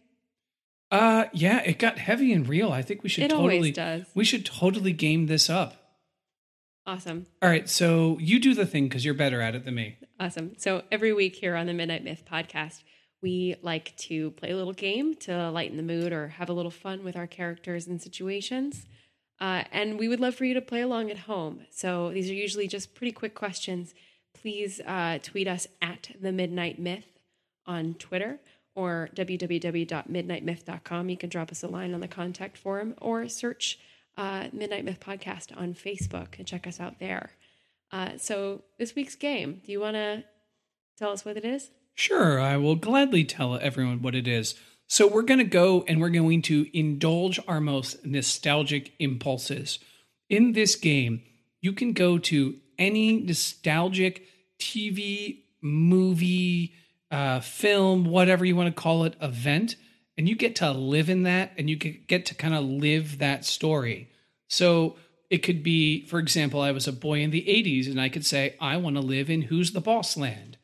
Uh 0.90 1.24
yeah, 1.32 1.62
it 1.64 1.78
got 1.78 1.98
heavy 1.98 2.32
and 2.32 2.48
real. 2.48 2.70
I 2.72 2.82
think 2.82 3.02
we 3.02 3.08
should 3.08 3.24
It 3.24 3.30
totally 3.30 3.56
always 3.56 3.74
does. 3.74 4.06
we 4.14 4.24
should 4.24 4.46
totally 4.46 4.92
game 4.92 5.26
this 5.26 5.50
up. 5.50 5.82
Awesome. 6.86 7.26
All 7.42 7.48
right, 7.48 7.68
so 7.68 8.16
you 8.20 8.38
do 8.38 8.54
the 8.54 8.64
thing 8.66 8.84
because 8.88 9.04
you're 9.04 9.14
better 9.14 9.40
at 9.40 9.56
it 9.56 9.64
than 9.64 9.74
me. 9.74 9.96
Awesome. 10.20 10.52
So 10.56 10.82
every 10.92 11.12
week 11.12 11.34
here 11.34 11.56
on 11.56 11.66
the 11.66 11.74
Midnight 11.74 12.04
Myth 12.04 12.22
podcast, 12.30 12.84
we 13.20 13.56
like 13.60 13.96
to 13.96 14.30
play 14.32 14.52
a 14.52 14.56
little 14.56 14.72
game 14.72 15.16
to 15.22 15.50
lighten 15.50 15.76
the 15.76 15.82
mood 15.82 16.12
or 16.12 16.28
have 16.28 16.48
a 16.48 16.52
little 16.52 16.70
fun 16.70 17.02
with 17.02 17.16
our 17.16 17.26
characters 17.26 17.88
and 17.88 18.00
situations. 18.00 18.86
Uh, 19.40 19.64
and 19.70 19.98
we 19.98 20.08
would 20.08 20.20
love 20.20 20.34
for 20.34 20.44
you 20.44 20.54
to 20.54 20.60
play 20.62 20.80
along 20.80 21.10
at 21.10 21.18
home. 21.18 21.60
So 21.70 22.10
these 22.12 22.30
are 22.30 22.34
usually 22.34 22.68
just 22.68 22.94
pretty 22.94 23.12
quick 23.12 23.34
questions. 23.34 23.94
Please 24.34 24.80
uh, 24.86 25.18
tweet 25.22 25.48
us 25.48 25.66
at 25.82 26.10
the 26.20 26.32
Midnight 26.32 26.78
Myth 26.78 27.18
on 27.66 27.94
Twitter 27.94 28.38
or 28.74 29.08
www.midnightmyth.com. 29.14 31.08
You 31.08 31.16
can 31.16 31.28
drop 31.28 31.50
us 31.50 31.62
a 31.62 31.68
line 31.68 31.94
on 31.94 32.00
the 32.00 32.08
contact 32.08 32.56
form 32.56 32.94
or 33.00 33.28
search 33.28 33.78
uh, 34.16 34.48
Midnight 34.52 34.84
Myth 34.84 35.00
Podcast 35.00 35.56
on 35.56 35.74
Facebook 35.74 36.38
and 36.38 36.46
check 36.46 36.66
us 36.66 36.80
out 36.80 36.98
there. 36.98 37.30
Uh, 37.92 38.16
so 38.16 38.62
this 38.78 38.94
week's 38.94 39.14
game, 39.14 39.60
do 39.64 39.72
you 39.72 39.80
want 39.80 39.94
to 39.94 40.24
tell 40.98 41.10
us 41.10 41.24
what 41.24 41.36
it 41.36 41.44
is? 41.44 41.70
Sure, 41.94 42.40
I 42.40 42.56
will 42.56 42.76
gladly 42.76 43.24
tell 43.24 43.56
everyone 43.56 44.02
what 44.02 44.14
it 44.14 44.28
is. 44.28 44.54
So 44.88 45.08
we're 45.08 45.22
going 45.22 45.38
to 45.38 45.44
go 45.44 45.84
and 45.88 46.00
we're 46.00 46.10
going 46.10 46.42
to 46.42 46.66
indulge 46.76 47.40
our 47.48 47.60
most 47.60 48.04
nostalgic 48.06 48.92
impulses. 48.98 49.78
In 50.28 50.52
this 50.52 50.76
game, 50.76 51.22
you 51.60 51.72
can 51.72 51.92
go 51.92 52.18
to 52.18 52.56
any 52.78 53.20
nostalgic 53.20 54.26
TV, 54.60 55.42
movie, 55.60 56.74
uh, 57.10 57.40
film, 57.40 58.04
whatever 58.04 58.44
you 58.44 58.54
want 58.54 58.74
to 58.74 58.82
call 58.82 59.04
it, 59.04 59.14
event, 59.20 59.76
and 60.16 60.28
you 60.28 60.36
get 60.36 60.56
to 60.56 60.70
live 60.70 61.10
in 61.10 61.24
that 61.24 61.52
and 61.58 61.68
you 61.68 61.76
get 61.76 62.06
get 62.06 62.26
to 62.26 62.34
kind 62.34 62.54
of 62.54 62.64
live 62.64 63.18
that 63.18 63.44
story. 63.44 64.08
So 64.48 64.96
it 65.30 65.38
could 65.38 65.62
be, 65.62 66.06
for 66.06 66.18
example, 66.18 66.60
I 66.60 66.70
was 66.70 66.86
a 66.86 66.92
boy 66.92 67.20
in 67.20 67.30
the 67.30 67.42
80s 67.42 67.90
and 67.90 68.00
I 68.00 68.08
could 68.08 68.24
say, 68.24 68.54
I 68.60 68.76
want 68.76 68.96
to 68.96 69.02
live 69.02 69.28
in 69.28 69.42
Who's 69.42 69.72
the 69.72 69.80
Boss 69.80 70.16
Land 70.16 70.55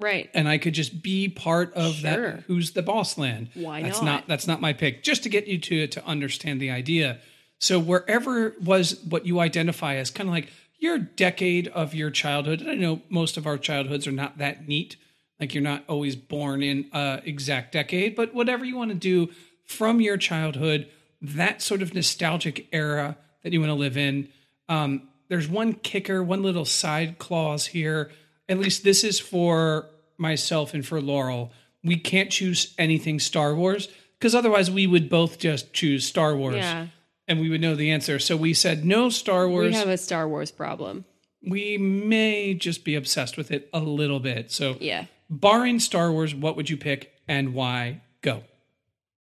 Right. 0.00 0.30
and 0.32 0.48
I 0.48 0.58
could 0.58 0.74
just 0.74 1.02
be 1.02 1.28
part 1.28 1.74
of 1.74 1.96
Sure. 1.96 2.10
that 2.32 2.40
who's 2.46 2.70
the 2.72 2.82
boss 2.82 3.18
land. 3.18 3.48
Why 3.54 3.82
that's 3.82 4.00
not? 4.00 4.28
That's 4.28 4.46
not 4.46 4.60
my 4.60 4.72
pick. 4.72 5.02
Just 5.02 5.24
to 5.24 5.28
get 5.28 5.46
you 5.48 5.58
to 5.58 5.86
to 5.88 6.06
understand 6.06 6.60
the 6.60 6.70
idea. 6.70 7.18
So 7.58 7.80
wherever 7.80 8.54
was 8.62 9.02
what 9.04 9.26
you 9.26 9.40
identify 9.40 9.96
as 9.96 10.10
kind 10.10 10.28
of 10.28 10.34
like 10.34 10.52
your 10.78 10.98
decade 10.98 11.66
of 11.68 11.92
your 11.94 12.10
childhood. 12.10 12.60
And 12.60 12.70
I 12.70 12.74
know 12.74 13.02
most 13.08 13.36
of 13.36 13.46
our 13.46 13.58
childhoods 13.58 14.06
are 14.06 14.12
not 14.12 14.38
that 14.38 14.68
neat. 14.68 14.96
Like 15.40 15.52
you're 15.54 15.62
not 15.64 15.82
always 15.88 16.14
born 16.14 16.62
in 16.62 16.88
a 16.92 17.20
exact 17.24 17.72
decade, 17.72 18.14
but 18.14 18.32
whatever 18.32 18.64
you 18.64 18.76
want 18.76 18.90
to 18.90 18.96
do 18.96 19.32
from 19.64 20.00
your 20.00 20.16
childhood, 20.16 20.88
that 21.20 21.60
sort 21.60 21.82
of 21.82 21.94
nostalgic 21.94 22.68
era 22.72 23.16
that 23.42 23.52
you 23.52 23.58
want 23.60 23.70
to 23.70 23.74
live 23.74 23.96
in. 23.96 24.28
Um, 24.68 25.08
there's 25.28 25.48
one 25.48 25.72
kicker, 25.72 26.22
one 26.22 26.42
little 26.42 26.64
side 26.64 27.18
clause 27.18 27.66
here 27.66 28.10
at 28.48 28.58
least 28.58 28.84
this 28.84 29.04
is 29.04 29.18
for 29.20 29.88
myself 30.16 30.74
and 30.74 30.84
for 30.86 31.00
Laurel. 31.00 31.52
We 31.84 31.96
can't 31.96 32.30
choose 32.30 32.74
anything 32.78 33.20
Star 33.20 33.54
Wars 33.54 33.88
because 34.18 34.34
otherwise 34.34 34.70
we 34.70 34.86
would 34.86 35.08
both 35.08 35.38
just 35.38 35.72
choose 35.72 36.04
Star 36.06 36.34
Wars 36.36 36.56
Yeah. 36.56 36.88
and 37.28 37.40
we 37.40 37.48
would 37.50 37.60
know 37.60 37.74
the 37.76 37.90
answer. 37.90 38.18
So 38.18 38.36
we 38.36 38.52
said 38.54 38.84
no 38.84 39.10
Star 39.10 39.48
Wars. 39.48 39.70
We 39.72 39.76
have 39.78 39.88
a 39.88 39.96
Star 39.98 40.28
Wars 40.28 40.50
problem. 40.50 41.04
we 41.40 41.78
may 41.78 42.52
just 42.52 42.84
be 42.84 42.96
obsessed 42.96 43.36
with 43.36 43.52
it 43.52 43.68
a 43.72 43.78
little 43.78 44.18
bit. 44.18 44.50
So, 44.50 44.76
Yeah. 44.80 45.06
barring 45.30 45.78
Star 45.78 46.10
Wars, 46.10 46.34
what 46.34 46.56
would 46.56 46.68
you 46.68 46.76
pick 46.76 47.14
and 47.28 47.54
why? 47.54 48.00
Go. 48.22 48.42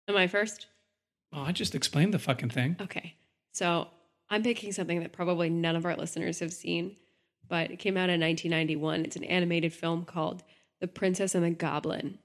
Am 0.10 0.18
I 0.18 0.28
first? 0.28 0.68
Oh, 1.32 1.42
I 1.44 1.54
just 1.54 1.74
explained 1.76 2.14
the 2.14 2.20
fucking 2.20 2.50
thing. 2.50 2.76
Okay. 2.82 3.16
So 3.54 3.88
I'm 4.30 4.44
picking 4.44 4.74
something 4.74 5.00
that 5.00 5.14
probably 5.14 5.50
none 5.50 5.78
of 5.78 5.86
our 5.86 5.96
listeners 5.96 6.40
have 6.40 6.52
seen, 6.52 6.98
but 7.48 7.72
it 7.72 7.80
came 7.80 7.98
out 7.98 8.10
in 8.10 8.20
1991. 8.20 9.06
It's 9.06 9.16
an 9.16 9.24
animated 9.24 9.74
film 9.74 10.06
called 10.06 10.44
The 10.80 10.88
Princess 10.88 11.36
and 11.36 11.44
the 11.44 11.52
Goblin. 11.52 12.20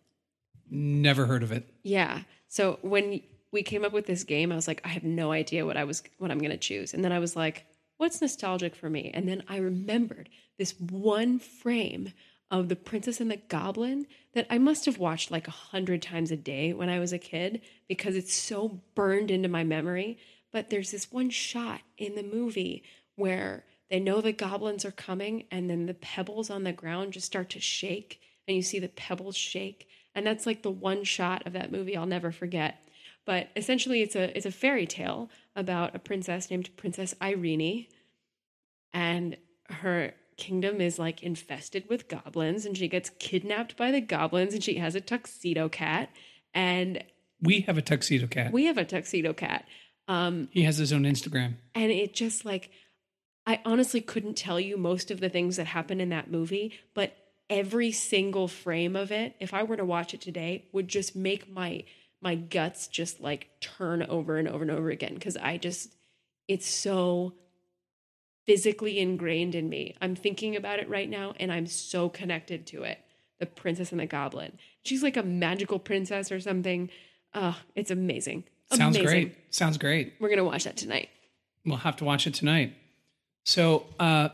Never 0.71 1.27
heard 1.27 1.43
of 1.43 1.53
it. 1.53 1.69
Yeah. 1.83 2.23
So 2.49 2.79
when 2.83 3.21
we 3.53 3.63
came 3.63 3.85
up 3.85 3.93
with 3.93 4.07
this 4.07 4.25
game, 4.25 4.53
I 4.53 4.57
was 4.57 4.69
like, 4.69 4.83
I 4.85 4.89
have 4.89 5.05
no 5.05 5.33
idea 5.33 5.67
what 5.67 5.77
I 5.77 5.85
was 5.85 6.03
what 6.19 6.31
I'm 6.31 6.39
going 6.39 6.51
to 6.51 6.57
choose. 6.59 6.93
And 6.93 7.05
then 7.05 7.13
I 7.13 7.19
was 7.19 7.37
like, 7.37 7.67
what's 7.97 8.21
nostalgic 8.21 8.75
for 8.75 8.91
me? 8.91 9.11
And 9.15 9.29
then 9.29 9.43
I 9.49 9.57
remembered 9.59 10.29
this 10.59 10.75
one 10.79 11.39
frame 11.39 12.13
of 12.51 12.69
The 12.69 12.77
Princess 12.77 13.21
and 13.21 13.31
the 13.31 13.37
Goblin 13.37 14.07
that 14.35 14.47
I 14.51 14.59
must 14.59 14.87
have 14.87 14.99
watched 14.99 15.31
like 15.31 15.49
a 15.49 15.53
hundred 15.53 16.01
times 16.03 16.31
a 16.31 16.37
day 16.37 16.73
when 16.73 16.89
I 16.89 16.99
was 16.99 17.13
a 17.13 17.19
kid 17.19 17.61
because 17.89 18.17
it's 18.17 18.35
so 18.35 18.81
burned 18.95 19.31
into 19.31 19.49
my 19.49 19.65
memory. 19.65 20.19
But 20.51 20.71
there's 20.71 20.91
this 20.91 21.13
one 21.13 21.31
shot 21.31 21.81
in 21.99 22.15
the 22.15 22.23
movie 22.23 22.83
where 23.17 23.65
they 23.91 24.01
know 24.01 24.21
the 24.21 24.33
goblins 24.33 24.85
are 24.85 24.91
coming, 24.91 25.45
and 25.51 25.69
then 25.71 25.87
the 25.87 25.95
pebbles 25.95 26.51
on 26.51 26.65
the 26.65 26.73
ground 26.73 27.13
just 27.15 27.27
start 27.27 27.51
to 27.51 27.61
shake, 27.61 28.21
and 28.47 28.57
you 28.57 28.63
see 28.63 28.79
the 28.79 28.89
pebbles 28.89 29.37
shake. 29.37 29.89
And 30.15 30.27
that's 30.27 30.47
like 30.47 30.63
the 30.63 30.71
one 30.71 31.05
shot 31.05 31.47
of 31.47 31.53
that 31.55 31.71
movie 31.73 31.97
I'll 31.97 32.07
never 32.07 32.33
forget. 32.33 32.83
But 33.25 33.49
essentially, 33.57 34.03
it's 34.03 34.17
a 34.17 34.37
it's 34.37 34.47
a 34.47 34.51
fairy 34.51 34.87
tale 34.87 35.31
about 35.55 35.95
a 35.95 35.99
princess 35.99 36.51
named 36.51 36.75
Princess 36.77 37.15
Irene, 37.23 37.87
and 38.93 39.37
her 39.71 40.15
kingdom 40.37 40.81
is 40.81 40.99
like 40.99 41.23
infested 41.23 41.85
with 41.89 42.09
goblins, 42.09 42.65
and 42.65 42.77
she 42.77 42.89
gets 42.89 43.11
kidnapped 43.19 43.77
by 43.77 43.91
the 43.91 44.01
goblins, 44.01 44.55
and 44.55 44.63
she 44.63 44.75
has 44.77 44.95
a 44.95 45.01
tuxedo 45.01 45.69
cat, 45.69 46.11
and 46.55 47.05
We 47.43 47.61
have 47.63 47.77
a 47.79 47.83
tuxedo 47.83 48.27
cat. 48.27 48.53
we 48.53 48.65
have 48.67 48.79
a 48.79 48.85
tuxedo 48.85 49.33
cat. 49.33 49.67
Um, 50.09 50.49
he 50.53 50.63
has 50.63 50.79
his 50.79 50.93
own 50.93 51.03
Instagram. 51.03 51.55
and 51.75 51.93
it 51.93 52.15
just 52.15 52.45
like 52.47 52.71
I 53.49 53.63
honestly 53.65 54.03
couldn't 54.03 54.37
tell 54.37 54.61
you 54.61 54.77
most 54.77 55.11
of 55.11 55.21
the 55.21 55.31
things 55.31 55.57
that 55.57 55.69
happen 55.69 56.03
in 56.03 56.11
that 56.11 56.31
movie, 56.31 56.79
but 56.93 57.17
every 57.49 57.91
single 57.93 58.47
frame 58.47 58.95
of 58.95 59.11
it, 59.11 59.37
if 59.41 59.55
I 59.55 59.63
were 59.63 59.79
to 59.79 59.87
watch 59.87 60.13
it 60.13 60.21
today, 60.21 60.67
would 60.73 60.87
just 60.87 61.17
make 61.17 61.51
my 61.51 61.85
my 62.21 62.35
guts 62.35 62.89
just 62.89 63.21
like 63.23 63.49
turn 63.61 64.03
over 64.03 64.37
and 64.37 64.49
over 64.49 64.63
and 64.63 64.71
over 64.71 64.91
again 64.91 65.15
because 65.15 65.39
I 65.39 65.57
just 65.57 65.95
it's 66.47 66.69
so 66.69 67.33
physically 68.45 68.99
ingrained 68.99 69.55
in 69.55 69.71
me. 69.71 69.97
I'm 70.03 70.15
thinking 70.15 70.55
about 70.55 70.79
it 70.79 70.89
right 70.91 71.09
now 71.09 71.33
and 71.41 71.51
I'm 71.51 71.67
so 71.67 72.11
connected 72.11 72.67
to 72.67 72.83
it. 72.83 72.99
The 73.39 73.47
Princess 73.47 73.93
and 73.93 74.01
the 74.01 74.07
Goblin. 74.07 74.59
She's 74.83 75.03
like 75.03 75.17
a 75.17 75.23
magical 75.23 75.79
princess 75.79 76.31
or 76.31 76.41
something. 76.41 76.91
Uh, 77.33 77.55
it's 77.75 77.91
amazing. 77.91 78.45
Sounds 78.75 78.97
Amazing. 78.97 79.29
great. 79.29 79.55
Sounds 79.55 79.79
great. 79.79 80.13
We're 80.21 80.29
gonna 80.29 80.45
watch 80.45 80.65
that 80.65 80.77
tonight. 80.77 81.09
We'll 81.65 81.79
have 81.79 81.97
to 81.97 82.05
watch 82.05 82.27
it 82.27 82.35
tonight. 82.35 82.75
So 83.49 83.87
uh, 83.99 84.29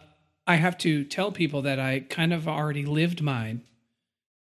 I 0.44 0.56
have 0.56 0.76
to 0.78 1.04
tell 1.04 1.30
people 1.30 1.62
that 1.62 1.78
I 1.78 2.00
kind 2.00 2.32
of 2.32 2.48
already 2.48 2.84
lived 2.84 3.22
mine 3.22 3.62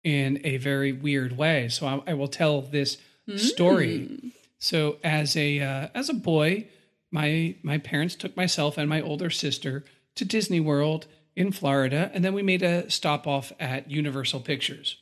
in 0.05 0.39
a 0.45 0.55
very 0.55 0.93
weird 0.93 1.37
way. 1.37 1.67
So 1.67 1.85
I, 1.85 2.11
I 2.11 2.13
will 2.13 2.29
tell 2.29 2.61
this 2.61 2.97
story. 3.35 4.31
So 4.59 4.99
as 5.03 5.35
a 5.35 5.59
uh, 5.59 5.87
as 5.93 6.07
a 6.07 6.13
boy, 6.13 6.69
my 7.11 7.55
my 7.61 7.77
parents 7.77 8.15
took 8.15 8.37
myself 8.37 8.77
and 8.77 8.89
my 8.89 9.01
older 9.01 9.29
sister 9.29 9.83
to 10.15 10.23
Disney 10.23 10.61
World 10.61 11.07
in 11.35 11.51
Florida, 11.51 12.09
and 12.13 12.23
then 12.23 12.33
we 12.33 12.41
made 12.41 12.63
a 12.63 12.89
stop 12.89 13.27
off 13.27 13.51
at 13.59 13.91
Universal 13.91 14.39
Pictures. 14.39 14.95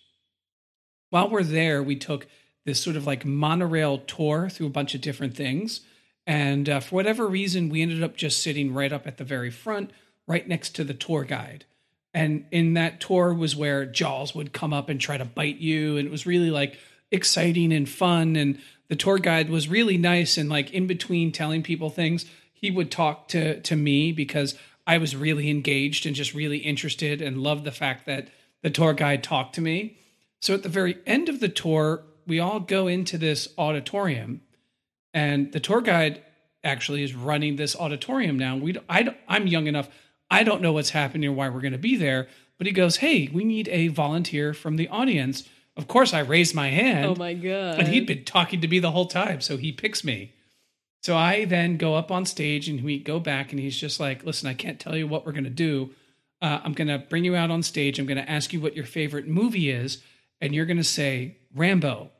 While 1.11 1.29
we're 1.29 1.43
there, 1.43 1.83
we 1.83 1.97
took 1.97 2.25
this 2.65 2.81
sort 2.81 2.95
of 2.95 3.05
like 3.05 3.25
monorail 3.25 3.99
tour 3.99 4.49
through 4.49 4.67
a 4.67 4.71
bunch 4.71 4.95
of 4.95 5.01
different 5.01 5.37
things. 5.37 5.81
And 6.27 6.69
uh, 6.69 6.79
for 6.79 6.95
whatever 6.95 7.27
reason, 7.27 7.69
we 7.69 7.81
ended 7.81 8.03
up 8.03 8.15
just 8.15 8.41
sitting 8.41 8.73
right 8.73 8.93
up 8.93 9.07
at 9.07 9.17
the 9.17 9.23
very 9.23 9.49
front, 9.49 9.91
right 10.27 10.47
next 10.47 10.75
to 10.75 10.83
the 10.83 10.93
tour 10.93 11.23
guide. 11.23 11.65
And 12.13 12.45
in 12.51 12.73
that 12.73 12.99
tour 12.99 13.33
was 13.33 13.55
where 13.55 13.85
Jaws 13.85 14.35
would 14.35 14.53
come 14.53 14.73
up 14.73 14.89
and 14.89 14.99
try 14.99 15.17
to 15.17 15.25
bite 15.25 15.57
you. 15.57 15.97
And 15.97 16.07
it 16.07 16.11
was 16.11 16.25
really 16.25 16.51
like 16.51 16.77
exciting 17.09 17.71
and 17.73 17.87
fun. 17.87 18.35
And 18.35 18.59
the 18.89 18.95
tour 18.95 19.17
guide 19.17 19.49
was 19.49 19.69
really 19.69 19.97
nice. 19.97 20.37
And 20.37 20.49
like 20.49 20.71
in 20.71 20.87
between 20.87 21.31
telling 21.31 21.63
people 21.63 21.89
things, 21.89 22.25
he 22.53 22.69
would 22.69 22.91
talk 22.91 23.27
to, 23.29 23.59
to 23.61 23.75
me 23.75 24.11
because 24.11 24.55
I 24.85 24.97
was 24.97 25.15
really 25.15 25.49
engaged 25.49 26.05
and 26.05 26.15
just 26.15 26.33
really 26.33 26.57
interested 26.57 27.21
and 27.21 27.41
loved 27.41 27.63
the 27.63 27.71
fact 27.71 28.05
that 28.05 28.27
the 28.61 28.69
tour 28.69 28.93
guide 28.93 29.23
talked 29.23 29.55
to 29.55 29.61
me. 29.61 29.97
So 30.39 30.53
at 30.53 30.63
the 30.63 30.69
very 30.69 30.97
end 31.05 31.29
of 31.29 31.39
the 31.39 31.49
tour, 31.49 32.03
we 32.27 32.39
all 32.39 32.59
go 32.59 32.87
into 32.87 33.17
this 33.17 33.47
auditorium 33.57 34.41
and 35.13 35.51
the 35.51 35.59
tour 35.59 35.81
guide 35.81 36.21
actually 36.63 37.03
is 37.03 37.15
running 37.15 37.55
this 37.55 37.75
auditorium 37.75 38.37
now. 38.37 38.55
We, 38.55 38.77
I, 38.87 39.15
I'm 39.27 39.47
young 39.47 39.67
enough. 39.67 39.89
I 40.29 40.43
don't 40.43 40.61
know 40.61 40.73
what's 40.73 40.91
happening 40.91 41.29
or 41.29 41.33
why 41.33 41.49
we're 41.49 41.61
going 41.61 41.73
to 41.73 41.77
be 41.77 41.95
there. 41.97 42.27
But 42.57 42.67
he 42.67 42.73
goes, 42.73 42.97
"Hey, 42.97 43.27
we 43.33 43.43
need 43.43 43.67
a 43.69 43.87
volunteer 43.87 44.53
from 44.53 44.75
the 44.75 44.87
audience." 44.89 45.49
Of 45.75 45.87
course, 45.87 46.13
I 46.13 46.19
raised 46.19 46.53
my 46.53 46.67
hand. 46.67 47.05
Oh 47.07 47.15
my 47.15 47.33
god. 47.33 47.79
And 47.79 47.87
he'd 47.87 48.05
been 48.05 48.23
talking 48.23 48.61
to 48.61 48.67
me 48.67 48.77
the 48.77 48.91
whole 48.91 49.07
time, 49.07 49.41
so 49.41 49.57
he 49.57 49.71
picks 49.71 50.03
me. 50.03 50.33
So 51.01 51.17
I 51.17 51.45
then 51.45 51.77
go 51.77 51.95
up 51.95 52.11
on 52.11 52.25
stage 52.25 52.69
and 52.69 52.83
we 52.83 52.99
go 52.99 53.19
back, 53.19 53.51
and 53.51 53.59
he's 53.59 53.77
just 53.77 53.99
like, 53.99 54.23
"Listen, 54.23 54.47
I 54.47 54.53
can't 54.53 54.79
tell 54.79 54.95
you 54.95 55.07
what 55.07 55.25
we're 55.25 55.31
going 55.31 55.45
to 55.45 55.49
do. 55.49 55.89
Uh, 56.39 56.59
I'm 56.63 56.73
going 56.73 56.87
to 56.87 56.99
bring 56.99 57.25
you 57.25 57.35
out 57.35 57.49
on 57.49 57.63
stage. 57.63 57.97
I'm 57.97 58.05
going 58.05 58.23
to 58.23 58.29
ask 58.29 58.53
you 58.53 58.61
what 58.61 58.75
your 58.75 58.85
favorite 58.85 59.27
movie 59.27 59.71
is, 59.71 60.03
and 60.39 60.53
you're 60.53 60.67
going 60.67 60.77
to 60.77 60.83
say 60.83 61.37
Rambo." 61.55 62.11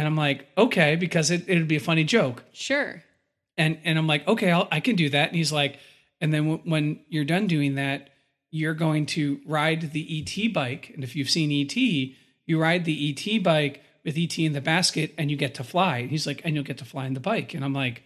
And 0.00 0.06
I'm 0.06 0.16
like, 0.16 0.46
"Okay," 0.56 0.96
because 0.96 1.30
it, 1.30 1.44
it'd 1.46 1.68
be 1.68 1.76
a 1.76 1.80
funny 1.80 2.04
joke. 2.04 2.42
Sure. 2.54 3.02
And 3.58 3.78
and 3.84 3.98
I'm 3.98 4.06
like, 4.06 4.26
"Okay, 4.26 4.50
I'll, 4.50 4.66
I 4.72 4.80
can 4.80 4.96
do 4.96 5.10
that." 5.10 5.28
And 5.28 5.36
he's 5.36 5.52
like, 5.52 5.78
"And 6.22 6.32
then 6.32 6.44
w- 6.44 6.62
when 6.64 7.00
you're 7.10 7.26
done 7.26 7.46
doing 7.46 7.74
that, 7.74 8.08
you're 8.50 8.72
going 8.72 9.04
to 9.06 9.40
ride 9.44 9.92
the 9.92 10.04
ET 10.18 10.54
bike. 10.54 10.90
And 10.94 11.04
if 11.04 11.14
you've 11.14 11.28
seen 11.28 11.52
ET, 11.52 11.76
you 11.76 12.58
ride 12.58 12.86
the 12.86 13.10
ET 13.10 13.42
bike 13.42 13.82
with 14.02 14.16
ET 14.16 14.38
in 14.38 14.54
the 14.54 14.62
basket, 14.62 15.12
and 15.18 15.30
you 15.30 15.36
get 15.36 15.52
to 15.56 15.64
fly." 15.64 15.98
And 15.98 16.10
he's 16.10 16.26
like, 16.26 16.40
"And 16.46 16.54
you'll 16.54 16.64
get 16.64 16.78
to 16.78 16.86
fly 16.86 17.04
in 17.04 17.12
the 17.12 17.20
bike." 17.20 17.52
And 17.52 17.62
I'm 17.62 17.74
like, 17.74 18.02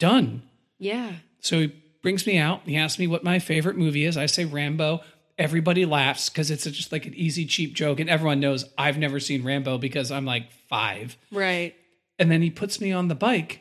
"Done." 0.00 0.42
Yeah. 0.80 1.12
So 1.38 1.60
he 1.60 1.72
brings 2.02 2.26
me 2.26 2.38
out. 2.38 2.62
He 2.66 2.76
asks 2.76 2.98
me 2.98 3.06
what 3.06 3.22
my 3.22 3.38
favorite 3.38 3.76
movie 3.76 4.04
is. 4.04 4.16
I 4.16 4.26
say 4.26 4.44
Rambo. 4.44 5.00
Everybody 5.36 5.84
laughs 5.84 6.28
because 6.28 6.50
it's 6.50 6.64
just 6.64 6.92
like 6.92 7.06
an 7.06 7.14
easy, 7.14 7.44
cheap 7.46 7.74
joke. 7.74 7.98
And 7.98 8.08
everyone 8.08 8.40
knows 8.40 8.64
I've 8.78 8.98
never 8.98 9.18
seen 9.18 9.44
Rambo 9.44 9.78
because 9.78 10.10
I'm 10.10 10.24
like 10.24 10.52
five. 10.68 11.16
Right. 11.32 11.74
And 12.18 12.30
then 12.30 12.42
he 12.42 12.50
puts 12.50 12.80
me 12.80 12.92
on 12.92 13.08
the 13.08 13.14
bike 13.14 13.60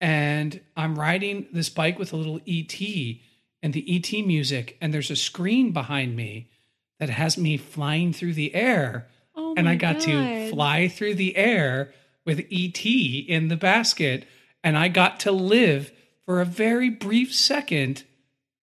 and 0.00 0.60
I'm 0.76 0.98
riding 0.98 1.46
this 1.52 1.68
bike 1.68 1.98
with 1.98 2.12
a 2.12 2.16
little 2.16 2.40
ET 2.46 2.80
and 3.62 3.72
the 3.72 3.96
ET 3.96 4.26
music. 4.26 4.78
And 4.80 4.92
there's 4.92 5.10
a 5.10 5.16
screen 5.16 5.72
behind 5.72 6.16
me 6.16 6.50
that 6.98 7.10
has 7.10 7.36
me 7.36 7.56
flying 7.56 8.12
through 8.12 8.34
the 8.34 8.54
air. 8.54 9.08
Oh 9.34 9.54
and 9.56 9.68
I 9.68 9.74
got 9.74 9.96
God. 9.96 10.02
to 10.02 10.50
fly 10.50 10.88
through 10.88 11.14
the 11.14 11.36
air 11.36 11.92
with 12.24 12.46
ET 12.50 12.84
in 12.84 13.48
the 13.48 13.56
basket. 13.56 14.26
And 14.64 14.76
I 14.76 14.88
got 14.88 15.20
to 15.20 15.32
live 15.32 15.92
for 16.24 16.40
a 16.40 16.46
very 16.46 16.90
brief 16.90 17.34
second 17.34 18.04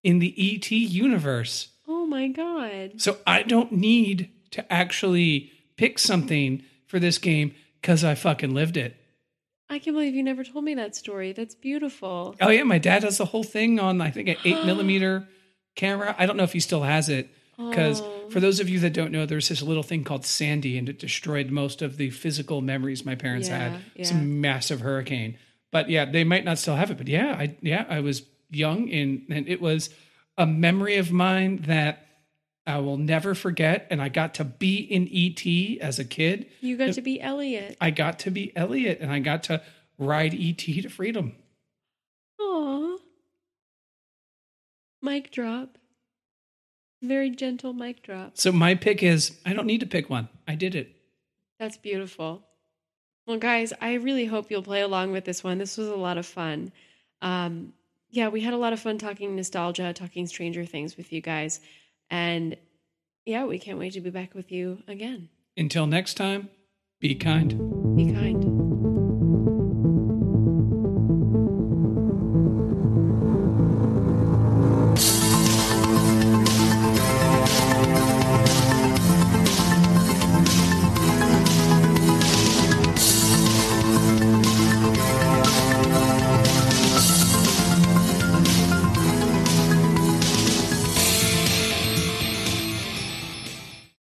in 0.03 0.19
the 0.19 0.35
ET 0.39 0.71
universe. 0.71 1.69
Oh 2.07 2.09
my 2.09 2.29
god. 2.29 3.01
So 3.01 3.17
I 3.27 3.43
don't 3.43 3.73
need 3.73 4.31
to 4.53 4.73
actually 4.73 5.51
pick 5.77 5.99
something 5.99 6.63
for 6.87 7.01
this 7.01 7.19
game 7.19 7.53
because 7.81 8.05
I 8.05 8.15
fucking 8.15 8.55
lived 8.55 8.77
it. 8.77 8.95
I 9.69 9.81
can't 9.81 9.97
believe 9.97 10.15
you 10.15 10.23
never 10.23 10.45
told 10.45 10.65
me 10.65 10.77
that 10.77 10.95
story. 10.95 11.33
That's 11.33 11.57
beautiful. 11.57 12.37
Oh 12.41 12.49
yeah, 12.51 12.63
my 12.63 12.79
dad 12.79 13.03
has 13.03 13.19
the 13.19 13.25
whole 13.25 13.43
thing 13.43 13.81
on 13.81 14.01
I 14.01 14.13
think 14.13 14.29
an 14.29 14.37
eight 14.45 14.65
millimeter 14.65 15.27
camera. 15.75 16.15
I 16.17 16.27
don't 16.27 16.37
know 16.37 16.45
if 16.45 16.53
he 16.53 16.61
still 16.61 16.85
has 16.85 17.09
it 17.09 17.29
because 17.59 18.01
Oh. 18.03 18.31
for 18.31 18.39
those 18.39 18.61
of 18.61 18.69
you 18.69 18.79
that 18.81 18.93
don't 18.93 19.11
know, 19.11 19.27
there's 19.27 19.49
this 19.49 19.61
little 19.63 19.83
thing 19.83 20.05
called 20.05 20.25
Sandy, 20.25 20.79
and 20.79 20.89
it 20.89 21.01
destroyed 21.01 21.51
most 21.51 21.83
of 21.83 21.97
the 21.97 22.11
physical 22.11 22.61
memories 22.61 23.05
my 23.05 23.17
parents 23.17 23.49
Yeah, 23.49 23.71
had. 23.71 23.81
It's 23.97 24.13
yeah. 24.13 24.19
a 24.19 24.23
massive 24.23 24.81
hurricane. 24.81 25.39
But 25.73 25.91
yeah, 25.91 26.05
they 26.05 26.23
might 26.23 26.45
not 26.45 26.59
still 26.59 26.77
have 26.77 26.93
it. 26.93 26.99
But 26.99 27.09
yeah, 27.09 27.35
I 27.37 27.57
yeah 27.63 27.85
I 27.89 27.99
was 27.99 28.23
young 28.53 28.89
and 28.93 29.23
and 29.29 29.49
it 29.49 29.61
was 29.61 29.91
a 30.39 30.47
memory 30.47 30.97
of 30.97 31.11
mine 31.11 31.63
that 31.67 32.07
I 32.67 32.79
will 32.79 32.97
never 32.97 33.35
forget. 33.35 33.87
And 33.91 34.03
I 34.03 34.09
got 34.09 34.35
to 34.35 34.45
be 34.45 34.79
in 34.79 35.09
ET 35.13 35.81
as 35.81 35.99
a 35.99 36.05
kid. 36.05 36.47
You 36.61 36.77
got 36.77 36.95
to 36.95 37.03
be 37.03 37.21
Elliott. 37.21 37.77
I 37.81 37.91
got 37.91 38.19
to 38.21 38.31
be 38.31 38.55
Elliott, 38.57 39.01
and 39.01 39.13
I 39.13 39.21
got 39.21 39.45
to 39.45 39.63
ride 39.99 40.35
ET 40.35 40.59
to 40.59 40.89
freedom. 40.89 41.35
Aw. 42.41 42.97
Mic 45.03 45.31
drop. 45.31 45.79
Very 47.03 47.31
gentle 47.31 47.73
mic 47.73 48.03
drop. 48.03 48.37
So 48.37 48.51
my 48.51 48.75
pick 48.75 49.03
is 49.03 49.39
I 49.45 49.53
don't 49.53 49.67
need 49.67 49.81
to 49.81 49.87
pick 49.87 50.11
one. 50.11 50.29
I 50.49 50.55
did 50.55 50.75
it. 50.75 50.97
That's 51.61 51.77
beautiful. 51.77 52.43
Well, 53.27 53.39
guys, 53.39 53.73
I 53.81 53.95
really 53.95 54.27
hope 54.27 54.51
you'll 54.51 54.63
play 54.63 54.83
along 54.83 55.13
with 55.13 55.25
this 55.25 55.43
one. 55.43 55.59
This 55.59 55.77
was 55.77 55.89
a 55.89 55.97
lot 55.97 56.19
of 56.19 56.27
fun. 56.27 56.73
Um, 57.23 57.73
yeah, 58.17 58.29
we 58.29 58.41
had 58.41 58.55
a 58.55 58.57
lot 58.57 58.73
of 58.73 58.81
fun 58.81 58.97
talking 58.97 59.37
nostalgia, 59.37 59.93
talking 59.93 60.27
Stranger 60.27 60.65
Things 60.65 60.97
with 60.97 61.13
you 61.13 61.21
guys. 61.21 61.61
And 62.11 62.57
yeah, 63.27 63.45
we 63.45 63.59
can't 63.59 63.79
wait 63.79 63.93
to 63.93 64.01
be 64.01 64.11
back 64.11 64.35
with 64.35 64.51
you 64.51 64.83
again. 64.89 65.29
Until 65.57 65.87
next 65.87 66.15
time, 66.15 66.49
be 66.99 67.15
kind. 67.15 67.95
Be 67.95 68.13
kind. 68.13 68.36